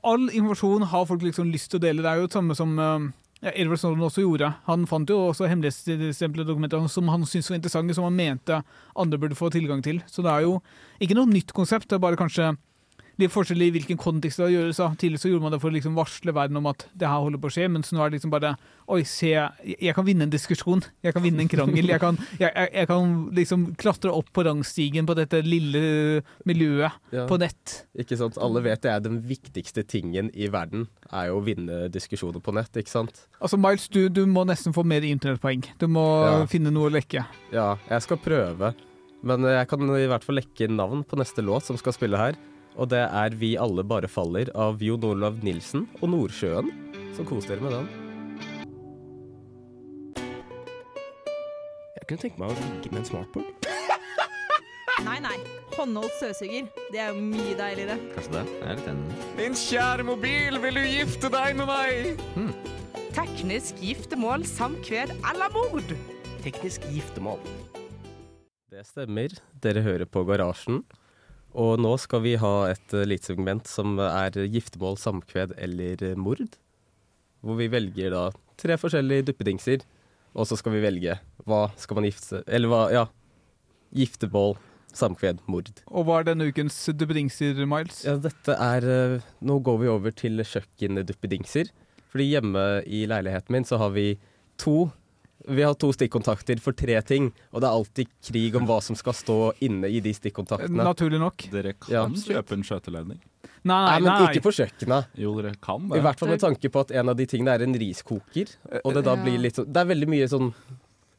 All 0.05 0.27
informasjon 0.29 0.83
har 0.91 1.07
folk 1.09 1.23
liksom 1.25 1.49
lyst 1.49 1.71
til 1.73 1.81
å 1.81 1.85
dele. 1.87 2.03
Det 2.05 2.11
er 2.11 2.21
jo 2.21 2.27
det 2.27 2.37
samme 2.37 2.57
som 2.59 2.75
eh, 2.77 3.07
ja, 3.43 3.53
Edward 3.57 3.81
Snowden 3.81 4.05
også 4.07 4.23
gjorde. 4.27 4.51
Han 4.69 4.85
fant 4.91 5.11
jo 5.11 5.17
også 5.31 5.49
hemmelighetstemplede 5.51 6.51
dokumenter 6.51 6.85
som 6.93 7.09
han 7.09 7.25
syntes 7.27 7.49
var 7.51 7.59
interessante, 7.59 7.97
som 7.97 8.07
han 8.07 8.19
mente 8.19 8.61
andre 8.93 9.19
burde 9.23 9.39
få 9.39 9.49
tilgang 9.55 9.81
til. 9.83 10.03
Så 10.07 10.23
det 10.23 10.31
er 10.35 10.45
jo 10.45 10.59
ikke 11.03 11.17
noe 11.19 11.31
nytt 11.31 11.57
konsept, 11.57 11.89
det 11.91 11.97
er 11.97 12.05
bare 12.05 12.21
kanskje 12.21 12.53
litt 13.21 13.33
forskjell 13.33 13.63
i 13.63 13.71
hvilken 13.75 13.99
kontekst 14.01 14.39
det 14.41 14.51
gjøres. 14.55 14.77
da. 14.81 14.89
Tidligere 14.97 15.21
så 15.21 15.29
gjorde 15.33 15.43
man 15.43 15.53
det 15.53 15.61
for 15.61 15.69
å 15.71 15.75
liksom 15.77 15.95
varsle 15.99 16.33
verden 16.35 16.57
om 16.57 16.67
at 16.71 16.87
det 16.97 17.09
her 17.09 17.21
holder 17.21 17.39
på 17.43 17.51
å 17.51 17.55
skje, 17.55 17.69
mens 17.69 17.93
nå 17.93 18.01
er 18.01 18.11
det 18.11 18.19
liksom 18.21 18.31
bare 18.33 18.55
Oi, 18.93 19.05
se, 19.07 19.31
jeg 19.31 19.77
jeg 19.81 19.95
kan 19.95 20.05
vinne 20.05 20.25
en 20.27 20.31
diskusjon. 20.33 20.83
Jeg 21.07 21.15
kan 21.15 21.23
vinne 21.23 21.41
en 21.45 21.49
krangel. 21.49 21.87
Jeg 21.89 22.01
kan, 22.03 22.17
jeg, 22.37 22.51
jeg, 22.51 22.69
jeg 22.75 22.89
kan 22.91 23.13
liksom 23.33 23.63
klatre 23.79 24.11
opp 24.13 24.29
på 24.35 24.43
rangstigen 24.45 25.07
på 25.09 25.15
dette 25.17 25.39
lille 25.47 26.23
miljøet 26.45 26.93
ja, 27.15 27.25
på 27.31 27.39
nett. 27.41 27.87
ikke 27.97 28.19
sant? 28.21 28.37
Alle 28.43 28.61
vet 28.67 28.83
det 28.85 28.91
er 28.93 29.01
den 29.05 29.21
viktigste 29.25 29.85
tingen 29.89 30.29
i 30.35 30.49
verden, 30.53 30.89
er 31.13 31.31
jo 31.31 31.39
å 31.41 31.45
vinne 31.47 31.87
diskusjoner 31.95 32.43
på 32.43 32.53
nett, 32.57 32.75
ikke 32.77 32.91
sant? 32.93 33.25
Altså, 33.41 33.57
Miles, 33.61 33.87
du, 33.89 34.09
du 34.13 34.25
må 34.29 34.45
nesten 34.51 34.75
få 34.77 34.85
mer 34.85 35.07
internettpoeng. 35.07 35.63
Du 35.81 35.87
må 35.89 36.05
Ja. 36.27 36.45
finne 36.51 36.73
noe 36.75 36.91
å 36.91 36.93
lekke. 36.93 37.25
Ja, 37.55 37.77
jeg 37.89 38.03
skal 38.05 38.19
prøve. 38.21 38.75
Men 39.23 39.47
jeg 39.47 39.69
kan 39.71 39.81
i 39.95 40.07
hvert 40.11 40.25
fall 40.27 40.41
lekke 40.41 40.67
navn 40.69 41.05
på 41.07 41.17
neste 41.17 41.45
låt 41.47 41.65
som 41.71 41.79
skal 41.79 41.95
spille 41.95 42.19
her. 42.19 42.35
Og 42.81 42.89
det 42.89 43.03
er 43.05 43.35
Vi 43.37 43.55
alle 43.61 43.85
bare 43.85 44.09
faller 44.09 44.49
av 44.57 44.81
Jon 44.83 45.05
Olav 45.05 45.43
Nilsen 45.45 45.87
og 46.01 46.13
Nordsjøen. 46.15 46.71
Så 47.17 47.25
kos 47.29 47.49
dere 47.49 47.61
med 47.61 47.75
den. 47.77 47.89
Jeg 51.99 52.07
kunne 52.09 52.23
tenke 52.25 52.41
meg 52.41 52.53
å 52.53 52.57
ligge 52.57 52.93
med 52.93 53.03
en 53.03 53.09
smartboard. 53.11 53.69
Nei, 55.07 55.19
nei. 55.25 55.37
Håndholdt 55.73 56.15
støvsuger. 56.19 56.67
Det 56.93 57.01
er 57.01 57.13
jo 57.13 57.23
mye 57.25 57.55
deiligere. 57.59 57.97
Kanskje 58.15 58.35
det? 58.37 58.43
Jeg 58.53 58.69
er 58.69 58.79
litt 58.79 58.89
enig. 58.93 59.17
Min 59.39 59.57
kjære 59.59 60.05
mobil, 60.07 60.59
vil 60.63 60.79
du 60.79 60.83
gifte 60.85 61.31
deg 61.33 61.57
med 61.59 61.71
meg? 61.71 62.21
Teknisk 63.17 63.81
giftermål, 63.83 64.45
samkved 64.49 65.15
eller 65.33 65.53
mord. 65.57 65.95
Teknisk 66.45 66.85
giftermål. 66.93 67.41
Det 68.73 68.85
stemmer. 68.89 69.35
Dere 69.65 69.83
hører 69.85 70.09
på 70.09 70.23
Garasjen. 70.29 70.83
Og 71.53 71.77
nå 71.81 71.93
skal 72.01 72.23
vi 72.25 72.37
ha 72.41 72.53
et 72.71 72.95
uh, 72.97 73.05
lite 73.05 73.33
segment 73.33 73.69
som 73.69 73.99
er 74.01 74.37
giftermål, 74.49 74.97
samkved 75.01 75.57
eller 75.61 76.05
eh, 76.05 76.17
mord. 76.17 76.57
Hvor 77.43 77.59
vi 77.59 77.69
velger 77.73 78.15
da 78.15 78.29
tre 78.61 78.79
forskjellige 78.81 79.29
duppedingser, 79.31 79.85
og 80.33 80.49
så 80.49 80.57
skal 80.57 80.77
vi 80.77 80.85
velge 80.85 81.19
hva 81.45 81.67
skal 81.77 81.99
man 81.99 82.07
gifte 82.07 82.41
Eller 82.47 82.71
hva, 82.71 82.83
ja. 82.95 83.03
Giftermål, 83.93 84.55
samkved, 84.97 85.43
mord. 85.51 85.69
Og 85.91 86.07
hva 86.09 86.21
er 86.21 86.31
denne 86.31 86.47
ukens 86.49 86.79
duppedingser, 86.97 87.59
Miles? 87.69 88.01
Ja, 88.07 88.17
dette 88.17 88.57
er 88.57 88.87
eh, 88.89 89.31
Nå 89.45 89.59
går 89.67 89.83
vi 89.83 89.93
over 89.93 90.15
til 90.17 90.41
kjøkkenduppedingser. 90.41 91.73
Fordi 92.13 92.31
hjemme 92.31 92.65
i 92.85 93.05
leiligheten 93.09 93.57
min 93.57 93.69
så 93.69 93.81
har 93.81 93.93
vi 93.93 94.15
to 94.61 94.93
Vi 95.49 95.63
har 95.67 95.75
to 95.75 95.91
stikkontakter 95.93 96.61
for 96.63 96.73
tre 96.73 97.01
ting, 97.03 97.33
og 97.53 97.61
det 97.63 97.69
er 97.69 97.73
alltid 97.75 98.09
krig 98.29 98.55
om 98.57 98.67
hva 98.69 98.81
som 98.83 98.95
skal 98.99 99.13
stå 99.17 99.39
inne 99.67 99.89
i 99.91 99.99
de 100.05 100.13
stikkontaktene. 100.15 100.85
Naturlig 100.87 101.19
nok. 101.21 101.49
Dere 101.51 101.73
kan 101.75 101.91
Ja. 101.93 102.07
kjøpe 102.07 102.53
en 102.53 102.63
skjøteledning. 102.63 103.19
Nei, 103.65 103.75
Nei, 103.87 103.99
nei, 104.01 104.19
men 104.19 104.29
ikke 104.35 104.43
på 104.43 104.53
kjøkkenet. 104.55 105.07
Jo, 105.15 105.35
dere 105.41 105.55
kan 105.63 105.85
I 105.95 106.01
hvert 106.03 106.19
fall 106.19 106.29
med 106.31 106.41
tanke 106.41 106.69
på 106.71 106.81
at 106.81 106.91
en 106.91 107.09
av 107.09 107.17
de 107.17 107.27
tingene 107.27 107.55
er 107.55 107.63
en 107.63 107.75
riskoker. 107.75 108.49
Og 108.85 108.95
det 108.95 109.05
da 109.05 109.15
blir 109.17 109.39
litt 109.39 109.55
sånn 109.55 109.71
Det 109.73 109.77
er 109.83 109.87
veldig 109.87 110.09
mye 110.09 110.27
sånn 110.29 110.53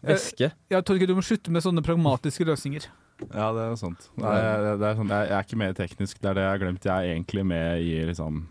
væske. 0.03 0.51
Ja, 0.69 0.81
Torgeir, 0.81 1.07
du 1.07 1.15
må 1.15 1.23
slutte 1.23 1.49
med 1.51 1.63
sånne 1.63 1.83
pragmatiske 1.83 2.43
løsninger. 2.45 2.87
Ja, 3.33 3.51
det 3.55 3.61
er 3.63 3.75
sant. 3.79 4.09
Nei, 4.17 4.33
det 4.75 4.83
er 4.83 4.95
sånn, 4.99 5.07
jeg, 5.07 5.29
jeg 5.29 5.37
er 5.37 5.43
ikke 5.47 5.57
mer 5.61 5.73
teknisk. 5.77 6.19
Det 6.19 6.29
er 6.31 6.33
det 6.33 6.43
jeg 6.43 6.51
har 6.51 6.59
glemt. 6.65 6.83
Jeg 6.83 6.91
er 6.91 7.13
egentlig 7.15 7.45
med 7.45 7.79
i 7.81 8.05
liksom 8.09 8.47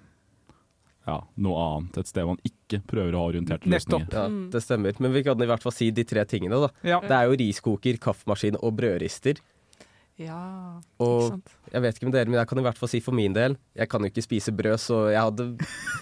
ja, 1.07 1.17
noe 1.37 1.63
annet. 1.67 1.99
Et 1.99 2.07
sted 2.07 2.25
man 2.29 2.39
ikke 2.47 2.83
prøver 2.87 3.13
å 3.15 3.23
ha 3.25 3.31
orienterte 3.33 3.67
løsninger. 3.69 4.13
Ja, 4.13 4.27
Mm. 4.29 4.51
det 4.53 4.63
stemmer. 4.63 5.01
Men 5.01 5.13
vi 5.13 5.23
kan 5.27 5.41
i 5.43 5.47
hvert 5.47 5.63
fall 5.63 5.73
si 5.73 5.91
de 5.91 6.05
tre 6.05 6.25
tingene, 6.25 6.61
da. 6.61 6.69
Ja. 6.87 7.01
Det 7.01 7.11
er 7.11 7.25
jo 7.31 7.37
riskoker, 7.41 7.99
kaffemaskin 7.99 8.57
og 8.63 8.77
brødrister. 8.77 9.41
Ja, 10.21 10.79
Og 11.01 11.23
ikke 11.23 11.29
sant. 11.33 11.49
jeg 11.73 11.83
vet 11.83 11.97
ikke 11.97 12.05
med 12.05 12.13
dere, 12.15 12.27
men 12.29 12.37
jeg 12.39 12.47
kan 12.51 12.59
i 12.61 12.63
hvert 12.67 12.79
fall 12.79 12.89
si 12.93 13.01
for 13.01 13.13
min 13.17 13.33
del 13.33 13.57
Jeg 13.75 13.89
kan 13.89 14.03
jo 14.05 14.11
ikke 14.11 14.23
spise 14.23 14.53
brød, 14.55 14.77
så 14.79 14.99
jeg 15.11 15.19
hadde, 15.25 15.47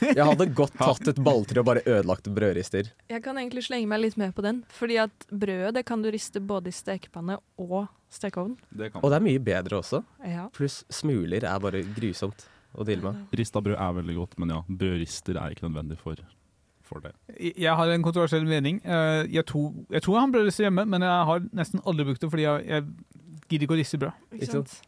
jeg 0.02 0.24
hadde 0.26 0.46
godt 0.58 0.74
tatt 0.82 1.08
et 1.08 1.20
balltre 1.24 1.60
og 1.62 1.64
bare 1.70 1.84
ødelagt 1.86 2.26
brødrister. 2.34 2.90
Jeg 3.08 3.22
kan 3.22 3.38
egentlig 3.38 3.62
slenge 3.68 3.86
meg 3.88 4.00
litt 4.02 4.16
med 4.18 4.34
på 4.34 4.42
den. 4.42 4.64
Fordi 4.76 4.98
at 4.98 5.26
brødet 5.30 5.74
det 5.78 5.84
kan 5.86 6.02
du 6.02 6.10
riste 6.10 6.42
både 6.42 6.68
i 6.68 6.74
stekepanne 6.74 7.38
og 7.56 7.86
stekeovn. 8.10 8.56
Og 9.00 9.08
det 9.08 9.16
er 9.20 9.24
mye 9.24 9.38
bedre 9.46 9.78
også. 9.78 10.02
Ja. 10.26 10.48
Pluss 10.52 10.82
smuler 10.90 11.46
er 11.46 11.62
bare 11.62 11.84
grusomt 11.94 12.48
å 12.74 12.84
deale 12.86 13.02
med. 13.02 13.24
Rista 13.38 13.60
brød 13.64 13.76
er 13.78 13.92
veldig 14.00 14.14
godt, 14.16 14.38
men 14.38 14.52
ja, 14.54 14.60
brødrister 14.68 15.36
er 15.40 15.54
ikke 15.54 15.66
nødvendig 15.68 15.98
for, 15.98 16.16
for 16.86 17.00
det. 17.04 17.12
Jeg 17.58 17.74
har 17.76 17.90
en 17.94 18.02
kontroversiell 18.06 18.46
mening. 18.46 18.80
Eh, 18.84 19.26
Jeg 19.34 19.46
tror 19.46 19.72
jeg, 19.90 20.02
tror 20.02 20.14
jeg 20.16 20.20
har 20.26 20.32
brødrister 20.36 20.64
hjemme, 20.68 20.84
men 20.86 21.02
jeg 21.02 21.24
har 21.30 21.40
nesten 21.52 21.80
aldri 21.86 22.04
brukt 22.10 22.20
det 22.22 22.30
fordi 22.30 22.42
jeg, 22.46 22.66
jeg 22.68 22.84
gidder 23.50 23.66
ikke 23.66 23.74
å 23.74 23.80
riste 23.80 23.98
brød. 23.98 24.12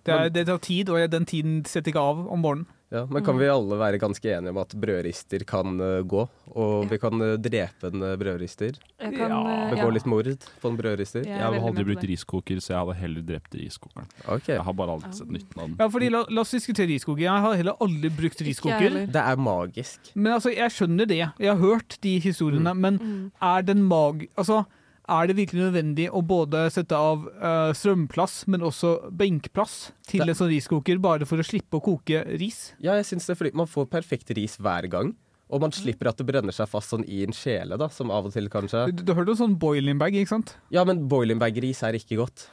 Det, 0.07 0.15
er, 0.15 0.29
det 0.29 0.47
tar 0.47 0.59
tid, 0.63 0.89
og 0.95 0.99
jeg, 1.01 1.11
den 1.13 1.27
tiden 1.27 1.65
setter 1.65 1.91
ikke 1.91 2.01
av 2.13 2.27
om 2.31 2.39
morgenen. 2.45 2.67
Ja, 2.93 3.07
men 3.09 3.25
kan 3.25 3.39
vi 3.41 3.47
alle 3.49 3.77
være 3.81 3.97
ganske 4.03 4.29
enige 4.29 4.53
om 4.53 4.59
at 4.61 4.75
brødrister 4.77 5.45
kan 5.49 5.79
uh, 5.81 6.03
gå? 6.05 6.27
Og 6.53 6.91
vi 6.91 6.99
kan 7.01 7.17
uh, 7.25 7.39
drepe 7.41 7.89
en 7.89 8.03
eh, 8.05 8.17
brødrister? 8.21 8.77
Jeg 9.01 9.15
kan, 9.17 9.33
Ja. 9.33 9.55
Begå 9.71 9.87
ja. 9.87 9.95
litt 9.97 10.09
mord 10.13 10.29
på 10.61 10.69
en 10.69 10.77
brødrister? 10.77 11.25
Jeg 11.25 11.33
Jeg 11.33 11.41
hadde 11.47 11.63
aldri 11.71 11.85
brukt 11.89 12.05
riskoker, 12.11 12.61
så 12.61 12.75
jeg 12.75 12.79
hadde 12.83 12.97
heller 13.01 13.25
drept 13.31 13.57
riskokeren. 13.57 14.11
Ok. 14.29 14.51
Jeg 14.53 14.61
har 14.67 14.77
bare 14.77 14.97
aldri 14.99 15.13
sett 15.17 15.33
nytten 15.33 15.57
av 15.63 15.71
den. 15.71 15.77
Ja, 15.81 15.89
fordi 15.95 16.11
la, 16.13 16.21
la 16.29 16.45
oss 16.45 16.53
diskutere 16.53 16.91
riskoker. 16.93 17.23
Jeg 17.25 17.47
har 17.47 17.57
heller 17.63 17.81
aldri 17.81 18.13
brukt 18.21 18.45
riskoker. 18.45 19.01
Det 19.17 19.25
er 19.25 19.41
magisk. 19.41 20.13
Men 20.15 20.37
altså, 20.37 20.53
jeg 20.53 20.77
skjønner 20.77 21.09
det. 21.09 21.23
Jeg 21.23 21.49
har 21.49 21.59
hørt 21.65 21.97
de 22.05 22.19
historiene. 22.21 22.75
Men 22.77 23.01
Mm. 23.03 23.31
er 23.41 23.63
den 23.63 23.83
mag... 23.89 24.27
Altså, 24.37 24.65
er 25.13 25.27
det 25.31 25.37
virkelig 25.37 25.63
nødvendig 25.67 26.07
å 26.11 26.21
både 26.27 26.65
sette 26.75 26.97
av 26.97 27.27
uh, 27.29 27.73
strømplass, 27.77 28.47
men 28.49 28.61
også 28.67 29.11
benkplass 29.13 29.93
til 30.09 30.21
Det- 30.25 30.29
en 30.35 30.39
sånn 30.41 30.51
riskoker, 30.53 30.99
bare 31.03 31.27
for 31.29 31.37
å 31.39 31.47
slippe 31.47 31.79
å 31.79 31.83
koke 31.85 32.25
ris? 32.41 32.73
Ja, 32.81 32.95
jeg 32.99 33.05
syns 33.11 33.27
det, 33.27 33.37
fordi 33.39 33.53
man 33.55 33.67
får 33.67 33.87
perfekt 33.91 34.31
ris 34.37 34.57
hver 34.59 34.89
gang. 34.91 35.15
Og 35.53 35.61
man 35.61 35.71
slipper 35.71 36.09
at 36.09 36.17
det 36.17 36.25
brenner 36.25 36.53
seg 36.57 36.67
fast 36.69 36.89
sånn 36.95 37.05
i 37.07 37.23
en 37.27 37.33
kjele, 37.37 37.77
da, 37.77 37.89
som 37.93 38.11
av 38.11 38.25
og 38.25 38.33
til 38.33 38.47
kanskje 38.49 38.87
Du, 38.97 39.03
du 39.05 39.13
hørte 39.13 39.35
om 39.35 39.37
sånn 39.37 39.59
boiling 39.61 39.99
bag, 40.01 40.15
ikke 40.17 40.29
sant? 40.33 40.55
Ja, 40.73 40.85
men 40.89 41.07
boiling 41.09 41.39
bag-ris 41.39 41.83
er 41.85 41.93
ikke 41.99 42.17
godt. 42.23 42.47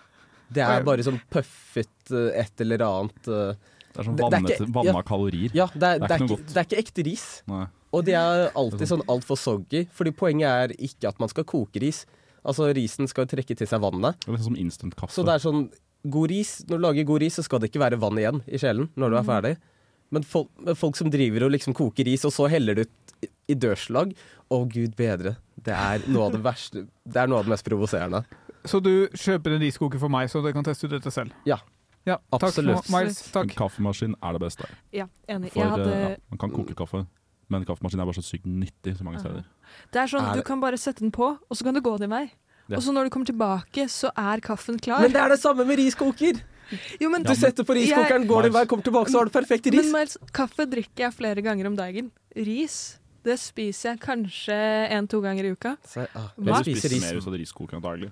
Det 0.52 0.64
er 0.66 0.84
bare 0.84 1.06
sånn 1.06 1.22
puffet 1.32 2.12
eh, 2.12 2.42
et 2.42 2.60
eller 2.66 2.82
annet 2.84 3.28
eh, 3.30 3.54
Det 3.94 4.02
er 4.02 4.04
sånn 4.10 4.18
Det- 4.18 4.30
det 4.30 4.40
er 4.40 4.58
ikke- 4.60 4.74
vanna 4.74 5.00
ja. 5.00 5.02
kalorier. 5.08 5.52
Ja, 5.56 5.68
det 5.72 5.84
er, 5.84 6.00
det, 6.00 6.12
er 6.12 6.18
ikke 6.18 6.20
noe 6.20 6.28
ikke, 6.28 6.38
godt. 6.44 6.54
det 6.54 6.58
er 6.58 6.68
ikke 6.68 6.82
ekte 6.84 7.06
ris. 7.06 7.26
Nei. 7.48 7.66
Og 7.94 8.04
de 8.06 8.12
er 8.14 8.52
alltid 8.54 8.88
sånn 8.92 9.02
altfor 9.08 9.38
soggy, 9.40 9.88
fordi 9.96 10.12
poenget 10.12 10.50
er 10.50 10.74
ikke 10.78 11.08
at 11.08 11.20
man 11.20 11.30
skal 11.32 11.44
koke 11.48 11.80
ris. 11.82 12.04
Altså 12.46 12.70
Risen 12.76 13.08
skal 13.12 13.26
trekke 13.28 13.56
til 13.58 13.68
seg 13.68 13.82
vannet. 13.84 14.20
Det 14.24 14.30
er 14.32 14.38
litt 14.38 14.46
som 14.48 14.56
instant 14.56 14.96
kaffe. 14.96 15.14
Så 15.14 15.26
det 15.28 15.34
er 15.36 15.44
sånn 15.44 15.70
god 16.10 16.30
ris, 16.32 16.64
Når 16.70 16.78
du 16.78 16.84
lager 16.86 17.04
god 17.10 17.22
ris, 17.22 17.36
så 17.36 17.44
skal 17.44 17.60
det 17.60 17.72
ikke 17.72 17.82
være 17.84 18.00
vann 18.00 18.18
igjen 18.18 18.42
i 18.48 18.58
kjelen 18.58 18.90
når 18.96 19.10
du 19.12 19.18
er 19.20 19.28
ferdig. 19.28 19.58
Men 20.12 20.24
folk, 20.24 20.48
folk 20.80 20.96
som 20.98 21.10
driver 21.12 21.44
og 21.46 21.52
liksom 21.52 21.76
koker 21.78 22.06
ris, 22.08 22.24
og 22.26 22.32
så 22.34 22.48
heller 22.50 22.76
det 22.76 22.88
ut 22.88 23.28
i- 23.50 23.56
dørslag 23.56 24.14
Å, 24.50 24.64
gud 24.72 24.96
bedre. 24.96 25.36
Det 25.62 25.74
er 25.76 26.00
noe 26.08 26.26
av 26.26 26.32
det 26.32 26.42
verste 26.42 26.88
Det 27.06 27.18
er 27.22 27.28
noe 27.28 27.40
av 27.40 27.46
det 27.46 27.52
mest 27.52 27.66
provoserende. 27.68 28.24
Så 28.66 28.82
du 28.82 29.08
kjøper 29.10 29.54
en 29.56 29.62
riskoker 29.62 30.00
for 30.00 30.10
meg, 30.10 30.30
så 30.30 30.42
dere 30.42 30.54
kan 30.54 30.64
teste 30.64 30.86
ut 30.86 30.92
dette 30.92 31.12
selv? 31.12 31.32
Ja. 31.46 31.58
Ja, 32.08 32.18
Absolutt. 32.34 32.86
Takk, 32.86 32.90
Miles. 32.90 33.36
En 33.36 33.50
kaffemaskin 33.50 34.16
er 34.24 34.34
det 34.34 34.42
beste. 34.42 34.66
Ja, 34.96 35.06
enig. 35.28 35.52
For, 35.52 35.60
Jeg 35.62 35.70
hadde, 35.70 35.92
ja, 36.10 36.16
man 36.32 36.38
kan 36.40 36.50
koke 36.52 36.74
kaffe, 36.74 37.06
men 37.50 37.66
kaffemaskin 37.66 38.00
er 38.02 38.06
bare 38.06 38.20
så 38.22 38.26
sykt 38.26 38.46
nyttig 38.46 38.96
så 38.98 39.04
mange 39.04 39.20
steder. 39.20 39.44
det 39.92 40.02
er 40.02 40.08
sånn, 40.08 40.30
Er 40.32 40.36
Du 40.36 40.44
kan 40.44 40.60
bare 40.62 40.78
sette 40.78 41.00
den 41.02 41.12
på, 41.12 41.38
og 41.50 41.58
så 41.58 41.64
kan 41.64 41.74
du 41.74 41.82
gå 41.82 41.98
din 42.00 42.10
vei. 42.10 42.32
Ja. 42.70 42.78
Og 42.78 42.84
så 42.86 42.94
når 42.94 43.06
du 43.06 43.10
kommer 43.10 43.26
tilbake, 43.26 43.88
så 43.90 44.12
er 44.16 44.40
kaffen 44.46 44.78
klar. 44.80 45.02
Men 45.02 45.12
det 45.12 45.22
er 45.22 45.30
det 45.30 45.40
samme 45.42 45.66
med 45.66 45.78
riskoker! 45.78 46.42
jo, 47.02 47.10
men, 47.10 47.24
Du 47.24 47.34
setter 47.34 47.64
på 47.66 47.74
riskokeren, 47.74 48.28
går 48.30 48.44
din 48.44 48.54
vei, 48.54 48.66
kommer 48.70 48.84
tilbake, 48.86 49.10
så 49.10 49.18
har 49.18 49.26
du 49.26 49.32
perfekt 49.34 49.66
men 49.66 49.80
ris. 49.80 49.92
Miles, 49.92 50.18
kaffe 50.32 50.70
drikker 50.70 51.08
jeg 51.10 51.14
flere 51.18 51.42
ganger 51.42 51.66
om 51.68 51.76
dagen. 51.76 52.12
Ris 52.38 53.00
det 53.26 53.36
spiser 53.40 53.92
jeg 53.94 54.00
kanskje 54.00 54.56
én-to 54.96 55.20
ganger 55.24 55.46
i 55.50 55.52
uka. 55.52 55.76
Så, 55.86 56.06
ah, 56.16 56.30
Jeg 56.38 56.46
Hva? 56.46 56.60
jeg 56.64 56.76
spiser 56.76 56.90
ris. 56.94 57.02
mer 57.04 57.18
hvis 57.18 57.28
ut 57.28 57.34
av 57.34 57.40
riskoker 57.40 57.82
daglig. 57.84 58.12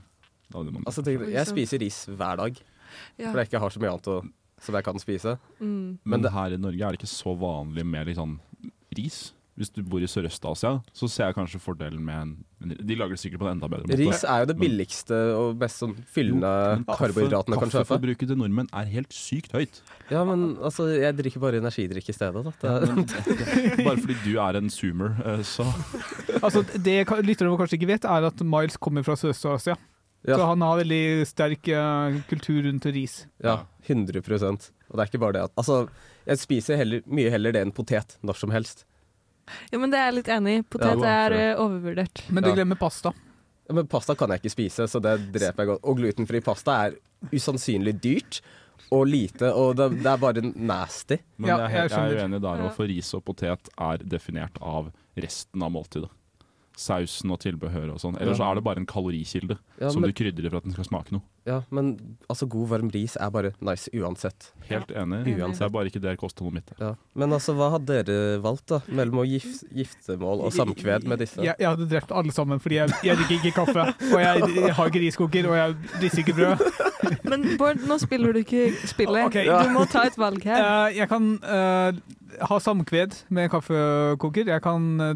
Da 0.52 0.58
hadde 0.60 0.74
man- 0.74 0.84
altså, 0.86 1.04
tenk, 1.04 1.28
Jeg 1.32 1.48
spiser 1.48 1.80
ris 1.80 2.06
hver 2.06 2.38
dag, 2.38 2.58
Ja. 3.18 3.32
for 3.32 3.38
jeg 3.40 3.48
ikke 3.50 3.60
har 3.60 3.70
så 3.70 3.80
mye 3.80 3.90
annet 3.92 4.08
å, 4.08 4.30
som 4.60 4.76
jeg 4.76 4.84
kan 4.84 4.96
spise. 5.00 5.40
Mm. 5.62 6.00
Men 6.00 6.00
Men 6.06 6.22
det- 6.22 6.32
her 6.32 6.54
i 6.54 6.58
Norge 6.58 6.82
er 6.82 6.92
det 6.92 7.00
ikke 7.00 7.08
så 7.08 7.38
vanlig 7.38 7.86
med 7.86 8.08
liksom 8.08 8.40
ris. 8.98 9.28
Hvis 9.58 9.72
du 9.74 9.80
bor 9.82 10.04
i 10.06 10.06
Sørøst-Asia, 10.06 10.76
så 10.94 11.08
ser 11.10 11.32
jeg 11.32 11.36
kanskje 11.40 11.58
fordelen 11.58 12.04
med 12.06 12.18
en 12.62 12.74
De 12.86 12.98
lager 12.98 13.16
det 13.16 13.22
sikkert 13.24 13.42
på 13.42 13.48
en 13.48 13.56
enda 13.56 13.70
bedre 13.72 13.88
måte. 13.88 13.98
Ris 13.98 14.22
er 14.22 14.44
jo 14.44 14.50
det 14.52 14.56
billigste 14.60 15.18
og 15.34 15.58
best 15.64 15.82
sånn 15.82 15.96
fyllende 16.14 16.52
karbohydratene 16.86 17.58
kan 17.58 17.72
kjøpe. 17.72 17.82
Kaffeforbruket 17.88 18.30
til 18.30 18.38
nordmenn 18.38 18.70
er 18.70 18.92
helt 18.94 19.18
sykt 19.18 19.58
høyt. 19.58 19.82
Ja, 20.14 20.22
men 20.30 20.46
altså, 20.62 20.86
jeg 20.94 21.18
drikker 21.18 21.42
bare 21.42 21.64
energidrikk 21.64 22.14
i 22.14 22.18
stedet. 22.20 22.46
Da. 22.46 22.54
Ja, 22.70 22.94
men, 22.94 23.10
bare 23.88 23.98
fordi 23.98 24.20
du 24.22 24.32
er 24.46 24.62
en 24.62 24.70
zoomer, 24.74 25.18
eh, 25.26 25.42
så 25.42 25.66
Altså, 26.46 26.62
det 26.78 27.00
lytterne 27.26 27.58
kanskje 27.58 27.82
ikke 27.82 27.94
vet, 27.96 28.06
er 28.06 28.30
at 28.30 28.46
Miles 28.46 28.78
kommer 28.78 29.06
fra 29.10 29.18
Sørøst-Asia. 29.18 29.78
Ja. 30.28 30.36
Så 30.36 30.44
han 30.52 30.66
har 30.66 30.82
veldig 30.84 31.04
sterk 31.30 31.70
uh, 31.74 32.18
kultur 32.30 32.62
rundt 32.68 32.86
ris. 32.94 33.24
ja, 33.42 33.64
100 33.90 34.22
Og 34.90 34.98
det 34.98 35.04
er 35.04 35.10
ikke 35.12 35.20
bare 35.24 35.34
det 35.38 35.44
at 35.48 35.56
Altså, 35.58 35.90
jeg 36.28 36.38
spiser 36.40 36.78
heller, 36.80 37.02
mye 37.08 37.30
heller 37.34 37.52
det 37.56 37.62
enn 37.66 37.74
potet 37.76 38.18
når 38.24 38.36
som 38.40 38.52
helst. 38.56 38.86
Ja, 39.72 39.80
men 39.80 39.92
det 39.92 40.00
er 40.00 40.10
jeg 40.12 40.18
litt 40.20 40.28
enig 40.34 40.58
i. 40.60 40.62
Potet 40.68 41.00
Ja, 41.04 41.12
er 41.28 41.36
eh, 41.38 41.56
overvurdert. 41.64 42.26
Men 42.30 42.44
du 42.44 42.50
Ja. 42.50 42.56
glemmer 42.56 42.76
pasta. 42.80 43.14
Ja, 43.68 43.74
Men 43.76 43.88
pasta 43.88 44.16
kan 44.16 44.30
jeg 44.30 44.42
ikke 44.42 44.52
spise, 44.56 44.88
så 44.88 45.00
det 45.02 45.32
dreper 45.34 45.64
jeg 45.64 45.68
godt. 45.74 45.84
Og 45.84 45.98
glutenfri 45.98 46.42
pasta 46.44 46.72
er 46.88 46.96
usannsynlig 47.32 48.00
dyrt 48.02 48.42
og 48.92 49.08
lite, 49.08 49.50
og 49.54 49.76
det, 49.76 49.90
det 50.04 50.06
er 50.12 50.18
bare 50.22 50.42
nasty. 50.56 51.18
Men 51.38 51.50
jeg, 51.50 51.58
er 51.60 51.70
jeg 51.70 51.80
helt- 51.82 51.92
jeg 51.92 52.12
er 52.14 52.24
uenig 52.28 52.42
der 52.42 52.62
òg, 52.64 52.72
for 52.76 52.88
ris 52.88 53.14
og 53.14 53.26
potet 53.26 53.70
er 53.78 53.98
definert 53.98 54.56
av 54.62 54.92
resten 55.18 55.64
av 55.64 55.72
måltidet. 55.72 56.10
Sausen 56.78 57.32
og 57.34 57.40
tilbehøret 57.42 57.90
og 57.96 58.00
sånn. 58.04 58.16
Eller 58.22 58.34
Ja. 58.36 58.38
så 58.38 58.52
er 58.52 58.56
det 58.60 58.64
bare 58.68 58.78
en 58.78 58.86
kalorikilde 58.86 59.58
Ja, 59.82 59.90
som 59.90 60.02
men, 60.02 60.12
du 60.12 60.18
krydrer 60.18 60.50
for 60.52 60.58
at 60.62 60.64
den 60.68 60.74
skal 60.76 60.86
smake 60.86 61.12
noe. 61.16 61.22
ja, 61.48 61.62
men 61.72 61.96
altså, 62.30 62.46
god 62.48 62.68
varm 62.70 62.90
ris 62.94 63.16
er 63.18 63.30
bare 63.34 63.54
nice 63.62 63.90
uansett. 63.96 64.52
Helt 64.70 64.92
enig. 64.92 65.24
Uansett. 65.40 65.60
Det 65.60 65.66
er 65.66 65.74
bare 65.74 65.90
ikke 65.90 66.02
det 66.04 66.18
kostholdet 66.22 66.54
mitt. 66.60 66.72
Ja. 66.80 66.94
Men 67.16 67.34
altså, 67.34 67.56
hva 67.58 67.72
hadde 67.78 68.04
dere 68.04 68.38
valgt, 68.44 68.68
da? 68.70 68.82
Mellom 68.88 69.24
å 69.24 69.26
gif 69.26 69.64
giftermål 69.74 70.46
og 70.46 70.54
samkved 70.54 71.08
med 71.08 71.20
disse? 71.24 71.42
Jeg, 71.42 71.56
jeg 71.58 71.68
hadde 71.68 71.90
drept 71.90 72.12
alle 72.12 72.32
sammen, 72.36 72.60
fordi 72.62 72.76
jeg, 72.82 72.94
jeg 73.04 73.18
drikker 73.24 73.50
ikke 73.50 73.66
kaffe. 73.66 73.88
Og 74.14 74.22
jeg, 74.22 74.54
jeg 74.62 74.76
har 74.78 74.92
ikke 74.94 75.04
riskoker, 75.08 75.50
og 75.50 75.58
jeg 75.58 75.76
risser 76.04 76.24
ikke 76.26 76.38
brød. 76.38 76.66
Men 77.30 77.46
Bård, 77.58 77.82
nå 77.88 77.98
spiller 78.04 78.34
du 78.34 78.40
ikke 78.44 78.70
spillet. 78.86 79.26
Ok. 79.26 79.42
Du 79.48 79.74
må 79.74 79.86
ta 79.90 80.06
et 80.08 80.18
valg 80.20 80.44
her. 80.46 80.62
Uh, 80.62 80.96
jeg 80.98 81.10
kan 81.10 81.28
uh, 81.42 81.92
ha 82.52 82.60
samkved 82.62 83.22
med 83.34 83.50
kaffekoker. 83.50 84.48
Jeg 84.52 84.62
kan 84.62 85.00
eh, 85.02 85.14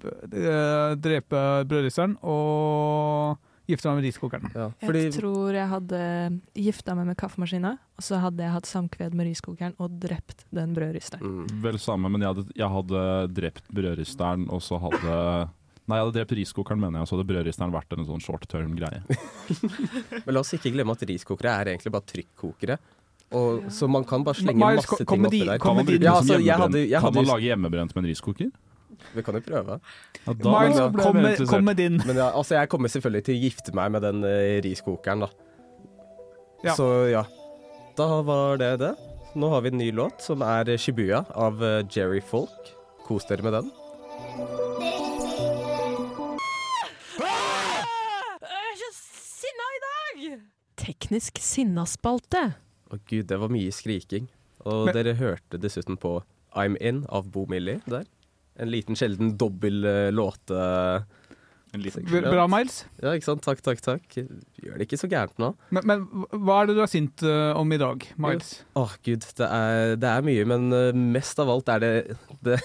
drepe, 0.00 0.32
eh, 0.32 0.94
drepe 0.96 1.42
brødristeren 1.68 2.16
og 2.22 3.38
gifte 3.68 3.90
meg 3.90 3.98
med 4.00 4.06
riskokeren. 4.08 4.46
Ja, 4.54 4.68
fordi 4.80 5.02
Jeg 5.04 5.12
tror 5.18 5.52
jeg 5.52 5.68
hadde 5.68 6.00
gifta 6.56 6.94
meg 6.96 7.06
med 7.10 7.16
kaffemaskina, 7.20 7.74
og 7.98 8.02
så 8.06 8.18
hadde 8.22 8.40
jeg 8.46 8.52
hatt 8.54 8.64
samkved 8.70 9.12
med 9.18 9.26
riskokeren 9.28 9.74
og 9.78 9.98
drept 10.00 10.46
den 10.54 10.72
brødristeren. 10.74 11.20
mm, 11.20 11.62
Vel 11.62 11.78
samme, 11.78 12.08
men 12.10 12.20
jeg 12.24 12.32
hadde, 12.34 12.46
jeg 12.56 12.68
hadde 12.70 13.02
drept 13.34 13.68
brødristeren, 13.74 14.48
og 14.50 14.60
så 14.62 14.80
hadde 14.80 15.48
Nei, 15.88 15.96
jeg 15.96 16.04
hadde 16.04 16.16
drept 16.18 16.32
riskokeren, 16.36 16.80
mener 16.80 16.98
jeg, 16.98 17.00
og 17.00 17.08
så 17.08 17.16
hadde 17.16 17.28
brødristeren 17.30 17.72
vært 17.72 17.94
en 17.96 18.04
sånn 18.04 18.20
short 18.20 18.42
term-greie. 18.46 18.98
Men 20.26 20.34
la 20.36 20.40
oss 20.42 20.52
ikke 20.52 20.68
glemme 20.74 20.92
at 20.92 21.00
riskokere 21.08 21.48
er 21.62 21.70
egentlig 21.72 21.92
bare 21.94 22.04
trykkokere. 22.10 22.76
Og, 23.32 23.62
så 23.72 23.88
man 23.88 24.04
kan 24.04 24.20
bare 24.24 24.36
slenge 24.36 24.60
Miles, 24.60 24.84
masse 24.84 25.06
ting 25.08 25.24
oppi 25.24 25.40
der. 25.48 25.58
Kan 25.60 25.76
man, 25.78 25.86
bruke 25.88 25.98
de- 26.00 26.04
Ja, 26.04 26.14
altså, 26.20 26.36
jeg 26.44 26.56
hadde- 26.60 26.82
jeg 26.90 27.00
kan 27.00 27.14
man 27.14 27.24
lage 27.24 27.46
hjemmebrent 27.48 27.94
med 27.96 28.04
en 28.04 28.10
riskoker? 28.10 28.50
Vi 29.14 29.24
kan 29.26 29.38
jo 29.38 29.42
prøve. 29.44 29.78
Ja, 30.26 30.32
da 30.32 30.52
Mark, 30.52 30.74
da, 30.76 30.88
kom 31.02 31.16
med, 31.16 31.42
kom 31.48 31.64
med 31.64 31.76
din. 31.80 32.00
Men 32.06 32.16
ja, 32.20 32.30
altså, 32.30 32.58
jeg 32.58 32.68
kommer 32.72 32.92
selvfølgelig 32.92 33.24
til 33.28 33.36
å 33.38 33.42
gifte 33.46 33.74
meg 33.76 33.92
med 33.94 34.04
den 34.06 34.24
uh, 34.26 34.60
riskokeren, 34.64 35.24
da. 35.26 35.30
Ja. 36.66 36.74
Så 36.74 36.88
ja. 37.12 37.24
Da 37.98 38.08
var 38.26 38.58
det 38.60 38.72
det. 38.82 38.94
Nå 39.38 39.50
har 39.52 39.62
vi 39.64 39.72
en 39.72 39.80
ny 39.80 39.90
låt, 39.94 40.22
som 40.24 40.42
er 40.46 40.76
Shibuya 40.80 41.24
av 41.34 41.62
uh, 41.62 41.80
Jerry 41.90 42.20
Folk. 42.24 42.74
Kos 43.06 43.28
dere 43.30 43.46
med 43.46 43.58
den. 43.60 43.72
Dag! 50.18 50.40
Teknisk 50.78 51.38
sinnaspalte. 51.42 52.40
Å 52.90 52.96
gud, 53.06 53.26
det 53.30 53.36
var 53.38 53.50
mye 53.52 53.70
skriking. 53.74 54.28
Og 54.66 54.88
Men- 54.88 54.94
dere 54.96 55.14
hørte 55.14 55.60
dessuten 55.60 55.96
på 56.00 56.22
I'm 56.56 56.76
In 56.80 57.04
av 57.08 57.30
Bo 57.30 57.46
Millie 57.46 57.80
der. 57.86 58.06
En 58.58 58.70
liten 58.72 58.98
sjelden 58.98 59.36
dobbel 59.40 59.84
eh, 59.86 60.08
låte... 60.14 60.58
Bra, 61.68 62.20
bra, 62.24 62.46
Miles. 62.48 62.78
Ja, 62.96 63.12
ikke 63.12 63.26
sant? 63.26 63.42
Takk, 63.44 63.58
takk, 63.60 63.82
takk. 63.84 64.14
Gjør 64.16 64.78
det 64.80 64.86
ikke 64.86 64.96
så 64.96 65.08
gærent 65.12 65.36
nå. 65.36 65.50
Men, 65.76 65.84
men 65.90 66.06
hva 66.32 66.62
er 66.62 66.70
det 66.70 66.78
du 66.78 66.80
er 66.80 66.88
sint 66.88 67.24
eh, 67.28 67.50
om 67.60 67.74
i 67.76 67.78
dag, 67.80 68.06
Miles? 68.24 68.54
Åh, 68.80 68.94
gud, 69.04 69.26
det 69.36 69.48
er, 69.52 69.92
det 70.00 70.08
er 70.08 70.24
mye, 70.24 70.46
men 70.48 70.72
eh, 70.72 70.96
mest 70.96 71.42
av 71.44 71.52
alt 71.52 71.68
er 71.74 71.84
det 71.84 71.92
det, 72.46 72.56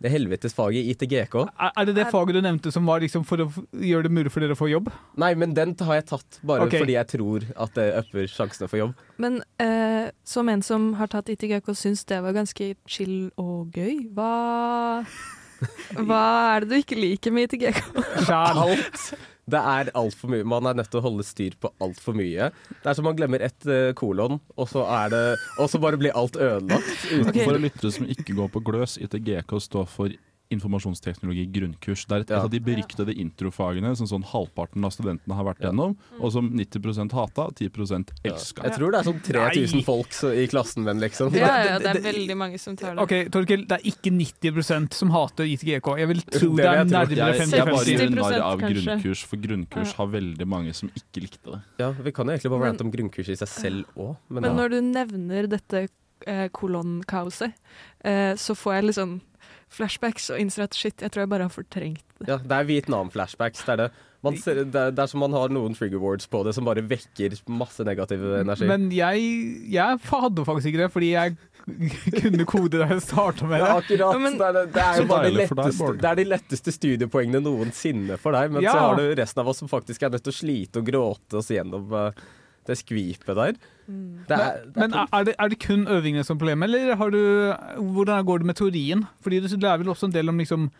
det 0.00 0.12
helvetes 0.12 0.54
faget 0.56 0.80
i 0.80 0.94
ITGK. 0.94 1.34
Er, 1.44 1.72
er 1.76 1.88
det 1.88 1.96
det 1.98 2.06
faget 2.12 2.38
du 2.38 2.40
nevnte 2.44 2.72
som 2.72 2.86
var 2.88 3.02
liksom 3.04 3.26
for 3.28 3.44
å 3.44 3.48
gjøre 3.76 4.08
det 4.08 4.14
mulig 4.16 4.32
for 4.32 4.44
dere 4.44 4.56
å 4.56 4.60
få 4.60 4.70
jobb? 4.70 4.88
Nei, 5.20 5.34
men 5.38 5.52
den 5.56 5.74
har 5.84 6.00
jeg 6.00 6.06
tatt 6.12 6.40
bare 6.46 6.68
okay. 6.68 6.80
fordi 6.82 6.96
jeg 6.96 7.10
tror 7.12 7.44
at 7.66 7.74
det 7.76 7.88
upper 8.00 8.30
sjansene 8.32 8.70
for 8.70 8.80
jobb. 8.80 8.94
Men 9.20 9.42
eh, 9.60 10.08
som 10.24 10.48
en 10.52 10.64
som 10.64 10.94
har 11.00 11.12
tatt 11.12 11.28
ITGK, 11.34 11.68
syns 11.76 12.06
det 12.08 12.22
var 12.24 12.36
ganske 12.36 12.72
chill 12.88 13.28
og 13.40 13.76
gøy. 13.76 14.06
Hva 14.16 14.32
Hva 16.08 16.22
er 16.54 16.64
det 16.64 16.70
du 16.70 16.78
ikke 16.80 16.96
liker 16.96 17.34
med 17.36 17.50
ITGK? 17.50 17.82
Alt. 18.32 19.10
Det 19.50 19.60
er 19.72 19.92
altfor 19.98 20.32
mye. 20.32 20.46
Man 20.46 20.68
er 20.70 20.78
nødt 20.78 20.90
til 20.92 21.00
å 21.00 21.04
holde 21.08 21.26
styr 21.26 21.56
på 21.60 21.72
altfor 21.82 22.16
mye. 22.18 22.50
Det 22.70 22.90
er 22.90 22.98
som 22.98 23.06
man 23.08 23.18
glemmer 23.18 23.42
ett 23.44 23.68
uh, 23.68 23.90
kolon, 23.98 24.40
og 24.56 24.70
så, 24.70 24.84
er 25.02 25.12
det, 25.12 25.24
og 25.58 25.70
så 25.72 25.80
bare 25.82 26.00
blir 26.00 26.16
alt 26.16 26.38
ødelagt. 26.38 26.90
Okay. 27.10 27.24
Ok. 27.30 27.38
For 27.44 27.62
lyttere 27.62 27.94
som 27.94 28.08
ikke 28.10 28.36
går 28.38 28.50
på 28.54 28.64
gløs, 28.70 28.96
ITGK 29.02 29.56
står 29.66 29.88
for 29.90 30.14
informasjonsteknologi 30.50 31.46
grunnkurs. 31.52 32.06
Det 32.06 32.12
er 32.16 32.20
et, 32.20 32.30
Ja. 32.30 32.36
et 32.38 32.44
av 32.44 32.50
de 32.50 32.60
beryktede 32.60 33.14
introfagene 33.16 33.96
som 33.96 34.06
sånn 34.06 34.24
halvparten 34.24 34.84
av 34.84 34.90
studentene 34.92 35.34
har 35.34 35.44
vært 35.44 35.60
Ja. 35.60 35.70
gjennom, 35.70 35.96
og 36.20 36.32
som 36.32 36.50
90% 36.50 37.12
hata, 37.12 37.48
10% 37.54 38.10
elska. 38.24 38.62
Jeg 38.64 38.72
tror 38.78 38.90
det 38.92 39.00
er 39.00 39.12
sånn 39.12 39.22
3000 39.22 39.74
Nei. 39.74 39.82
folk 39.82 40.08
så, 40.10 40.32
i 40.36 40.46
klassen 40.46 40.84
min, 40.84 40.98
liksom. 41.00 41.32
Ja, 41.34 41.46
ja, 41.64 41.78
det- 41.78 41.82
det 41.82 41.90
er 41.90 42.00
det- 42.00 42.14
veldig 42.14 42.36
mange 42.36 42.58
som 42.60 42.76
tar 42.76 42.94
det. 42.94 43.02
Ok, 43.02 43.30
Torkel, 43.30 43.66
det 43.66 43.72
er 43.80 43.90
ikke 43.90 44.10
90% 44.12 44.92
som 44.94 45.10
hater 45.10 45.44
ITGK. 45.44 45.96
Jeg 45.98 46.08
vil 46.08 46.20
tro 46.22 46.48
Det 46.50 46.56
det 46.56 46.64
er 46.66 46.84
nærmere 46.84 47.08
Jeg, 47.08 47.16
jeg 47.16 47.64
bare 47.64 47.74
50-50. 47.84 47.98
gjør 47.98 48.10
narr 48.10 48.40
av 48.40 48.58
kanskje. 48.60 48.84
grunnkurs, 49.02 49.24
for 49.24 49.36
grunnkurs 49.36 49.92
har 49.94 50.06
veldig 50.06 50.46
mange 50.46 50.74
som 50.74 50.88
ikke 50.90 51.22
likte 51.22 51.44
det. 51.52 51.62
Ja, 51.78 51.90
Vi 51.92 52.12
kan 52.12 52.26
jo 52.26 52.32
egentlig 52.32 52.50
bare 52.50 52.72
rante 52.72 52.80
om 52.80 52.90
grunnkurs 52.90 53.28
i 53.28 53.34
seg 53.36 53.48
selv 53.48 53.84
òg, 53.96 54.16
men, 54.28 54.42
Men 54.42 54.56
ja. 54.56 54.62
når 54.62 54.70
du 54.70 54.80
nevner 54.80 55.48
dette 55.48 55.88
eh, 56.26 56.48
kolonnkaoset, 56.52 57.52
eh, 58.04 58.34
så 58.36 58.54
får 58.58 58.74
jeg 58.78 58.84
litt 58.90 58.98
sånn 59.00 59.18
flashbacks 59.70 60.30
og 60.34 60.40
innser 60.42 60.64
at 60.66 60.74
shit, 60.74 60.98
jeg 60.98 61.12
tror 61.14 61.22
jeg 61.24 61.30
bare 61.30 61.46
har 61.46 61.52
fortrengt 61.54 62.02
det. 62.18 62.26
ja, 62.28 62.38
det 62.42 62.56
er 62.56 62.64
Vietnam-flashbacks. 62.66 63.62
Det 63.64 63.72
er 63.76 63.82
det. 63.84 63.90
Man 64.20 64.34
ser, 64.36 64.58
det, 64.68 64.76
er, 64.76 64.90
det 64.92 65.00
er 65.00 65.08
som 65.08 65.22
man 65.22 65.32
har 65.32 65.48
noen 65.48 65.72
trigger 65.72 65.96
words 66.02 66.26
på 66.28 66.42
det 66.44 66.52
som 66.52 66.66
bare 66.66 66.82
vekker 66.84 67.38
masse 67.48 67.80
negativ 67.86 68.20
energi. 68.42 68.66
Men 68.68 68.90
jeg, 68.92 69.22
jeg 69.72 70.00
hadde 70.10 70.44
faktisk 70.44 70.68
ikke 70.72 70.82
det, 70.82 70.88
fordi 70.92 71.12
jeg 71.14 71.38
kunne 72.18 72.44
kode 72.50 72.82
da 72.82 72.88
jeg 72.90 73.00
starta 73.06 73.46
med 73.48 73.62
Ja, 73.62 73.70
det. 73.78 73.78
akkurat. 73.84 74.02
Ja, 74.12 74.18
men- 74.26 74.36
det, 74.36 74.46
er, 74.50 74.52
det, 74.58 74.64
det, 74.74 74.82
er 74.84 74.98
jo 75.00 75.06
bare 75.08 75.22
de 75.30 75.30
deilig 75.30 75.46
deg, 75.46 75.56
letteste, 75.62 75.94
det 76.02 76.10
er 76.10 76.20
de 76.20 76.26
letteste 76.34 76.74
studiepoengene 76.76 77.40
noensinne 77.46 78.18
for 78.20 78.36
deg, 78.36 78.52
men 78.52 78.66
Ja. 78.66 78.74
så 78.76 78.84
har 78.90 79.00
du 79.00 79.14
resten 79.22 79.40
av 79.40 79.48
oss 79.54 79.62
som 79.62 79.70
faktisk 79.72 80.02
er 80.02 80.10
nødt 80.12 80.26
til 80.26 80.34
å 80.34 80.38
slite 80.42 80.82
og 80.82 80.90
gråte 80.92 81.40
oss 81.40 81.48
gjennom 81.54 81.88
eh, 81.94 82.20
det 82.68 82.76
skvipet 82.78 83.36
der. 83.36 83.58
Mm. 83.86 84.20
Det 84.28 84.36
er, 84.36 84.60
det 84.64 84.76
er 84.76 84.80
Men 84.80 84.94
er 85.00 85.24
det, 85.26 85.34
er 85.38 85.48
det 85.48 85.58
kun 85.62 85.88
øvingene 85.88 86.24
som 86.24 86.36
er 86.36 86.40
problemet, 86.44 86.68
eller 86.68 86.96
har 86.96 87.10
du, 87.10 87.20
hvordan 87.96 88.24
går 88.24 88.38
det 88.38 88.46
med 88.46 88.54
teorien? 88.60 89.04
Fordi 89.20 89.40
du 89.40 89.56
lærer 89.56 89.82
vel 89.82 89.88
også 89.88 90.06
en 90.06 90.14
del 90.14 90.28
om 90.28 90.38
liksom, 90.38 90.70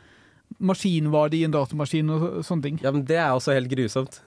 maskinvare 0.58 1.36
i 1.36 1.44
en 1.46 1.54
datamaskin 1.54 2.10
og 2.10 2.44
sånne 2.46 2.62
ting. 2.66 2.80
Ja, 2.82 2.92
men 2.94 3.04
det 3.06 3.16
er 3.16 3.30
også 3.30 3.54
helt 3.54 3.70
grusomt. 3.70 4.22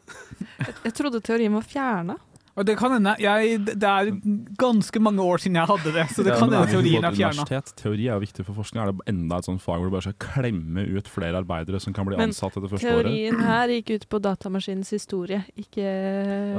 Jeg 0.83 0.93
trodde 0.95 1.21
teorien 1.23 1.53
var 1.53 1.67
fjerna. 1.67 2.17
Og 2.55 2.65
det 2.67 2.75
kan 2.77 2.91
hende. 2.93 3.15
Jeg, 3.17 3.63
det 3.65 3.81
er 3.81 4.11
ganske 4.61 4.99
mange 5.01 5.23
år 5.25 5.41
siden 5.41 5.55
jeg 5.57 5.65
hadde 5.71 5.91
det, 5.95 6.03
så 6.13 6.21
det 6.21 6.33
Ja, 6.35 6.37
kan 6.37 6.51
hende 6.53 6.67
teorien 6.69 7.03
er 7.07 7.15
fjerna. 7.17 7.45
Teori 7.81 8.03
er 8.05 8.13
jo 8.13 8.21
viktig 8.21 8.45
for 8.45 8.53
forskning. 8.59 8.83
Er 8.83 8.91
det 8.91 9.07
enda 9.09 9.39
et 9.41 9.47
sånt 9.47 9.61
fag 9.63 9.79
hvor 9.81 9.89
du 9.89 9.95
bare 9.95 10.05
skal 10.05 10.17
klemme 10.21 10.83
ut 10.85 11.09
flere 11.09 11.39
arbeidere 11.41 11.79
som 11.81 11.95
kan 11.97 12.05
bli 12.05 12.15
Men 12.19 12.29
ansatt 12.29 12.53
etter 12.59 12.69
første 12.69 12.85
året? 12.93 13.09
Teorien 13.09 13.39
her 13.41 13.73
gikk 13.73 13.89
ut 13.95 14.05
på 14.13 14.19
datamaskinens 14.21 14.91
historie, 14.93 15.39
ikke 15.57 15.87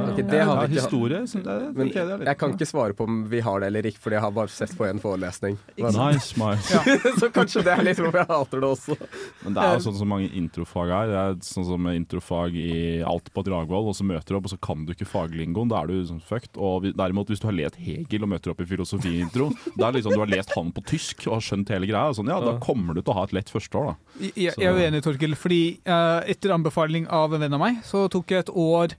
Ok, 0.09 0.17
det 0.27 0.41
har 0.43 0.57
Ja, 0.57 0.67
vi 0.67 0.75
ikke- 0.75 0.83
historie? 0.83 1.21
det, 1.31 1.45
det 1.45 1.77
Men 1.77 1.89
jeg 1.95 2.07
litt. 2.11 2.27
jeg 2.27 2.39
kan 2.39 2.51
ikke 2.59 2.67
svare 2.67 2.93
på 2.99 3.05
om 3.07 3.29
vi 3.31 3.41
har 3.41 3.61
det 3.61 3.67
eller 3.71 3.83
ikke, 3.87 3.99
fordi 4.03 4.15
jeg 4.19 4.21
har 4.27 4.31
bare 4.33 4.49
sett 4.49 4.75
på 4.77 4.85
en 4.91 4.99
forelesning. 4.99 5.59
Men, 5.79 5.93
Nice, 6.15 6.35
nice. 6.37 6.75
så 7.23 7.31
kanskje 7.31 7.63
det 7.65 7.71
er 7.79 7.83
litt 7.87 7.99
hvorfor 8.03 8.19
jeg 8.19 8.27
hater 8.35 8.61
det 8.61 8.69
også. 8.69 8.99
Men 9.45 9.55
det 9.55 9.63
er 9.63 9.75
jo 9.79 9.85
sånn 9.87 9.99
som 9.99 10.09
mange 10.09 10.29
introfag 10.35 10.91
er. 10.91 11.07
Det 11.07 11.23
er 11.23 11.35
sånn 11.47 11.65
som 11.71 11.87
introfag 11.87 12.55
i 12.59 13.03
alt 13.07 13.31
på 13.33 13.45
Dragvoll, 13.47 13.89
og 13.89 13.95
så 13.95 14.03
møter 14.03 14.35
du 14.35 14.37
opp, 14.43 14.51
og 14.51 14.55
så 14.57 14.61
kan 14.61 14.85
du 14.85 14.93
ikke 14.93 15.07
faglingoen. 15.07 15.69
Da 15.71 15.84
er 15.85 15.93
du 15.93 16.01
sånn 16.09 16.21
fucked. 16.25 16.57
Og 16.59 16.83
vi- 16.85 16.93
derimot, 16.97 17.31
hvis 17.31 17.41
du 17.43 17.47
har 17.49 17.57
lest 17.57 17.79
Hegel 17.81 18.27
og 18.27 18.33
møter 18.35 18.53
opp 18.53 18.61
i 18.65 18.69
filosofiintro, 18.69 19.51
da 19.79 19.89
er 19.89 19.99
liksom 19.99 20.17
du 20.17 20.23
har 20.25 20.33
lest 20.33 20.53
han 20.57 20.73
på 20.75 20.85
tysk 20.91 21.27
og 21.29 21.37
har 21.39 21.47
skjønt 21.49 21.73
hele 21.75 21.89
greia. 21.91 22.13
Sånn, 22.17 22.29
ja, 22.33 22.41
da 22.43 22.57
kommer 22.65 22.95
du 22.97 23.03
til 23.03 23.15
å 23.15 23.19
ha 23.21 23.25
et 23.29 23.37
lett 23.37 23.53
førsteår, 23.55 23.93
da. 23.93 23.97
Jeg, 24.27 24.53
jeg 24.59 24.69
er 24.71 24.79
uenig, 24.81 25.03
Torkel, 25.07 25.37
fordi 25.39 25.63
uh, 25.87 26.21
etter 26.27 26.55
anbefaling 26.57 27.09
av 27.13 27.35
en 27.37 27.45
venn 27.47 27.57
av 27.57 27.63
meg, 27.63 27.83
så 27.87 28.07
tok 28.13 28.35
jeg 28.35 28.47
et 28.49 28.55
år 28.55 28.97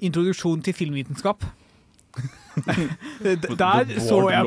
introduksjon 0.00 0.62
til 0.66 0.76
filmvitenskap. 0.78 1.44
Der 3.58 3.90
så 4.02 4.18
jeg 4.32 4.44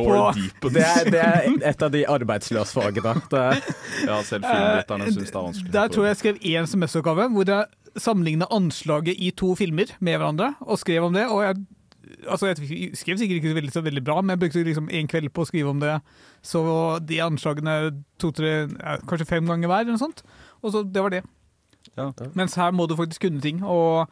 på 0.61 0.69
Det 0.73 0.83
er, 0.83 1.09
det 1.13 1.21
er 1.21 1.45
et 1.69 1.83
av 1.85 1.91
de 1.93 2.01
arbeidsløsfagene. 2.09 3.13
Det 3.31 3.39
er, 3.39 3.61
Ja, 4.07 4.17
selv 4.27 4.47
filmviterne 4.47 5.11
syns 5.11 5.29
det 5.31 5.35
er 5.37 5.45
vanskelig. 5.45 5.67
Eh, 5.69 5.75
Der 5.77 5.93
tror 5.93 6.07
jeg 6.07 6.11
jeg 6.15 6.19
skrev 6.21 6.41
én 6.51 6.67
semesteroppgave 6.67 7.29
hvor 7.35 7.47
jeg 7.47 8.01
sammenligna 8.01 8.47
anslaget 8.51 9.19
i 9.19 9.31
to 9.35 9.53
filmer 9.59 9.91
med 9.99 10.17
hverandre, 10.17 10.53
og 10.63 10.79
skrev 10.79 11.03
om 11.09 11.13
det. 11.15 11.25
Og 11.27 11.41
jeg, 11.43 11.63
altså 12.27 12.51
jeg 12.51 12.91
skrev 12.97 13.17
sikkert 13.19 13.39
ikke 13.39 13.51
så 13.51 13.57
veldig, 13.57 13.73
så 13.73 13.83
veldig 13.85 14.03
bra, 14.05 14.21
men 14.21 14.35
jeg 14.35 14.41
brukte 14.43 14.63
liksom 14.67 14.89
en 14.91 15.09
kveld 15.11 15.31
på 15.33 15.43
å 15.43 15.49
skrive 15.49 15.73
om 15.73 15.81
det. 15.81 15.95
Så 16.45 16.61
de 17.07 17.21
anslagene 17.23 17.77
to-tre, 18.21 18.67
kanskje 19.09 19.29
fem 19.29 19.47
ganger 19.49 19.71
hver, 19.71 19.85
eller 19.85 19.97
noe 19.97 20.03
sånt. 20.03 20.23
Og 20.61 20.75
så 20.75 20.83
det 20.85 21.03
var 21.03 21.13
det. 21.13 21.23
Ja. 21.97 22.11
Mens 22.37 22.55
her 22.59 22.71
må 22.75 22.87
du 22.87 22.95
faktisk 22.99 23.25
kunne 23.25 23.41
ting. 23.43 23.63
Og 23.65 24.11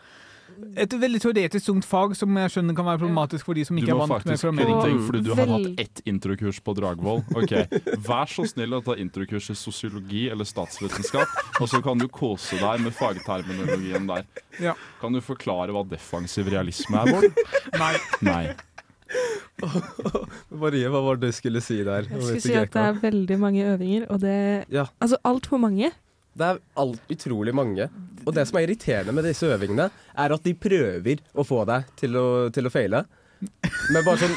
et 0.79 0.93
veldig 1.01 1.19
teoretisk 1.23 1.65
tungt 1.69 1.85
fag 1.87 2.15
som 2.17 2.37
jeg 2.41 2.51
skjønner 2.53 2.75
kan 2.77 2.87
være 2.87 3.01
problematisk 3.03 3.47
for 3.49 3.57
de 3.57 3.63
som 3.67 3.77
ikke 3.79 3.91
er 3.93 3.99
vant 3.99 4.11
med 4.11 4.21
faktisk 4.21 4.45
kunne 4.45 4.65
programmering. 4.65 4.99
ting, 4.99 5.01
fordi 5.07 5.21
du 5.25 5.31
har 5.35 5.51
hatt 5.53 5.83
ett 5.85 6.01
introkurs 6.09 6.59
på 6.65 6.75
Dragvoll. 6.77 7.23
Ok, 7.39 7.53
Vær 8.07 8.31
så 8.31 8.45
snill 8.49 8.77
å 8.77 8.81
ta 8.85 8.95
introkurs 8.99 9.49
i 9.53 9.57
sosiologi 9.59 10.25
eller 10.31 10.47
statsvitenskap, 10.49 11.27
og 11.59 11.69
så 11.71 11.81
kan 11.85 11.97
du 12.01 12.07
kose 12.07 12.59
deg 12.61 12.85
med 12.85 12.95
fagterminologien 12.97 14.07
der. 14.09 14.25
Ja. 14.59 14.75
Kan 15.01 15.13
du 15.15 15.21
forklare 15.23 15.75
hva 15.75 15.85
defensiv 15.87 16.49
realisme 16.51 17.03
er, 17.03 17.13
Bård? 17.13 17.45
Nei. 17.79 17.93
Nei. 18.25 18.43
Marie, 20.61 20.87
hva 20.91 21.01
var 21.03 21.17
det 21.19 21.31
du 21.31 21.35
skulle 21.35 21.61
si 21.63 21.79
der? 21.83 22.05
Jeg 22.09 22.21
skulle 22.21 22.43
si 22.43 22.53
at 22.57 22.71
det 22.75 22.83
er 22.91 22.99
veldig 23.01 23.37
mange 23.41 23.65
øvinger, 23.73 24.05
og 24.13 24.21
det 24.23 24.65
Ja. 24.71 24.85
Altså 25.01 25.17
altfor 25.25 25.57
mange. 25.61 25.91
Det 26.37 26.45
er 26.45 26.59
alt, 26.79 27.01
utrolig 27.11 27.53
mange. 27.55 27.89
Og 28.25 28.35
det 28.35 28.45
som 28.47 28.59
er 28.59 28.67
irriterende 28.67 29.15
med 29.15 29.25
disse 29.27 29.47
øvingene, 29.49 29.89
er 29.89 30.35
at 30.35 30.45
de 30.45 30.53
prøver 30.53 31.23
å 31.33 31.45
få 31.47 31.63
deg 31.69 31.89
til 31.99 32.19
å, 32.19 32.27
til 32.53 32.69
å 32.69 32.73
feile. 32.73 33.05
Men 33.39 34.03
bare 34.03 34.19
sånn 34.19 34.33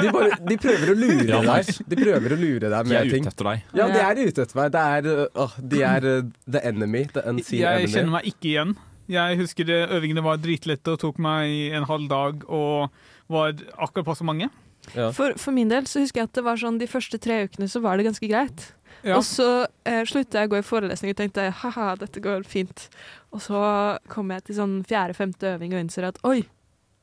de, 0.00 0.08
bare, 0.08 0.36
de 0.40 0.56
prøver 0.56 0.92
å 0.92 0.96
lure 0.96 1.26
Ja, 1.28 1.40
deg. 1.44 1.72
De 1.84 1.98
prøver 1.98 2.32
å 2.32 2.38
lure 2.40 2.70
deg 2.72 2.86
De 2.88 2.94
er 2.96 3.10
ute 3.10 3.28
etter 3.28 3.48
deg. 3.50 3.66
Ja, 3.76 3.88
de 3.92 3.98
er 4.00 4.20
ute 4.22 4.44
etter 4.46 4.60
meg. 4.60 4.70
Det 4.72 4.84
er, 4.96 5.08
uh, 5.08 5.42
åh, 5.44 5.56
de 5.74 5.82
er 5.84 6.06
uh, 6.08 6.30
the 6.48 6.62
enemy. 6.70 7.02
The 7.12 7.26
unseen 7.28 7.60
Jeg 7.60 7.90
kjenner 7.92 8.14
meg 8.16 8.30
ikke 8.32 8.50
igjen. 8.54 8.72
Jeg 9.08 9.38
husker 9.40 9.68
det, 9.68 9.82
øvingene 9.96 10.24
var 10.24 10.40
dritlette 10.40 10.96
og 10.96 11.00
tok 11.00 11.20
meg 11.24 11.76
en 11.76 11.86
halv 11.88 12.08
dag 12.10 12.42
og 12.44 13.04
var 13.32 13.54
akkurat 13.76 14.08
passe 14.08 14.24
mange. 14.24 14.48
Ja. 14.94 15.10
For, 15.12 15.36
for 15.40 15.52
min 15.52 15.68
del 15.68 15.88
så 15.88 16.00
husker 16.00 16.22
jeg 16.22 16.30
at 16.30 16.36
det 16.38 16.44
var 16.46 16.60
sånn 16.60 16.80
de 16.80 16.88
første 16.88 17.20
tre 17.20 17.42
ukene 17.48 17.68
så 17.68 17.80
var 17.84 18.00
det 18.00 18.08
ganske 18.08 18.28
greit. 18.30 18.70
Ja. 19.06 19.16
Og 19.18 19.22
så 19.24 19.66
eh, 19.86 20.02
slutta 20.08 20.40
jeg 20.42 20.48
å 20.48 20.52
gå 20.54 20.58
i 20.58 20.66
forelesning 20.66 21.12
og 21.14 21.18
tenkte 21.20 21.50
haha, 21.62 21.92
dette 22.00 22.20
går 22.24 22.42
fint. 22.48 22.88
Og 23.32 23.40
så 23.44 23.60
kom 24.10 24.30
jeg 24.34 24.44
til 24.48 24.56
sånn 24.58 24.76
fjerde-femte 24.88 25.54
øving 25.56 25.74
og 25.76 25.82
innser 25.84 26.08
at 26.08 26.18
oi, 26.26 26.42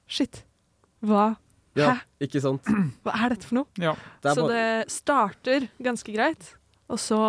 shit. 0.08 0.42
Hva? 1.06 1.36
Ja, 1.76 1.94
Hæ? 1.94 2.04
ikke 2.28 2.42
sant? 2.44 2.68
Hva 3.06 3.14
er 3.26 3.34
dette 3.36 3.48
for 3.48 3.62
noe? 3.62 3.68
Ja. 3.80 3.94
Det 4.24 4.36
så 4.36 4.46
bare- 4.48 4.56
det 4.84 4.92
starter 4.92 5.68
ganske 5.84 6.14
greit, 6.16 6.54
og 6.90 7.00
så 7.00 7.20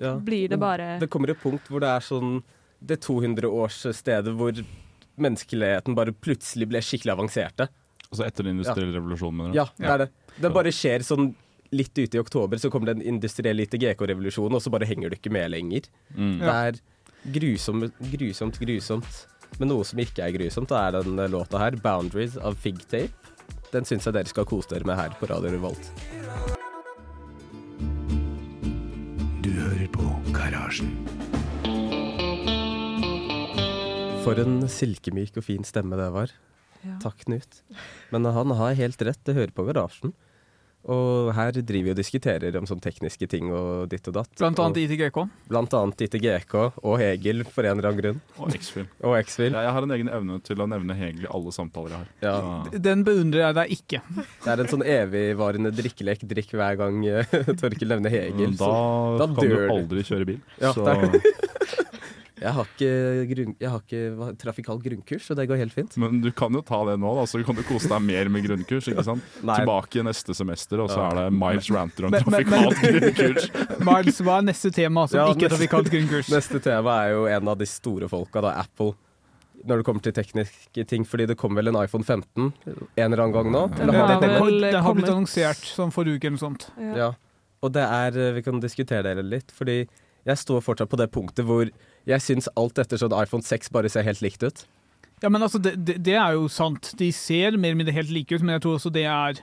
Ja. 0.00 0.14
blir 0.16 0.48
det 0.48 0.58
bare 0.60 0.98
Det 1.00 1.10
kommer 1.10 1.30
et 1.30 1.40
punkt 1.42 1.68
hvor 1.68 1.80
det 1.80 1.88
er 1.88 2.00
sånn 2.00 2.42
det 2.80 3.00
200-årsstedet 3.04 4.32
hvor 4.36 4.56
menneskeligheten 5.20 5.94
bare 5.96 6.12
plutselig 6.16 6.68
ble 6.70 6.80
skikkelig 6.80 7.12
avanserte. 7.12 7.66
Altså 8.10 8.24
etter 8.26 8.44
den 8.46 8.56
industrielle 8.56 8.96
revolusjonen, 8.96 9.36
mener 9.36 9.52
du? 9.52 9.58
Ja, 9.60 9.66
det 9.76 9.90
er 9.92 9.98
det. 9.98 10.08
Det 10.40 10.52
bare 10.54 10.72
skjer 10.74 11.04
sånn 11.04 11.34
litt 11.70 11.94
ute 11.98 12.18
i 12.18 12.20
oktober, 12.20 12.58
så 12.58 12.70
kommer 12.70 12.90
det 12.90 12.98
en 12.98 13.08
industriell 13.14 13.62
ITGK-revolusjon, 13.64 14.54
og 14.54 14.62
så 14.62 14.72
bare 14.74 14.88
henger 14.90 15.10
du 15.10 15.18
ikke 15.18 15.32
med 15.34 15.52
lenger. 15.52 15.86
Mm. 16.16 16.38
Det 16.40 16.54
er 16.54 16.80
grusomt, 17.36 18.00
grusomt, 18.14 18.58
grusomt. 18.60 19.26
Men 19.58 19.72
noe 19.72 19.86
som 19.86 20.00
ikke 20.02 20.24
er 20.24 20.34
grusomt, 20.34 20.70
er 20.74 20.98
den 21.00 21.18
låta 21.30 21.58
her, 21.58 21.76
'Boundaries' 21.76 22.38
av 22.38 22.54
Figtape. 22.54 23.12
Den 23.70 23.84
syns 23.86 24.06
jeg 24.06 24.14
dere 24.14 24.30
skal 24.30 24.46
kose 24.46 24.70
dere 24.70 24.86
med 24.86 24.96
her 24.98 25.14
på 25.18 25.28
Radio 25.30 25.50
Revolt. 25.50 25.90
Du 29.42 29.50
hører 29.50 29.88
på 29.94 30.06
Garasjen. 30.34 30.90
For 34.24 34.38
en 34.42 34.66
silkemyk 34.68 35.38
og 35.40 35.46
fin 35.46 35.64
stemme 35.64 35.96
det 35.96 36.10
var. 36.12 36.32
Ja. 36.84 36.96
Takk, 37.02 37.24
Knut. 37.24 37.62
Men 38.10 38.24
han 38.24 38.50
har 38.56 38.74
helt 38.74 39.02
rett, 39.02 39.22
det 39.24 39.36
hører 39.36 39.54
på 39.54 39.64
Garasjen. 39.68 40.14
Og 40.88 41.32
her 41.36 41.52
driver 41.52 41.90
vi 41.90 41.92
og 41.92 41.98
diskuterer 41.98 42.56
om 42.56 42.66
sånne 42.68 42.84
tekniske 42.84 43.26
ting 43.28 43.50
og 43.52 43.90
ditt 43.92 44.06
og 44.08 44.14
datt. 44.16 44.30
Blant 44.40 44.62
annet 44.64 44.80
ITGK. 44.86 45.18
blant 45.50 45.74
annet 45.76 46.04
ITGK 46.06 46.54
og 46.80 46.94
Hegel, 47.02 47.44
for 47.44 47.68
en 47.68 47.76
eller 47.78 47.90
annen 47.90 48.00
grunn. 48.00 48.22
Og 48.40 48.54
X-Fil. 48.56 49.52
Ja, 49.52 49.66
jeg 49.66 49.74
har 49.76 49.82
en 49.86 49.94
egen 49.96 50.08
evne 50.08 50.40
til 50.46 50.62
å 50.62 50.68
nevne 50.70 50.96
Hegel 50.96 51.26
i 51.26 51.30
alle 51.30 51.52
samtaler 51.52 51.92
jeg 51.92 52.00
har. 52.00 52.08
Ja. 52.24 52.80
Den 52.88 53.04
beundrer 53.04 53.48
jeg 53.48 53.58
deg 53.60 53.76
ikke. 53.76 54.02
Det 54.46 54.54
er 54.54 54.64
en 54.64 54.72
sånn 54.72 54.86
evigvarende 54.86 55.74
drikkelek. 55.74 56.24
Drikk 56.30 56.56
hver 56.56 56.80
gang 56.80 57.02
Torkil 57.60 57.80
Torkel 57.80 57.94
nevner 57.94 58.12
Hegel. 58.12 58.56
Da, 58.58 58.66
så 58.66 59.18
da 59.20 59.28
kan 59.30 59.36
du 59.36 59.46
dør 59.48 59.66
du. 59.66 59.72
aldri 59.76 60.04
kjøre 60.06 60.28
bil. 60.32 60.40
Ja, 60.60 60.72
så 60.76 60.86
Jeg 62.40 62.52
har 62.56 62.64
ikke, 62.70 62.90
grunn, 63.34 63.54
jeg 63.60 63.68
har 63.70 63.80
ikke 63.84 63.98
hva- 64.16 64.30
trafikalt 64.40 64.82
grunnkurs, 64.84 65.26
så 65.28 65.34
det 65.36 65.44
går 65.50 65.58
helt 65.60 65.74
fint. 65.76 65.96
Men 66.00 66.22
du 66.24 66.30
kan 66.32 66.52
jo 66.56 66.62
ta 66.64 66.78
det 66.88 66.94
nå, 67.02 67.10
da, 67.18 67.26
så 67.28 67.42
kan 67.44 67.54
du 67.58 67.62
kose 67.68 67.90
deg 67.92 68.00
mer 68.06 68.30
med 68.32 68.46
grunnkurs. 68.46 68.88
ikke 68.88 69.04
sant? 69.04 69.22
Nei. 69.44 69.58
Tilbake 69.60 70.04
neste 70.06 70.32
semester, 70.38 70.80
og 70.80 70.88
så 70.88 71.02
Ja. 71.02 71.10
er 71.10 71.18
det 71.20 71.36
Miles 71.36 71.68
ranter 71.70 72.08
om 72.08 72.12
trafikalt 72.16 72.80
men- 72.80 72.96
grunnkurs. 72.96 73.50
Miles, 73.90 74.20
hva 74.24 74.38
er 74.40 74.48
neste 74.48 74.72
tema 74.72 75.04
som 75.08 75.20
Ja, 75.20 75.28
ikke 75.34 75.50
er 75.50 75.54
trafikalt 75.56 75.92
grunnkurs? 75.92 76.30
Neste 76.36 76.62
tema 76.64 76.96
er 77.04 77.12
jo 77.18 77.26
en 77.28 77.48
av 77.52 77.58
de 77.60 77.66
store 77.68 78.08
folka, 78.08 78.40
da, 78.40 78.54
Apple. 78.64 78.94
Når 79.60 79.76
det 79.82 79.84
kommer 79.84 80.00
til 80.00 80.12
tekniske 80.16 80.86
ting, 80.88 81.04
fordi 81.04 81.26
det 81.28 81.36
kom 81.36 81.52
vel 81.54 81.68
en 81.68 81.76
iPhone 81.82 82.00
15 82.08 82.46
en 82.64 82.82
eller 82.96 83.20
annen 83.26 83.34
gang 83.36 83.50
nå? 83.52 83.66
Det, 83.74 83.82
Eller 83.84 83.92
har 84.00 84.08
det, 84.08 84.30
det 84.30 84.70
det 84.72 84.80
har 84.80 84.94
blitt 84.96 85.10
annonsert 85.12 85.60
sånn 85.68 85.92
forrige 85.92 86.16
uke 86.16 86.30
eller 86.30 86.38
noe 86.38 86.46
sånt. 86.46 86.70
ja. 86.80 86.94
Ja. 86.96 87.10
Og 87.60 87.74
det 87.76 87.82
er 87.84 88.16
eh, 88.16 88.32
Vi 88.32 88.40
kan 88.46 88.56
diskutere 88.62 89.12
det 89.18 89.22
litt, 89.28 89.50
fordi 89.52 89.82
jeg 90.24 90.36
står 90.40 90.62
fortsatt 90.64 90.88
på 90.88 90.96
det 90.96 91.10
punktet 91.12 91.44
hvor 91.44 91.68
jeg 92.10 92.24
syns 92.24 92.48
alt 92.58 92.78
etter 92.82 93.00
sånn 93.00 93.14
iPhone 93.16 93.44
6 93.46 93.70
bare 93.74 93.90
ser 93.92 94.06
helt 94.06 94.22
likt 94.24 94.42
ut. 94.46 94.64
Ja, 95.22 95.28
men 95.28 95.42
altså, 95.44 95.60
det, 95.62 95.74
det, 95.84 95.98
det 96.06 96.14
er 96.16 96.32
jo 96.38 96.46
sant. 96.48 96.92
De 96.98 97.10
ser 97.12 97.56
mer 97.60 97.70
eller 97.74 97.82
mindre 97.82 97.96
helt 97.96 98.12
like 98.14 98.34
ut, 98.34 98.42
men 98.44 98.54
jeg 98.56 98.62
tror 98.64 98.78
også 98.78 98.92
det 98.94 99.04
er 99.10 99.40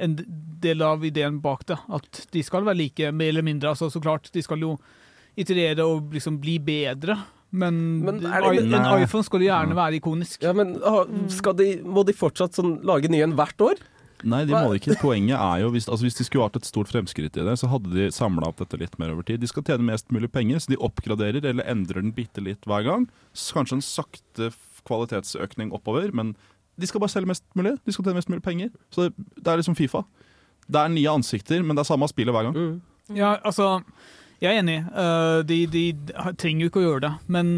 en 0.00 0.16
del 0.64 0.82
av 0.82 1.04
ideen 1.06 1.38
bak 1.44 1.66
det. 1.68 1.76
At 1.92 2.24
de 2.34 2.42
skal 2.42 2.64
være 2.66 2.80
like, 2.80 3.10
mer 3.14 3.30
eller 3.34 3.46
mindre. 3.46 3.70
Altså, 3.74 3.90
så 3.92 4.00
klart, 4.02 4.30
de 4.34 4.42
skal 4.42 4.62
jo 4.64 4.74
iterere 5.38 5.84
og 5.86 6.10
liksom 6.16 6.40
bli 6.42 6.56
bedre. 6.58 7.18
Men, 7.50 7.78
Men 8.04 8.18
det- 8.22 8.30
en 8.62 9.02
iPhone 9.02 9.24
skal 9.26 9.42
jo 9.42 9.48
gjerne 9.50 9.74
være 9.78 9.98
ikonisk. 10.00 10.42
Ja, 10.42 10.52
men 10.54 10.76
skal 11.30 11.54
de, 11.58 11.80
Må 11.82 12.04
de 12.06 12.12
fortsatt 12.14 12.54
sånn 12.54 12.76
lage 12.86 13.10
nye 13.10 13.24
en 13.26 13.34
hvert 13.38 13.58
år? 13.60 13.80
Nei, 14.28 14.42
de 14.48 14.54
må 14.54 14.74
ikke. 14.76 14.96
Poenget 15.00 15.36
er 15.36 15.62
jo, 15.62 15.70
hvis, 15.74 15.88
altså 15.88 16.06
hvis 16.06 16.18
de 16.18 16.26
skulle 16.26 16.46
hatt 16.46 16.58
et 16.58 16.68
stort 16.68 16.90
fremskritt 16.92 17.38
i 17.38 17.44
det, 17.46 17.56
så 17.60 17.70
hadde 17.72 17.92
de 17.94 18.08
samla 18.14 18.50
opp 18.50 18.60
dette 18.60 18.78
litt 18.80 18.96
mer 19.00 19.14
over 19.14 19.26
tid. 19.26 19.40
De 19.42 19.48
skal 19.50 19.64
tjene 19.66 19.86
mest 19.86 20.10
mulig 20.14 20.30
penger, 20.32 20.60
så 20.60 20.72
de 20.72 20.80
oppgraderer 20.80 21.46
eller 21.52 21.68
endrer 21.70 22.02
den 22.02 22.14
bitte 22.16 22.44
litt 22.44 22.68
hver 22.68 22.84
gang. 22.86 23.08
Så 23.32 23.56
Kanskje 23.56 23.78
en 23.78 23.84
sakte 23.86 24.50
kvalitetsøkning 24.88 25.74
oppover, 25.76 26.12
men 26.16 26.34
de 26.80 26.88
skal 26.88 27.02
bare 27.02 27.12
selge 27.12 27.30
mest 27.30 27.44
mulig. 27.58 27.76
De 27.84 27.94
skal 27.94 28.06
tjene 28.06 28.20
mest 28.20 28.32
mulig 28.32 28.44
penger. 28.44 28.72
Så 28.92 29.08
det, 29.08 29.28
det 29.36 29.52
er 29.52 29.60
liksom 29.60 29.78
Fifa. 29.78 30.04
Det 30.70 30.80
er 30.80 30.92
nye 30.92 31.18
ansikter, 31.18 31.64
men 31.64 31.76
det 31.76 31.84
er 31.84 31.90
samme 31.90 32.08
spillet 32.10 32.34
hver 32.34 32.48
gang. 32.48 32.58
Ja, 33.16 33.34
altså, 33.44 33.80
jeg 34.40 34.54
er 34.54 34.62
enig. 34.62 34.78
Uh, 34.94 35.40
de, 35.46 35.64
de 35.70 35.84
trenger 36.38 36.64
jo 36.64 36.70
ikke 36.70 36.82
å 36.82 36.86
gjøre 36.86 37.06
det. 37.08 37.14
Men 37.32 37.54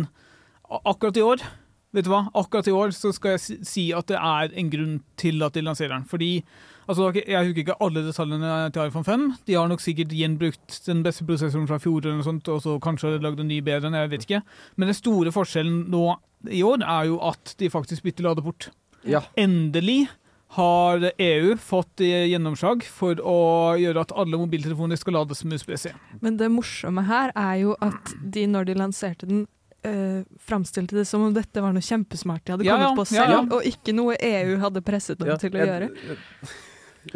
akkurat 0.82 1.18
i 1.20 1.26
år 1.26 1.44
vet 1.92 2.04
du 2.06 2.10
hva, 2.10 2.22
akkurat 2.34 2.68
i 2.68 2.72
år 2.76 2.92
så 2.96 3.12
skal 3.12 3.34
jeg 3.36 3.64
si- 3.68 3.92
at 3.92 4.06
det 4.08 4.16
er 4.16 4.52
en 4.58 4.70
grunn 4.72 5.00
til 5.20 5.42
at 5.42 5.52
de 5.52 5.60
lanserer 5.62 5.88
den. 5.96 6.04
Fordi 6.08 6.42
altså, 6.88 7.12
Jeg 7.14 7.46
husker 7.46 7.62
ikke 7.64 7.76
alle 7.80 8.02
detaljene 8.06 8.72
til 8.72 8.86
iPhone 8.88 9.04
5. 9.04 9.26
De 9.46 9.54
har 9.54 9.68
nok 9.68 9.80
sikkert 9.80 10.08
gjenbrukt 10.16 10.80
den 10.86 11.02
beste 11.02 11.24
prosessoren 11.24 11.68
fra 11.68 11.78
fjor, 11.78 12.00
eller 12.00 12.16
noe 12.20 12.24
sånt, 12.26 12.48
og 12.48 12.62
så 12.62 12.78
kanskje 12.80 13.20
lagd 13.22 13.40
en 13.40 13.48
ny 13.48 13.60
bedre. 13.60 13.86
enn 13.86 13.94
jeg 13.94 14.10
vet 14.10 14.26
ikke. 14.26 14.42
Men 14.76 14.88
den 14.88 14.94
store 14.94 15.30
forskjellen 15.32 15.88
nå 15.90 16.16
i 16.50 16.62
år 16.62 16.82
er 16.82 17.06
jo 17.06 17.20
at 17.22 17.54
de 17.58 17.68
faktisk 17.70 18.02
bytter 18.02 18.24
ladeport. 18.24 18.70
Ja. 19.06 19.20
Endelig 19.36 20.08
har 20.52 20.98
EU 21.18 21.54
fått 21.56 22.00
eh, 22.04 22.26
gjennomslag 22.28 22.82
for 22.84 23.14
å 23.24 23.72
gjøre 23.80 24.02
at 24.04 24.12
alle 24.12 24.36
mobiltelefoner 24.36 24.98
skal 25.00 25.14
lades 25.16 25.44
med 25.44 25.56
USB-C. 25.60 25.92
Men 26.20 26.36
det 26.36 26.50
morsomme 26.52 27.04
her 27.08 27.32
er 27.34 27.54
jo 27.62 27.76
at 27.80 28.12
de, 28.20 28.44
når 28.46 28.66
de 28.68 28.74
lanserte 28.74 29.26
den, 29.30 29.46
uh, 29.86 30.22
framstilte 30.40 30.96
det 30.96 31.06
som 31.08 31.22
om 31.28 31.32
dette 31.34 31.62
var 31.62 31.72
noe 31.74 31.82
kjempesmart 31.84 32.44
de 32.44 32.52
hadde 32.56 32.64
Ja, 32.68 32.76
kommet 32.78 33.00
på 33.02 33.06
ja, 33.16 33.24
selv, 33.24 33.32
ja. 33.38 33.56
og 33.56 33.64
ikke 33.68 33.94
noe 33.96 34.16
EU 34.18 34.58
hadde 34.62 34.82
presset 34.86 35.18
dem 35.18 35.28
Ja, 35.32 35.36
til 35.40 35.50
å 35.54 35.58
jeg- 35.62 35.68
gjøre. 35.72 35.88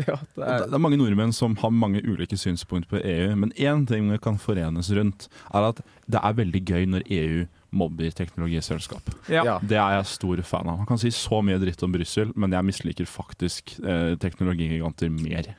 Ja, 0.02 0.16
det 0.35 0.42
er 0.42 0.64
det 0.66 0.74
er 0.74 0.81
mange 0.83 0.96
nordmenn 0.98 1.31
som 1.33 1.52
har 1.61 1.70
mange 1.70 2.00
ulike 2.02 2.35
synspunkter 2.35 2.96
på 2.96 2.98
EU, 3.07 3.37
men 3.38 3.52
én 3.55 3.85
ting 3.87 4.09
vi 4.11 4.16
kan 4.18 4.35
forenes 4.42 4.88
rundt, 4.90 5.29
er 5.55 5.62
at 5.68 5.79
det 6.11 6.18
er 6.18 6.35
veldig 6.35 6.62
gøy 6.66 6.88
når 6.90 7.05
EU 7.07 7.44
mobber 7.70 8.11
teknologiselskap. 8.11 9.12
Ja. 9.31 9.44
Ja. 9.46 9.55
Det 9.62 9.79
er 9.79 9.94
jeg 10.00 10.09
stor 10.11 10.42
fan 10.42 10.66
av. 10.72 10.81
Man 10.83 10.88
kan 10.90 10.98
si 10.98 11.12
så 11.14 11.38
mye 11.38 11.61
dritt 11.62 11.85
om 11.87 11.94
Brussel, 11.94 12.33
men 12.35 12.50
jeg 12.50 12.66
misliker 12.66 13.07
faktisk 13.07 13.76
eh, 13.79 14.16
teknologigiganter 14.18 15.07
mer. 15.14 15.52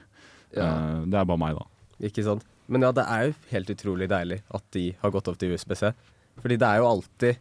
ja. 0.52 0.68
Eh, 0.76 1.08
det 1.08 1.22
er 1.22 1.32
bare 1.32 1.40
meg, 1.46 1.56
da. 1.56 1.64
Ikke 2.12 2.28
sant? 2.28 2.44
Men 2.68 2.84
ja, 2.84 2.92
det 2.92 3.08
er 3.08 3.30
jo 3.30 3.34
helt 3.54 3.72
utrolig 3.78 4.10
deilig 4.12 4.42
at 4.52 4.64
de 4.76 4.90
har 5.06 5.12
gått 5.16 5.32
opp 5.32 5.40
til 5.40 5.56
USB-C. 5.56 5.94
Fordi 6.42 6.58
det 6.62 6.68
er 6.70 6.82
jo 6.82 6.90
alltid 6.92 7.40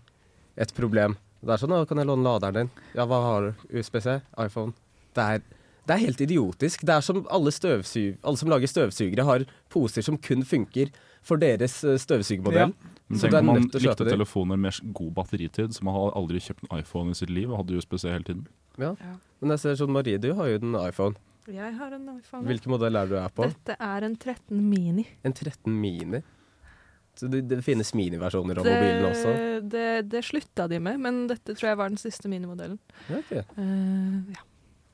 et 0.57 0.75
problem. 0.77 1.17
Det 1.45 1.53
er 1.55 1.61
sånn, 1.63 1.75
«Å, 1.77 1.85
kan 1.89 2.01
jeg 2.01 2.09
låne 2.09 2.25
laderen 2.27 2.67
din? 2.67 2.71
Ja, 2.97 3.05
hva 3.07 3.21
har 3.23 3.49
du? 3.49 3.67
USB-C? 3.77 4.19
iPhone? 4.43 4.73
Det 5.17 5.25
er, 5.25 5.43
det 5.87 5.95
er 5.95 6.03
helt 6.03 6.23
idiotisk. 6.25 6.83
Det 6.89 6.97
er 6.97 7.05
som 7.05 7.23
alle, 7.31 7.53
alle 7.53 8.41
som 8.41 8.51
lager 8.51 8.73
støvsugere 8.73 9.27
har 9.29 9.45
poser 9.73 10.05
som 10.07 10.19
kun 10.19 10.43
funker 10.47 10.91
for 11.27 11.41
deres 11.43 11.79
eh, 11.85 11.99
støvsugermodell. 12.01 12.75
Men 13.07 13.21
Så 13.21 13.31
det 13.31 13.39
er 13.39 13.47
man 13.47 13.61
nødt 13.61 13.71
til 13.71 13.79
å 13.79 13.85
kjøpe 13.85 14.03
likte 14.03 14.17
telefoner 14.17 14.59
med 14.59 14.81
god 14.97 15.13
batteritid, 15.21 15.77
så 15.77 15.87
man 15.87 15.95
har 15.95 16.17
aldri 16.19 16.43
kjøpt 16.43 16.67
en 16.67 16.81
iPhone 16.81 17.15
i 17.15 17.19
sitt 17.19 17.31
liv 17.31 17.53
og 17.53 17.61
hadde 17.63 17.79
USB-C 17.79 18.11
hele 18.11 18.27
tiden. 18.27 18.47
Ja. 18.83 18.95
Men 19.41 19.55
jeg 19.55 19.63
ser 19.63 19.79
sånn 19.79 19.95
Marie, 19.95 20.19
du 20.23 20.33
har 20.39 20.51
jo 20.51 20.59
en 20.59 20.79
iPhone. 20.83 21.15
Jeg 21.47 21.77
har 21.79 21.93
en 21.95 22.09
iPhone. 22.17 22.43
Hvilken 22.49 22.73
modell 22.75 22.99
er 22.99 23.07
det 23.07 23.15
du 23.15 23.21
er 23.23 23.35
på? 23.35 23.47
Dette 23.47 23.77
er 23.79 24.07
en 24.09 24.17
13 24.19 24.59
Mini. 24.59 25.05
En 25.23 25.35
13 25.37 25.71
Mini. 25.71 26.25
Det, 27.21 27.41
det 27.49 27.59
finnes 27.65 27.95
miniversjoner 27.97 28.59
av 28.61 28.65
mobilen 28.69 29.05
også? 29.11 29.33
Det, 29.33 29.71
det, 29.73 29.87
det 30.13 30.25
slutta 30.27 30.67
de 30.69 30.79
med, 30.83 30.99
men 31.01 31.23
dette 31.31 31.55
tror 31.57 31.71
jeg 31.71 31.79
var 31.81 31.89
den 31.89 31.99
siste 32.01 32.29
minimodellen. 32.29 32.79
Okay. 33.11 33.41
ok. 33.41 33.59
Eh, 33.59 34.35
ja. 34.37 34.45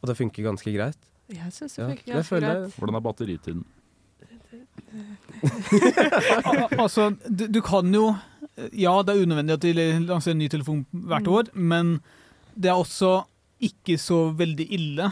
Og 0.03 0.09
det 0.11 0.17
funker 0.19 0.43
ganske 0.47 0.73
greit? 0.75 0.99
Jeg 1.33 1.53
syns 1.55 1.75
det 1.77 1.83
Ja, 1.83 1.89
funker 1.89 2.13
ganske 2.15 2.29
føler- 2.35 2.61
greit. 2.63 2.77
Hvordan 2.79 2.95
er 2.99 3.01
batteritiden? 3.09 3.65
Altså, 6.83 7.11
du, 7.29 7.47
du 7.49 7.61
kan 7.65 7.89
jo 7.95 8.15
Ja, 8.77 8.99
det 9.03 9.15
er 9.15 9.23
unødvendig 9.25 9.55
at 9.57 9.63
de 9.65 9.73
lanserer 10.05 10.35
en 10.35 10.43
ny 10.43 10.49
telefon 10.53 10.83
hvert 10.93 11.25
Mm. 11.25 11.33
år, 11.33 11.45
men 11.55 11.93
det 12.55 12.69
er 12.69 12.77
også 12.77 13.23
ikke 13.61 13.97
så 13.99 14.31
veldig 14.37 14.67
ille, 14.71 15.07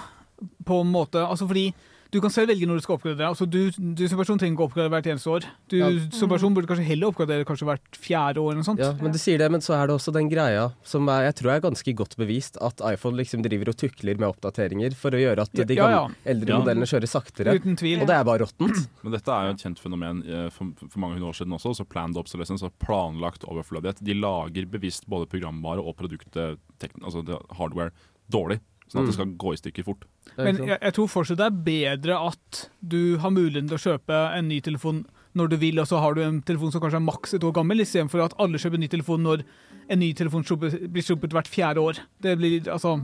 på 0.67 0.81
en 0.83 0.91
måte. 0.93 1.23
Altså 1.25 1.47
fordi 1.47 1.71
du 2.11 2.19
kan 2.21 2.33
selv 2.35 2.51
velge 2.51 2.67
når 2.67 2.81
du 2.81 2.83
skal 2.85 2.97
oppgradere. 2.99 3.29
Altså 3.31 3.47
du, 3.47 3.71
du 3.71 4.03
som 4.11 4.19
person 4.19 4.39
trenger 4.41 4.57
ikke 4.57 4.65
å 4.65 4.69
oppgradere 4.71 4.91
hvert 4.97 5.09
eneste 5.13 5.31
år. 5.31 5.45
Du 5.71 5.77
Ja. 5.79 5.89
som 6.11 6.29
person 6.33 6.55
burde 6.57 6.67
kanskje 6.67 6.87
heller 6.89 7.11
oppgradere 7.13 7.45
kanskje 7.47 7.69
hvert 7.69 7.99
fjerde 7.99 8.43
år. 8.43 8.51
eller 8.53 8.63
noe 8.65 8.69
sånt. 8.69 8.81
Ja, 8.83 8.93
men 8.99 9.13
du 9.15 9.19
sier 9.23 9.39
det, 9.39 9.51
men 9.55 9.61
så 9.63 9.77
er 9.79 9.87
det 9.87 9.95
også 9.95 10.13
den 10.13 10.29
greia 10.29 10.73
som 10.83 11.07
er, 11.09 11.29
jeg 11.31 11.37
tror 11.41 11.53
er 11.55 11.61
ganske 11.61 11.95
godt 11.95 12.17
bevist, 12.19 12.59
at 12.61 12.83
iPhone 12.93 13.17
liksom 13.21 13.43
driver 13.47 13.71
og 13.71 13.77
tukler 13.79 14.19
med 14.19 14.29
oppdateringer 14.33 14.95
for 14.99 15.11
å 15.15 15.21
gjøre 15.23 15.47
at 15.47 15.53
de 15.55 15.75
ja, 15.79 15.89
ja. 15.91 16.03
eldre 16.27 16.51
Ja. 16.51 16.59
modellene 16.59 16.87
kjører 16.91 17.07
saktere. 17.11 17.55
Uten 17.55 17.77
tvil. 17.79 18.01
Og 18.03 18.07
det 18.11 18.17
er 18.17 18.25
bare 18.25 18.43
råttent. 18.45 18.89
Men 19.05 19.13
dette 19.15 19.31
er 19.31 19.47
jo 19.47 19.55
et 19.55 19.63
kjent 19.67 19.79
fenomen 19.79 20.25
eh, 20.27 20.49
for, 20.51 20.73
for 20.89 20.99
mange 20.99 21.15
hundre 21.19 21.31
år 21.31 21.39
siden 21.41 21.53
også. 21.57 21.75
så 21.79 21.87
Planned 21.87 22.17
obsolescence 22.19 22.63
og 22.67 22.73
planlagt 22.83 23.45
overflødighet. 23.47 24.03
De 24.03 24.15
lager 24.15 24.67
bevisst 24.67 25.07
både 25.07 25.27
programvare 25.31 25.81
og 25.83 25.97
produktet, 25.97 26.59
altså 27.03 27.23
hardware, 27.59 27.91
dårlig. 28.31 28.61
Sånn 28.91 29.05
at 29.05 29.07
det 29.07 29.15
Mm. 29.15 29.19
skal 29.21 29.33
gå 29.39 29.53
i 29.55 29.59
stykker 29.61 29.85
fort. 29.87 30.05
Men 30.37 30.57
jeg, 30.67 30.79
jeg 30.83 30.93
tror 30.97 31.07
fortsatt 31.09 31.39
det 31.39 31.47
er 31.47 31.63
bedre 31.65 32.17
at 32.27 32.69
du 32.83 33.17
har 33.23 33.31
muligheten 33.31 33.69
til 33.71 33.79
å 33.79 33.85
kjøpe 33.87 34.17
en 34.37 34.49
ny 34.49 34.61
telefon 34.61 35.05
når 35.39 35.49
du 35.53 35.57
vil, 35.63 35.79
og 35.79 35.87
så 35.87 36.01
har 36.03 36.15
du 36.15 36.23
en 36.25 36.41
telefon 36.43 36.73
som 36.73 36.81
kanskje 36.83 36.99
er 36.99 37.07
maks 37.07 37.35
et 37.35 37.45
år 37.47 37.53
gammel, 37.55 37.79
istedenfor 37.85 38.25
at 38.25 38.35
alle 38.43 38.59
kjøper 38.59 38.75
en 38.75 38.81
ny 38.83 38.89
telefon 38.91 39.23
når 39.23 39.45
en 39.91 39.99
ny 40.03 40.13
telefon 40.13 40.43
blir 40.43 41.03
sluppet 41.07 41.31
hvert 41.31 41.47
fjerde 41.47 41.79
år. 41.79 42.01
Det 42.21 42.37
blir 42.39 42.67
altså 42.67 42.97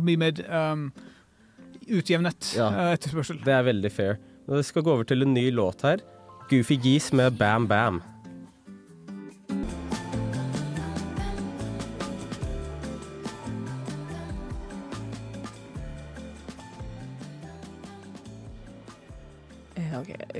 mye 0.00 0.16
mer 0.16 0.32
um, 0.72 0.86
utjevnet 1.86 2.54
Ja. 2.56 2.68
eh, 2.70 2.94
etterspørsel. 2.96 3.42
Det 3.44 3.52
er 3.52 3.62
veldig 3.68 3.92
fair. 3.92 4.16
Vi 4.48 4.62
skal 4.62 4.82
gå 4.82 4.92
over 4.94 5.04
til 5.04 5.22
en 5.22 5.34
ny 5.34 5.50
låt 5.50 5.82
her. 5.82 5.98
Goofy 6.48 6.78
Geese 6.80 7.12
med 7.12 7.36
Bam 7.36 7.66
Bam. 7.66 8.00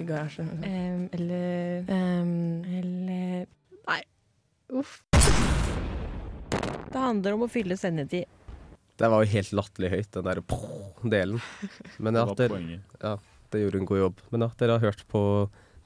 Garasje. 0.09 0.47
Um, 0.47 1.09
eller 1.17 1.91
um, 1.91 2.65
Eller 2.79 3.47
Nei. 3.87 4.01
Uff. 4.75 4.99
Det 6.93 7.03
handler 7.03 7.37
om 7.37 7.45
å 7.47 7.51
fylle 7.51 7.77
sendetid. 7.79 8.27
Det 8.97 9.09
var 9.13 9.23
jo 9.23 9.33
helt 9.35 9.53
latterlig 9.53 9.91
høyt, 9.93 10.11
den 10.17 10.27
der 10.27 10.41
delen. 11.13 11.41
Men 12.01 12.17
ja, 12.17 12.25
Det 12.33 12.49
ja, 13.03 13.13
det 13.53 13.61
gjorde 13.61 13.83
en 13.83 13.89
god 13.91 13.99
jobb. 14.01 14.23
Men 14.33 14.47
ja, 14.47 14.51
dere 14.59 14.79
har 14.79 14.87
hørt 14.89 15.05
på 15.13 15.23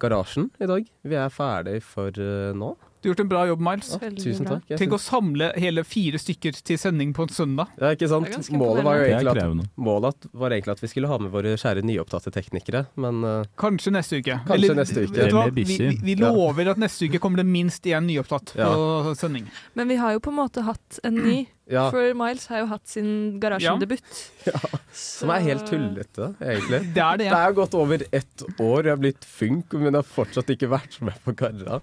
Garasjen 0.00 0.48
i 0.62 0.68
dag. 0.70 0.87
Vi 1.03 1.18
er 1.18 1.35
ferdig 1.35 1.81
for 1.85 2.14
uh, 2.14 2.55
nå. 2.57 2.74
Du 3.01 3.09
har 3.09 3.15
gjort 3.15 3.21
en 3.21 3.29
bra 3.31 3.47
jobb, 3.49 3.61
Miles. 3.65 3.91
Ja, 3.97 4.11
tusen 4.13 4.45
takk. 4.45 4.65
Jeg 4.69 4.77
Tenk 4.83 4.93
å 4.93 4.99
samle 5.01 5.47
hele 5.57 5.85
fire 5.89 6.19
stykker 6.21 6.59
til 6.69 6.77
sending 6.81 7.15
på 7.17 7.25
en 7.25 7.31
søndag. 7.33 7.71
Ja, 7.81 7.95
ikke 7.97 8.11
sant? 8.13 8.51
Målet 8.53 8.85
var 8.85 9.01
at, 9.01 9.39
målet 9.81 10.27
var 10.37 10.53
egentlig 10.53 10.75
at 10.77 10.83
vi 10.85 10.91
skulle 10.93 11.09
ha 11.09 11.17
med 11.23 11.33
våre 11.33 11.55
kjære 11.57 11.81
nyopptatte 11.89 12.33
teknikere, 12.35 12.83
men 13.01 13.23
uh... 13.25 13.49
Kanskje 13.61 13.95
neste 13.97 14.21
uke. 14.21 14.37
Kanskje 14.51 14.77
neste 14.77 15.07
uke. 15.07 15.17
vet 15.17 15.33
du 15.33 15.39
hva? 15.39 15.47
Eller 15.49 15.57
Vi, 15.57 15.79
vi, 16.05 16.19
Ja. 16.21 16.29
lover 16.29 16.75
at 16.75 16.83
neste 16.83 17.09
uke 17.09 17.23
kommer 17.25 17.41
det 17.41 17.49
minst 17.49 17.89
én 17.89 18.05
nyopptatt 18.11 18.53
Ja. 18.61 18.69
på 18.69 19.15
sending. 19.17 19.49
Men 19.81 19.89
vi 19.89 19.97
har 19.97 20.13
jo 20.19 20.21
på 20.21 20.35
en 20.35 20.39
måte 20.43 20.67
hatt 20.69 21.01
en 21.03 21.17
ny, 21.25 21.39
ja, 21.77 21.87
for 21.95 22.13
Miles 22.21 22.47
har 22.53 22.67
jo 22.67 22.69
hatt 22.75 22.85
sin 22.91 23.41
garasjedebut. 23.41 24.05
som 24.93 25.33
er 25.33 25.41
helt 25.49 25.65
tullete, 25.71 26.35
egentlig. 26.37 26.83
Det 26.97 27.03
er 27.07 27.17
det. 27.17 27.31
ja. 27.31 27.33
Det 27.33 27.41
er 27.41 27.49
jo 27.55 27.59
gått 27.63 27.81
over 27.81 28.05
ett 28.13 28.45
år, 28.61 28.85
jeg 28.85 28.93
har 28.93 29.01
blitt 29.09 29.25
funk, 29.25 29.73
men 29.81 29.89
jeg 29.95 30.01
har 30.03 30.09
fortsatt 30.21 30.53
ikke 30.53 30.69
vært 30.77 31.01
med 31.07 31.17
på 31.25 31.33
Garra. 31.41 31.81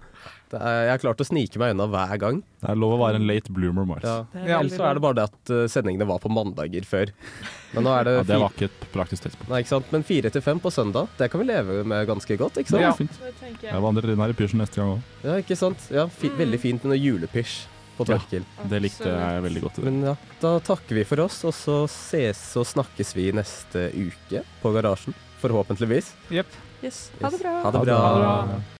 Det 0.48 0.56
er, 0.58 0.78
jeg 0.86 0.92
har 0.94 1.00
klart 1.02 1.20
å 1.20 1.26
snike 1.28 1.60
meg 1.60 1.74
unna 1.74 1.86
hver 1.92 2.20
gang. 2.22 2.40
Det 2.62 2.70
er 2.72 2.78
lov 2.80 2.94
å 2.96 2.98
være 3.02 3.20
en 3.20 3.26
late 3.28 3.52
bloomer, 3.52 3.84
Mars. 3.88 4.06
Ja. 4.06 4.24
Er 4.32 4.48
Ja, 4.48 4.60
Ellers 4.62 4.78
er 4.80 4.96
det 4.96 5.02
bare 5.04 5.18
det 5.18 5.26
at 5.28 5.52
eh, 5.52 5.64
sendingene 5.68 6.08
var 6.08 6.22
på 6.22 6.30
mandager 6.32 6.86
før. 6.88 7.12
Men 7.74 7.84
nå 7.84 7.92
er 7.92 8.08
det, 8.08 8.14
Ja, 8.16 8.26
det 8.30 8.38
var 8.40 8.54
ikke 8.56 8.68
et 8.70 8.86
praktisk 8.94 9.26
tidspunkt. 9.26 9.50
Nei, 9.52 9.60
ikke 9.64 9.74
sant? 9.74 9.90
Men 9.92 10.06
fire 10.08 10.32
til 10.32 10.44
fem 10.44 10.60
på 10.64 10.72
søndag, 10.72 11.10
det 11.20 11.28
kan 11.32 11.42
vi 11.42 11.48
leve 11.50 11.82
med 11.84 12.06
ganske 12.08 12.38
godt, 12.40 12.60
ikke 12.62 12.74
sant? 12.74 12.86
Ja. 12.86 12.92
fint. 12.96 13.18
Jeg 13.62 13.82
vandrer 13.84 14.14
inn 14.14 14.24
her 14.24 14.32
i 14.32 14.38
pysjen 14.38 14.62
neste 14.64 14.80
gang 14.80 14.94
òg. 14.96 15.10
Ja, 15.26 15.36
ikke 15.42 15.58
sant? 15.58 15.90
Ja, 15.92 16.06
fi 16.08 16.32
veldig 16.38 16.62
fint 16.64 16.86
med 16.86 16.96
noe 16.96 17.02
julepysj 17.02 17.66
på 17.98 18.06
Ja. 18.08 18.18
Det 18.70 18.80
likte 18.82 19.10
jeg 19.10 19.42
veldig 19.42 19.62
godt. 19.64 19.78
Men 19.84 20.00
ja, 20.06 20.16
da 20.40 20.58
takker 20.62 20.94
vi 21.00 21.04
for 21.04 21.20
oss, 21.26 21.42
og 21.44 21.54
så 21.56 21.82
ses 21.90 22.40
og 22.56 22.66
snakkes 22.68 23.14
vi 23.18 23.30
neste 23.34 23.88
uke 23.92 24.44
på 24.62 24.72
Garasjen. 24.72 25.16
Forhåpentligvis. 25.42 26.14
Jepp. 26.34 26.50
Yes. 26.82 27.10
Ha 27.20 27.30
det 27.30 27.40
bra. 27.42 27.54
Ha 27.62 27.70
det 27.74 27.84
bra. 27.86 27.98
Ha 27.98 28.10
det 28.14 28.22
bra. 28.22 28.60